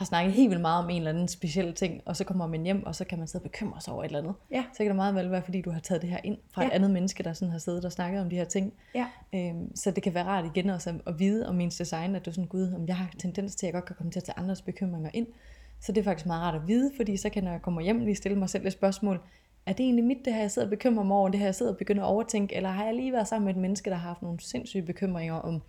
har 0.00 0.04
snakket 0.06 0.32
helt 0.34 0.50
vildt 0.50 0.60
meget 0.60 0.84
om 0.84 0.90
en 0.90 0.96
eller 0.96 1.10
anden 1.10 1.28
speciel 1.28 1.74
ting, 1.74 2.00
og 2.04 2.16
så 2.16 2.24
kommer 2.24 2.46
man 2.46 2.62
hjem, 2.62 2.86
og 2.86 2.94
så 2.94 3.04
kan 3.04 3.18
man 3.18 3.28
sidde 3.28 3.42
og 3.42 3.50
bekymre 3.50 3.80
sig 3.80 3.94
over 3.94 4.02
et 4.02 4.06
eller 4.08 4.18
andet. 4.18 4.34
Ja. 4.50 4.64
Så 4.72 4.76
kan 4.78 4.86
det 4.86 4.96
meget 4.96 5.14
vel 5.14 5.30
være, 5.30 5.42
fordi 5.42 5.60
du 5.60 5.70
har 5.70 5.80
taget 5.80 6.02
det 6.02 6.10
her 6.10 6.18
ind 6.24 6.38
fra 6.52 6.62
ja. 6.62 6.66
et 6.68 6.70
Ja. 6.70 6.74
andet 6.74 6.90
menneske, 6.90 7.22
der 7.22 7.32
sådan 7.32 7.52
har 7.52 7.58
siddet 7.58 7.84
og 7.84 7.92
snakket 7.92 8.20
om 8.20 8.30
de 8.30 8.36
her 8.36 8.44
ting. 8.44 8.72
ja, 8.94 9.06
Øhm, 9.34 9.76
så 9.76 9.90
det 9.90 10.02
kan 10.02 10.14
være 10.14 10.24
rart 10.24 10.44
igen 10.56 10.70
også 10.70 10.94
at, 11.06 11.18
vide 11.18 11.48
om 11.48 11.60
ens 11.60 11.76
design, 11.76 12.14
at 12.14 12.26
du 12.26 12.32
sådan, 12.32 12.46
gud, 12.48 12.72
om 12.72 12.86
jeg 12.86 12.96
har 12.96 13.10
tendens 13.18 13.54
til, 13.56 13.66
at 13.66 13.68
jeg 13.68 13.72
godt 13.74 13.84
kan 13.84 13.96
komme 13.96 14.12
til 14.12 14.20
at 14.20 14.24
tage 14.24 14.38
andres 14.38 14.62
bekymringer 14.62 15.10
ind. 15.14 15.26
Så 15.80 15.92
det 15.92 16.00
er 16.00 16.04
faktisk 16.04 16.26
meget 16.26 16.42
rart 16.42 16.54
at 16.54 16.68
vide, 16.68 16.90
fordi 16.96 17.16
så 17.16 17.30
kan 17.30 17.44
når 17.44 17.50
jeg 17.50 17.62
kommer 17.62 17.80
hjem 17.80 17.98
lige 18.00 18.14
stille 18.14 18.38
mig 18.38 18.50
selv 18.50 18.66
et 18.66 18.72
spørgsmål, 18.72 19.20
er 19.66 19.72
det 19.72 19.84
egentlig 19.84 20.04
mit, 20.04 20.18
det 20.24 20.32
her 20.34 20.40
jeg 20.40 20.50
sidder 20.50 20.66
og 20.66 20.70
bekymrer 20.70 21.04
mig 21.04 21.16
over, 21.16 21.28
det 21.28 21.38
her 21.40 21.46
jeg 21.46 21.54
sidder 21.54 21.72
og 21.72 21.78
begynder 21.78 22.02
at 22.02 22.06
overtænke, 22.08 22.54
eller 22.56 22.68
har 22.70 22.84
jeg 22.84 22.94
lige 22.94 23.12
været 23.12 23.28
sammen 23.28 23.44
med 23.46 23.54
et 23.54 23.60
menneske, 23.60 23.90
der 23.90 23.96
har 23.96 24.08
haft 24.08 24.22
nogle 24.22 24.40
sindssyge 24.40 24.82
bekymringer 24.82 25.34
om 25.34 25.62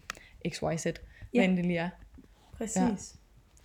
XYZ, 0.49 0.83
hvad 0.83 0.93
Ja. 1.33 1.43
end 1.43 1.57
det 1.57 1.65
lige 1.65 1.79
er. 1.79 1.89
præcis. 2.57 3.15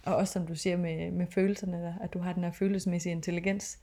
Og 0.06 0.16
også 0.16 0.32
som 0.32 0.46
du 0.46 0.54
siger 0.54 0.76
med, 0.76 1.10
med 1.10 1.26
følelserne, 1.26 1.82
der, 1.82 1.94
at 2.00 2.14
du 2.14 2.18
har 2.18 2.32
den 2.32 2.44
her 2.44 2.52
følelsesmæssige 2.52 3.12
intelligens, 3.12 3.78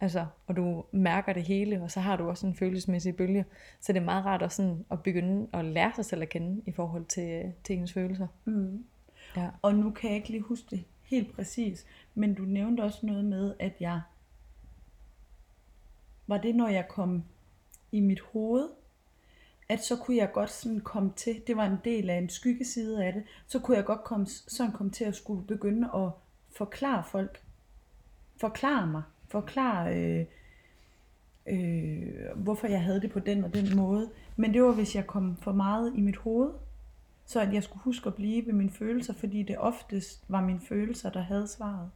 altså, 0.00 0.26
og 0.46 0.56
du 0.56 0.84
mærker 0.92 1.32
det 1.32 1.42
hele, 1.42 1.82
og 1.82 1.90
så 1.90 2.00
har 2.00 2.16
du 2.16 2.28
også 2.28 2.46
en 2.46 2.54
følelsesmæssig 2.54 3.16
bølge. 3.16 3.44
Så 3.80 3.92
det 3.92 4.00
er 4.00 4.04
meget 4.04 4.24
rart 4.24 4.42
også 4.42 4.56
sådan 4.56 4.84
at 4.90 5.02
begynde 5.02 5.48
at 5.52 5.64
lære 5.64 5.92
sig 5.94 6.04
selv 6.04 6.22
at 6.22 6.28
kende 6.28 6.62
i 6.66 6.72
forhold 6.72 7.04
til, 7.04 7.52
til 7.64 7.76
ens 7.76 7.92
følelser. 7.92 8.26
Mm. 8.44 8.84
Ja. 9.36 9.48
Og 9.62 9.74
nu 9.74 9.90
kan 9.90 10.10
jeg 10.10 10.16
ikke 10.16 10.28
lige 10.28 10.42
huske 10.42 10.66
det 10.70 10.84
helt 11.02 11.34
præcis, 11.34 11.86
men 12.14 12.34
du 12.34 12.42
nævnte 12.42 12.80
også 12.80 13.06
noget 13.06 13.24
med, 13.24 13.54
at 13.58 13.72
jeg... 13.80 14.00
Var 16.26 16.38
det, 16.38 16.54
når 16.54 16.68
jeg 16.68 16.88
kom 16.88 17.24
i 17.92 18.00
mit 18.00 18.20
hoved, 18.20 18.68
at 19.68 19.84
så 19.84 19.96
kunne 19.96 20.16
jeg 20.16 20.32
godt 20.32 20.50
sådan 20.50 20.80
komme 20.80 21.12
til, 21.16 21.42
det 21.46 21.56
var 21.56 21.66
en 21.66 21.78
del 21.84 22.10
af 22.10 22.18
en 22.18 22.28
skyggeside 22.28 23.04
af 23.04 23.12
det, 23.12 23.22
så 23.46 23.58
kunne 23.58 23.76
jeg 23.76 23.84
godt 23.84 24.04
komme, 24.04 24.26
sådan 24.26 24.72
komme 24.72 24.92
til 24.92 25.04
at 25.04 25.16
skulle 25.16 25.46
begynde 25.46 25.90
at 25.94 26.10
forklare 26.56 27.04
folk. 27.04 27.42
Forklare 28.40 28.86
mig. 28.86 29.02
Forklare, 29.28 29.96
øh, 29.96 30.26
øh, 31.46 32.36
hvorfor 32.36 32.66
jeg 32.66 32.82
havde 32.82 33.00
det 33.00 33.10
på 33.12 33.20
den 33.20 33.44
og 33.44 33.54
den 33.54 33.76
måde. 33.76 34.10
Men 34.36 34.54
det 34.54 34.62
var, 34.62 34.72
hvis 34.72 34.94
jeg 34.94 35.06
kom 35.06 35.36
for 35.36 35.52
meget 35.52 35.92
i 35.96 36.00
mit 36.00 36.16
hoved. 36.16 36.50
Så 37.26 37.40
at 37.40 37.54
jeg 37.54 37.62
skulle 37.62 37.82
huske 37.82 38.06
at 38.06 38.14
blive 38.14 38.46
ved 38.46 38.52
mine 38.52 38.70
følelser, 38.70 39.14
fordi 39.14 39.42
det 39.42 39.58
oftest 39.58 40.24
var 40.28 40.40
mine 40.40 40.60
følelser, 40.60 41.10
der 41.10 41.20
havde 41.20 41.48
svaret. 41.48 41.90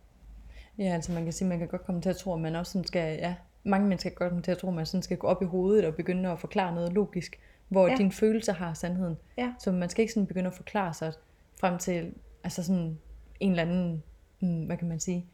Ja, 0.78 0.84
altså 0.84 1.12
man 1.12 1.24
kan 1.24 1.32
sige, 1.32 1.48
man 1.48 1.58
kan 1.58 1.68
godt 1.68 1.84
komme 1.84 2.02
til 2.02 2.10
at 2.10 2.16
tro, 2.16 2.34
at 2.34 2.40
man 2.40 2.56
også 2.56 2.72
sådan 2.72 2.86
skal, 2.86 3.18
ja, 3.18 3.34
mange 3.64 3.88
mennesker 3.88 4.10
kan 4.10 4.16
godt 4.16 4.30
komme 4.30 4.42
til 4.42 4.50
at 4.50 4.58
tro, 4.58 4.68
at 4.68 4.74
man 4.74 4.86
sådan 4.86 5.02
skal 5.02 5.16
gå 5.16 5.26
op 5.26 5.42
i 5.42 5.44
hovedet 5.44 5.84
og 5.84 5.94
begynde 5.94 6.28
at 6.28 6.38
forklare 6.38 6.74
noget 6.74 6.92
logisk, 6.92 7.40
hvor 7.70 7.88
ja. 7.88 7.96
Dine 7.96 8.12
følelser 8.12 8.52
har 8.52 8.74
sandheden. 8.74 9.16
Ja. 9.38 9.52
Så 9.58 9.72
man 9.72 9.88
skal 9.88 10.02
ikke 10.02 10.12
sådan 10.14 10.26
begynde 10.26 10.46
at 10.46 10.54
forklare 10.54 10.94
sig 10.94 11.12
frem 11.60 11.78
til, 11.78 12.14
altså 12.44 12.62
sådan 12.62 12.98
en 13.40 13.50
eller 13.50 13.62
anden, 13.62 14.02
mm, 14.40 14.64
hvad 14.66 14.76
kan 14.76 14.88
man 14.88 15.00
sige, 15.00 15.26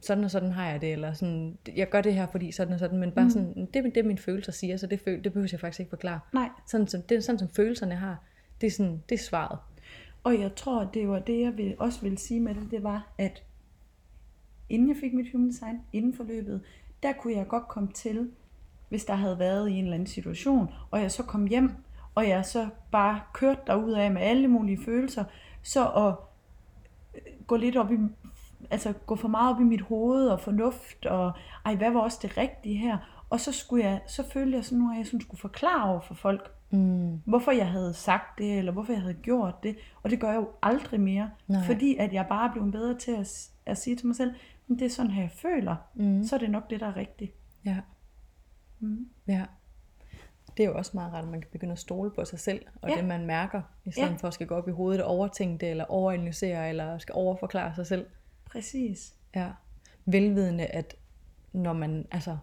sådan 0.00 0.24
og 0.24 0.30
sådan 0.30 0.52
har 0.52 0.70
jeg 0.70 0.80
det, 0.80 0.92
eller 0.92 1.12
sådan, 1.12 1.58
jeg 1.76 1.88
gør 1.90 2.00
det 2.00 2.14
her, 2.14 2.26
fordi 2.26 2.52
sådan 2.52 2.72
og 2.72 2.78
sådan, 2.78 2.98
men 2.98 3.12
bare 3.12 3.24
mm. 3.24 3.30
sådan, 3.30 3.68
det 3.74 3.86
er 3.86 3.90
det, 3.90 4.04
mine 4.04 4.18
følelser 4.18 4.52
siger, 4.52 4.76
så 4.76 4.86
det, 4.86 5.00
føl- 5.00 5.24
det 5.24 5.32
behøver 5.32 5.48
jeg 5.52 5.60
faktisk 5.60 5.80
ikke 5.80 5.90
forklare. 5.90 6.20
Nej, 6.32 6.48
Sådan 6.66 6.86
som, 6.88 7.02
det 7.02 7.16
er 7.16 7.20
sådan, 7.20 7.38
som 7.38 7.48
følelserne 7.48 7.94
har, 7.94 8.24
det 8.60 8.66
er, 8.66 8.70
sådan, 8.70 9.02
det 9.08 9.14
er 9.14 9.18
svaret. 9.22 9.58
og 10.24 10.40
jeg 10.40 10.54
tror, 10.56 10.84
det 10.94 11.08
var 11.08 11.18
det, 11.18 11.40
jeg 11.40 11.56
vil, 11.56 11.74
også 11.78 12.00
ville 12.02 12.18
sige 12.18 12.40
med 12.40 12.54
det, 12.54 12.70
det 12.70 12.82
var, 12.82 13.12
at 13.18 13.42
inden 14.68 14.88
jeg 14.88 14.96
fik 14.96 15.14
mit 15.14 15.32
human 15.32 15.48
design, 15.48 15.80
inden 15.92 16.14
forløbet, 16.14 16.60
der 17.02 17.12
kunne 17.12 17.36
jeg 17.36 17.48
godt 17.48 17.68
komme 17.68 17.88
til, 17.94 18.30
hvis 18.90 19.04
der 19.04 19.14
havde 19.14 19.38
været 19.38 19.68
i 19.68 19.72
en 19.72 19.84
eller 19.84 19.94
anden 19.94 20.06
situation, 20.06 20.74
og 20.90 21.00
jeg 21.02 21.10
så 21.10 21.22
kom 21.22 21.46
hjem, 21.46 21.72
og 22.14 22.28
jeg 22.28 22.44
så 22.44 22.68
bare 22.92 23.20
kørte 23.32 23.60
derud 23.66 23.92
af 23.92 24.10
med 24.10 24.22
alle 24.22 24.48
mulige 24.48 24.78
følelser, 24.84 25.24
så 25.62 25.88
at 25.90 26.14
øh, 27.14 27.32
gå 27.46 27.56
lidt 27.56 27.76
op 27.76 27.92
i, 27.92 27.96
altså 28.70 28.92
gå 28.92 29.16
for 29.16 29.28
meget 29.28 29.54
op 29.54 29.60
i 29.60 29.64
mit 29.64 29.80
hoved 29.80 30.28
og 30.28 30.40
fornuft, 30.40 31.06
og 31.06 31.32
ej, 31.64 31.74
hvad 31.74 31.90
var 31.90 32.00
også 32.00 32.18
det 32.22 32.36
rigtige 32.36 32.76
her? 32.76 33.24
Og 33.30 33.40
så, 33.40 33.52
skulle 33.52 33.84
jeg, 33.84 34.00
så 34.06 34.24
følte 34.32 34.56
jeg 34.56 34.64
sådan 34.64 34.78
nu, 34.78 34.90
at 34.92 34.98
jeg 34.98 35.06
sådan 35.06 35.20
skulle 35.20 35.40
forklare 35.40 35.90
over 35.90 36.00
for 36.00 36.14
folk, 36.14 36.52
Mm. 36.72 37.20
hvorfor 37.24 37.50
jeg 37.50 37.68
havde 37.68 37.94
sagt 37.94 38.38
det, 38.38 38.58
eller 38.58 38.72
hvorfor 38.72 38.92
jeg 38.92 39.02
havde 39.02 39.14
gjort 39.14 39.62
det. 39.62 39.76
Og 40.02 40.10
det 40.10 40.20
gør 40.20 40.28
jeg 40.28 40.36
jo 40.36 40.48
aldrig 40.62 41.00
mere. 41.00 41.30
Nej. 41.48 41.64
Fordi 41.66 41.96
at 41.96 42.12
jeg 42.12 42.26
bare 42.28 42.48
er 42.48 42.52
blevet 42.52 42.72
bedre 42.72 42.98
til 42.98 43.12
at, 43.12 43.48
at 43.66 43.78
sige 43.78 43.96
til 43.96 44.06
mig 44.06 44.16
selv, 44.16 44.34
"Men 44.66 44.78
det 44.78 44.84
er 44.84 44.90
sådan 44.90 45.10
her, 45.10 45.22
jeg 45.22 45.30
føler. 45.30 45.76
Mm. 45.94 46.24
Så 46.24 46.34
er 46.36 46.40
det 46.40 46.50
nok 46.50 46.70
det, 46.70 46.80
der 46.80 46.86
er 46.86 46.96
rigtigt. 46.96 47.32
Ja. 47.64 47.76
Mm. 48.80 49.08
Ja. 49.26 49.44
Det 50.56 50.64
er 50.64 50.68
jo 50.68 50.76
også 50.76 50.90
meget 50.94 51.12
rart, 51.12 51.24
at 51.24 51.30
man 51.30 51.40
kan 51.40 51.50
begynde 51.52 51.72
at 51.72 51.78
stole 51.78 52.10
på 52.10 52.24
sig 52.24 52.38
selv, 52.38 52.66
og 52.82 52.90
ja. 52.90 52.96
Det 52.96 53.04
man 53.04 53.26
mærker, 53.26 53.62
i 53.84 53.90
stedet 53.92 54.10
Ja. 54.10 54.14
for 54.16 54.28
at 54.28 54.34
skal 54.34 54.46
gå 54.46 54.54
op 54.54 54.68
i 54.68 54.70
hovedet 54.70 55.02
og 55.02 55.10
overtænke 55.10 55.58
det, 55.60 55.70
eller 55.70 55.84
overanalysere, 55.84 56.68
eller 56.68 56.98
skal 56.98 57.12
overforklare 57.12 57.74
sig 57.74 57.86
selv. 57.86 58.06
Præcis. 58.44 59.14
Ja. 59.34 59.50
Velvidende, 60.04 60.66
at 60.66 60.96
når 61.52 61.72
man, 61.72 62.06
altså, 62.10 62.36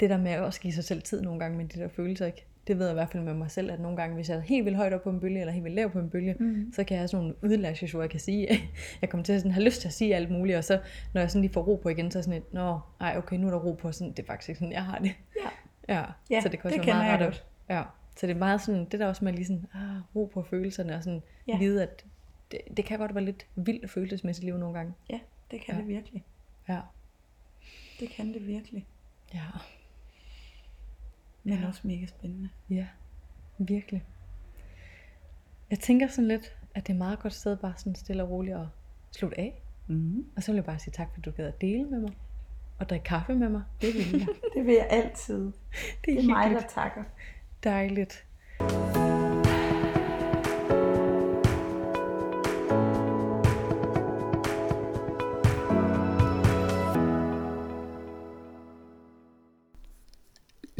det 0.00 0.10
der 0.10 0.16
med 0.16 0.30
at 0.30 0.40
også 0.42 0.60
give 0.60 0.72
sig 0.72 0.84
selv 0.84 1.02
tid 1.02 1.22
nogle 1.22 1.40
gange 1.40 1.58
med 1.58 1.68
de 1.68 1.80
der 1.80 1.88
følelser, 1.88 2.26
ikke? 2.26 2.46
Det 2.66 2.78
ved 2.78 2.86
jeg 2.86 2.92
i 2.92 2.94
hvert 2.94 3.08
fald 3.10 3.22
med 3.22 3.34
mig 3.34 3.50
selv, 3.50 3.70
at 3.70 3.80
nogle 3.80 3.96
gange, 3.96 4.14
hvis 4.14 4.28
jeg 4.28 4.36
er 4.36 4.40
helt 4.40 4.64
vildt 4.64 4.76
højt 4.78 4.92
op 4.92 5.02
på 5.02 5.10
en 5.10 5.20
bølge, 5.20 5.40
eller 5.40 5.52
helt 5.52 5.64
vildt 5.64 5.76
lav 5.76 5.90
på 5.90 5.98
en 5.98 6.10
bølge, 6.10 6.34
Mm. 6.38 6.72
så 6.72 6.84
kan 6.84 6.94
jeg 6.94 7.00
have 7.00 7.08
sådan 7.08 7.24
nogle 7.26 7.36
udlashes, 7.42 7.92
hvor 7.92 8.00
jeg 8.00 8.10
kan 8.10 8.20
sige, 8.20 8.48
jeg 9.02 9.08
kommer 9.10 9.24
til 9.24 9.32
at 9.32 9.40
sådan 9.40 9.52
have 9.52 9.64
lyst 9.64 9.80
til 9.80 9.88
at 9.88 9.94
sige 9.94 10.14
alt 10.16 10.30
muligt, 10.30 10.58
og 10.58 10.64
så 10.64 10.80
når 11.14 11.20
jeg 11.20 11.30
sådan 11.30 11.42
lige 11.42 11.52
får 11.52 11.62
ro 11.62 11.76
på 11.76 11.88
igen, 11.88 12.10
så 12.10 12.18
er 12.18 12.22
sådan 12.22 12.38
et, 12.42 12.52
nå, 12.54 12.80
ej, 13.00 13.14
okay, 13.18 13.36
nu 13.36 13.46
er 13.46 13.50
der 13.50 13.58
ro 13.58 13.72
på, 13.72 13.92
sådan, 13.92 14.10
det 14.10 14.18
er 14.18 14.26
faktisk 14.26 14.48
ikke 14.48 14.58
sådan, 14.58 14.72
jeg 14.72 14.84
har 14.84 14.98
det. 14.98 15.12
Ja. 15.42 15.48
Ja, 15.94 16.04
Ja, 16.30 16.40
så 16.40 16.48
det 16.48 16.58
kan 16.60 16.68
også 16.68 16.78
det 16.78 16.86
være 16.86 16.96
meget 16.96 17.20
rart. 17.20 17.44
Ja, 17.68 17.82
så 18.16 18.26
det 18.26 18.34
er 18.34 18.38
meget 18.38 18.60
sådan, 18.60 18.84
det 18.84 19.00
der 19.00 19.06
også 19.06 19.24
med 19.24 19.32
lige 19.32 19.44
sådan, 19.46 19.66
ah, 19.74 20.16
ro 20.16 20.24
på 20.34 20.42
følelserne, 20.42 20.94
og 20.96 21.02
sådan 21.02 21.22
ja. 21.48 21.58
vide, 21.58 21.82
at 21.82 22.04
det, 22.52 22.60
det 22.76 22.84
kan 22.84 22.98
godt 22.98 23.14
være 23.14 23.24
lidt 23.24 23.46
vildt 23.54 23.90
følelsesmæssigt 23.90 24.44
liv 24.44 24.58
nogle 24.58 24.74
gange. 24.76 24.92
Ja, 25.10 25.18
det 25.50 25.60
kan 25.60 25.74
Ja. 25.74 25.80
det 25.80 25.88
virkelig. 25.88 26.24
Ja. 26.68 26.78
Det 28.00 28.08
kan 28.08 28.32
det 28.34 28.46
virkelig. 28.46 28.86
Ja. 29.34 29.40
Men 31.46 31.58
Ja. 31.58 31.66
også 31.68 31.80
mega 31.84 32.06
spændende. 32.06 32.48
Ja, 32.70 32.86
virkelig. 33.58 34.04
Jeg 35.70 35.78
tænker 35.78 36.08
sådan 36.08 36.28
lidt, 36.28 36.56
at 36.74 36.86
det 36.86 36.92
er 36.92 36.94
et 36.94 36.98
meget 36.98 37.18
godt 37.18 37.32
sted 37.32 37.56
bare 37.56 37.74
sådan 37.76 37.94
stille 37.94 38.22
og 38.22 38.30
roligt 38.30 38.56
at 38.56 38.66
slutte 39.12 39.38
af. 39.40 39.62
Mm. 39.86 40.26
Og 40.36 40.42
så 40.42 40.52
vil 40.52 40.56
jeg 40.56 40.64
bare 40.64 40.78
sige 40.78 40.92
tak, 40.92 41.08
fordi 41.10 41.20
du 41.22 41.30
gad 41.30 41.46
at 41.46 41.60
dele 41.60 41.84
med 41.84 42.00
mig. 42.00 42.12
Og 42.78 42.88
drikke 42.88 43.04
kaffe 43.04 43.34
med 43.34 43.48
mig. 43.48 43.62
Det 43.80 43.94
vil 43.94 44.18
jeg. 44.18 44.26
Det 44.54 44.66
vil 44.66 44.74
jeg 44.74 44.86
altid. 44.90 45.44
det 45.44 45.52
Det 46.04 46.14
er, 46.16 46.20
er 46.22 46.26
mig, 46.26 46.50
der 46.50 46.68
takker. 46.68 47.04
Dejligt. 47.64 48.25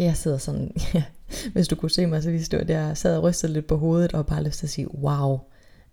Jeg 0.07 0.16
sidder 0.16 0.38
sådan, 0.38 0.72
ja, 0.94 1.04
hvis 1.52 1.68
du 1.68 1.76
kunne 1.76 1.90
se 1.90 2.07
mig, 2.07 2.22
så 2.22 2.30
vidste 2.30 2.46
stod 2.46 2.64
der, 2.64 2.86
jeg 2.86 2.96
sad 2.96 3.16
og 3.16 3.22
rystede 3.22 3.52
lidt 3.52 3.66
på 3.66 3.76
hovedet 3.76 4.12
og 4.12 4.26
bare 4.26 4.44
lyst 4.44 4.59
til 4.59 4.66
at 4.66 4.70
sige, 4.70 4.94
wow. 4.94 5.38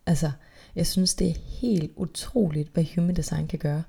Altså, 0.05 0.31
jeg 0.75 0.87
synes, 0.87 1.15
det 1.15 1.29
er 1.29 1.39
helt 1.61 1.91
utroligt, 1.95 2.69
hvad 2.73 2.85
human 2.95 3.15
design 3.15 3.47
kan 3.47 3.59
gøre. 3.59 3.83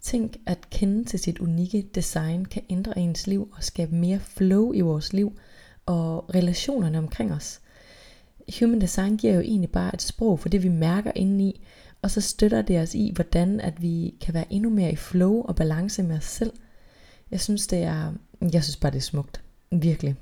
Tænk 0.00 0.36
at 0.46 0.58
kende 0.70 1.04
til 1.04 1.18
sit 1.18 1.38
unikke 1.38 1.86
design 1.94 2.44
kan 2.44 2.62
ændre 2.70 2.98
ens 2.98 3.26
liv 3.26 3.52
og 3.56 3.64
skabe 3.64 3.94
mere 3.94 4.20
flow 4.20 4.72
i 4.72 4.80
vores 4.80 5.12
liv 5.12 5.38
og 5.86 6.34
relationerne 6.34 6.98
omkring 6.98 7.32
os. 7.32 7.60
Human 8.60 8.80
design 8.80 9.16
giver 9.16 9.34
jo 9.34 9.40
egentlig 9.40 9.70
bare 9.70 9.94
et 9.94 10.02
sprog 10.02 10.40
for 10.40 10.48
det, 10.48 10.62
vi 10.62 10.68
mærker 10.68 11.12
indeni, 11.14 11.66
og 12.02 12.10
så 12.10 12.20
støtter 12.20 12.62
det 12.62 12.80
os 12.80 12.94
i, 12.94 13.12
hvordan 13.14 13.60
at 13.60 13.82
vi 13.82 14.14
kan 14.20 14.34
være 14.34 14.52
endnu 14.52 14.70
mere 14.70 14.92
i 14.92 14.96
flow 14.96 15.42
og 15.42 15.56
balance 15.56 16.02
med 16.02 16.16
os 16.16 16.24
selv. 16.24 16.52
Jeg 17.30 17.40
synes, 17.40 17.66
det 17.66 17.82
er, 17.82 18.12
jeg 18.52 18.64
synes 18.64 18.76
bare, 18.76 18.92
det 18.92 18.98
er 18.98 19.02
smukt. 19.02 19.42
Virkelig. 19.70 20.14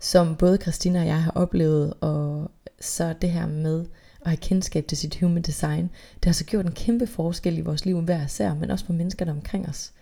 Som 0.00 0.36
både 0.36 0.56
Christina 0.56 1.00
og 1.00 1.06
jeg 1.06 1.22
har 1.22 1.30
oplevet, 1.30 1.94
og 2.00 2.50
så 2.80 3.14
det 3.22 3.30
her 3.30 3.46
med 3.46 3.80
at 4.20 4.30
have 4.30 4.36
kendskab 4.36 4.86
til 4.86 4.98
sit 4.98 5.20
human 5.20 5.42
design, 5.42 5.90
det 6.14 6.24
har 6.24 6.32
så 6.32 6.44
gjort 6.44 6.66
en 6.66 6.72
kæmpe 6.72 7.06
forskel 7.06 7.58
i 7.58 7.60
vores 7.60 7.84
liv 7.84 8.00
hver 8.00 8.24
især, 8.24 8.54
men 8.54 8.70
også 8.70 8.84
for 8.84 8.92
menneskerne 8.92 9.30
omkring 9.30 9.68
os. 9.68 9.92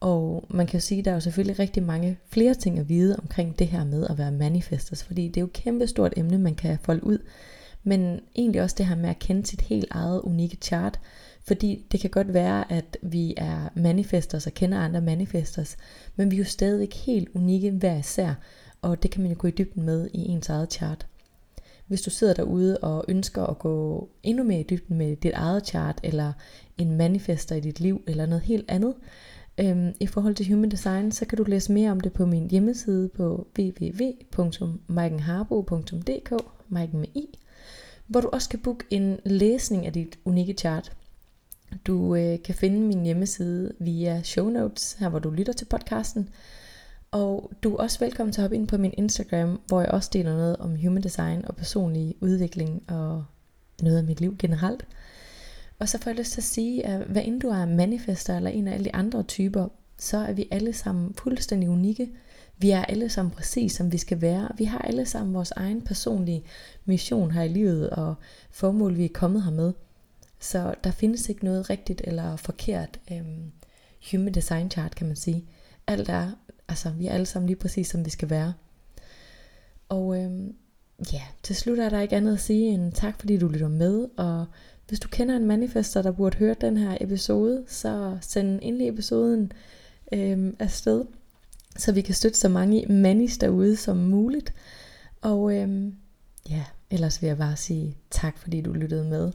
Og 0.00 0.44
man 0.50 0.66
kan 0.66 0.80
jo 0.80 0.80
sige, 0.80 0.98
at 0.98 1.04
der 1.04 1.10
er 1.10 1.14
jo 1.14 1.20
selvfølgelig 1.20 1.58
rigtig 1.58 1.82
mange 1.82 2.18
flere 2.26 2.54
ting 2.54 2.78
at 2.78 2.88
vide 2.88 3.16
omkring 3.16 3.58
det 3.58 3.66
her 3.66 3.84
med 3.84 4.06
at 4.06 4.18
være 4.18 4.32
manifestors, 4.32 5.04
fordi 5.04 5.28
det 5.28 5.36
er 5.36 5.40
jo 5.40 5.46
et 5.46 5.52
kæmpe 5.52 5.86
stort 5.86 6.14
emne, 6.16 6.38
man 6.38 6.54
kan 6.54 6.78
folde 6.82 7.04
ud. 7.04 7.18
Men 7.84 8.20
egentlig 8.36 8.62
også 8.62 8.76
det 8.78 8.86
her 8.86 8.96
med 8.96 9.10
at 9.10 9.18
kende 9.18 9.46
sit 9.46 9.60
helt 9.60 9.86
eget 9.90 10.20
unikke 10.20 10.58
chart, 10.62 11.00
fordi 11.44 11.86
det 11.92 12.00
kan 12.00 12.10
godt 12.10 12.34
være, 12.34 12.72
at 12.72 12.96
vi 13.02 13.34
er 13.36 13.68
manifestors 13.74 14.46
og 14.46 14.54
kender 14.54 14.78
andre 14.78 15.00
manifestors, 15.00 15.76
men 16.16 16.30
vi 16.30 16.36
er 16.36 16.38
jo 16.38 16.44
stadigvæk 16.44 16.94
helt 16.94 17.28
unikke 17.34 17.70
hver 17.70 17.98
især, 17.98 18.34
og 18.82 19.02
det 19.02 19.10
kan 19.10 19.22
man 19.22 19.30
jo 19.30 19.36
gå 19.38 19.48
i 19.48 19.50
dybden 19.50 19.82
med 19.82 20.08
i 20.12 20.18
ens 20.18 20.48
eget 20.48 20.72
chart. 20.72 21.06
Hvis 21.86 22.02
du 22.02 22.10
sidder 22.10 22.34
derude 22.34 22.78
og 22.78 23.04
ønsker 23.08 23.42
at 23.42 23.58
gå 23.58 24.08
endnu 24.22 24.44
mere 24.44 24.60
i 24.60 24.66
dybden 24.70 24.98
med 24.98 25.16
dit 25.16 25.32
eget 25.34 25.66
chart, 25.66 26.00
eller 26.02 26.32
en 26.78 26.96
manifester 26.96 27.56
i 27.56 27.60
dit 27.60 27.80
liv, 27.80 28.02
eller 28.06 28.26
noget 28.26 28.42
helt 28.42 28.64
andet, 28.68 28.94
øhm, 29.58 29.92
i 30.00 30.06
forhold 30.06 30.34
til 30.34 30.52
human 30.52 30.70
design, 30.70 31.12
så 31.12 31.26
kan 31.26 31.38
du 31.38 31.44
læse 31.44 31.72
mere 31.72 31.90
om 31.90 32.00
det 32.00 32.12
på 32.12 32.26
min 32.26 32.50
hjemmeside 32.50 33.08
på 33.08 33.46
www.maikenharbo.dk, 33.58 36.32
Maiken 36.68 37.00
med 37.00 37.08
i, 37.14 37.38
hvor 38.06 38.20
du 38.20 38.28
også 38.32 38.48
kan 38.48 38.58
booke 38.58 38.84
en 38.90 39.18
læsning 39.24 39.86
af 39.86 39.92
dit 39.92 40.18
unikke 40.24 40.52
chart. 40.52 40.92
Du 41.86 42.14
øh, 42.14 42.42
kan 42.42 42.54
finde 42.54 42.80
min 42.80 43.02
hjemmeside 43.02 43.72
via 43.78 44.22
show 44.22 44.48
notes, 44.48 44.92
her 44.92 45.08
hvor 45.08 45.18
du 45.18 45.30
lytter 45.30 45.52
til 45.52 45.64
podcasten. 45.64 46.28
Og 47.10 47.50
du 47.62 47.74
er 47.74 47.82
også 47.82 47.98
velkommen 47.98 48.32
til 48.32 48.40
at 48.40 48.42
hoppe 48.42 48.56
ind 48.56 48.68
på 48.68 48.76
min 48.78 48.94
Instagram, 48.96 49.60
hvor 49.66 49.80
jeg 49.80 49.90
også 49.90 50.10
deler 50.12 50.32
noget 50.32 50.56
om 50.56 50.76
human 50.76 51.02
design 51.02 51.44
og 51.44 51.56
personlig 51.56 52.14
udvikling 52.20 52.82
og 52.88 53.24
noget 53.82 53.98
af 53.98 54.04
mit 54.04 54.20
liv 54.20 54.36
generelt. 54.38 54.86
Og 55.78 55.88
så 55.88 55.98
får 55.98 56.10
jeg 56.10 56.18
lyst 56.18 56.32
til 56.32 56.40
at 56.40 56.44
sige, 56.44 56.86
at 56.86 57.06
hvad 57.06 57.22
end 57.24 57.40
du 57.40 57.48
er 57.48 57.66
manifester 57.66 58.36
eller 58.36 58.50
en 58.50 58.68
af 58.68 58.72
alle 58.72 58.84
de 58.84 58.94
andre 58.94 59.22
typer, 59.22 59.68
så 59.98 60.18
er 60.18 60.32
vi 60.32 60.48
alle 60.50 60.72
sammen 60.72 61.14
fuldstændig 61.14 61.68
unikke. 61.68 62.10
Vi 62.58 62.70
er 62.70 62.84
alle 62.84 63.08
sammen 63.08 63.30
præcis 63.30 63.72
som 63.72 63.92
vi 63.92 63.98
skal 63.98 64.20
være. 64.20 64.48
Vi 64.58 64.64
har 64.64 64.78
alle 64.78 65.06
sammen 65.06 65.34
vores 65.34 65.50
egen 65.50 65.82
personlige 65.82 66.44
mission 66.84 67.30
her 67.30 67.42
i 67.42 67.48
livet 67.48 67.90
og 67.90 68.14
formål, 68.50 68.96
vi 68.96 69.04
er 69.04 69.08
kommet 69.14 69.42
her 69.42 69.50
med. 69.50 69.72
Så 70.42 70.74
der 70.84 70.90
findes 70.90 71.28
ikke 71.28 71.44
noget 71.44 71.70
rigtigt 71.70 72.02
eller 72.04 72.36
forkert 72.36 73.00
øhm, 73.12 73.52
human 74.10 74.34
design 74.34 74.70
chart, 74.70 74.94
kan 74.94 75.06
man 75.06 75.16
sige. 75.16 75.44
Alt 75.86 76.08
er, 76.08 76.30
altså 76.68 76.90
vi 76.90 77.06
er 77.06 77.12
alle 77.12 77.26
sammen 77.26 77.46
lige 77.46 77.56
præcis 77.56 77.88
som 77.88 78.04
vi 78.04 78.10
skal 78.10 78.30
være. 78.30 78.54
Og 79.88 80.18
øhm, 80.18 80.54
ja, 81.12 81.22
til 81.42 81.56
slut 81.56 81.78
er 81.78 81.88
der 81.88 82.00
ikke 82.00 82.16
andet 82.16 82.32
at 82.32 82.40
sige 82.40 82.68
end 82.68 82.92
tak 82.92 83.20
fordi 83.20 83.38
du 83.38 83.48
lytter 83.48 83.68
med, 83.68 84.08
og 84.16 84.46
hvis 84.88 85.00
du 85.00 85.08
kender 85.08 85.36
en 85.36 85.46
manifester, 85.46 86.02
der 86.02 86.12
burde 86.12 86.38
høre 86.38 86.54
den 86.60 86.76
her 86.76 86.96
episode, 87.00 87.64
så 87.68 88.18
send 88.20 88.58
endelig 88.62 88.88
episoden 88.88 89.52
øhm, 90.12 90.56
afsted, 90.58 91.04
så 91.76 91.92
vi 91.92 92.00
kan 92.00 92.14
støtte 92.14 92.38
så 92.38 92.48
mange 92.48 92.86
manis 92.92 93.38
derude 93.38 93.76
som 93.76 93.96
muligt. 93.96 94.54
Og 95.20 95.56
øhm, 95.56 95.94
ja, 96.50 96.64
ellers 96.90 97.22
vil 97.22 97.28
jeg 97.28 97.38
bare 97.38 97.56
sige 97.56 97.96
tak, 98.10 98.38
fordi 98.38 98.60
du 98.60 98.72
lyttede 98.72 99.04
med. 99.04 99.32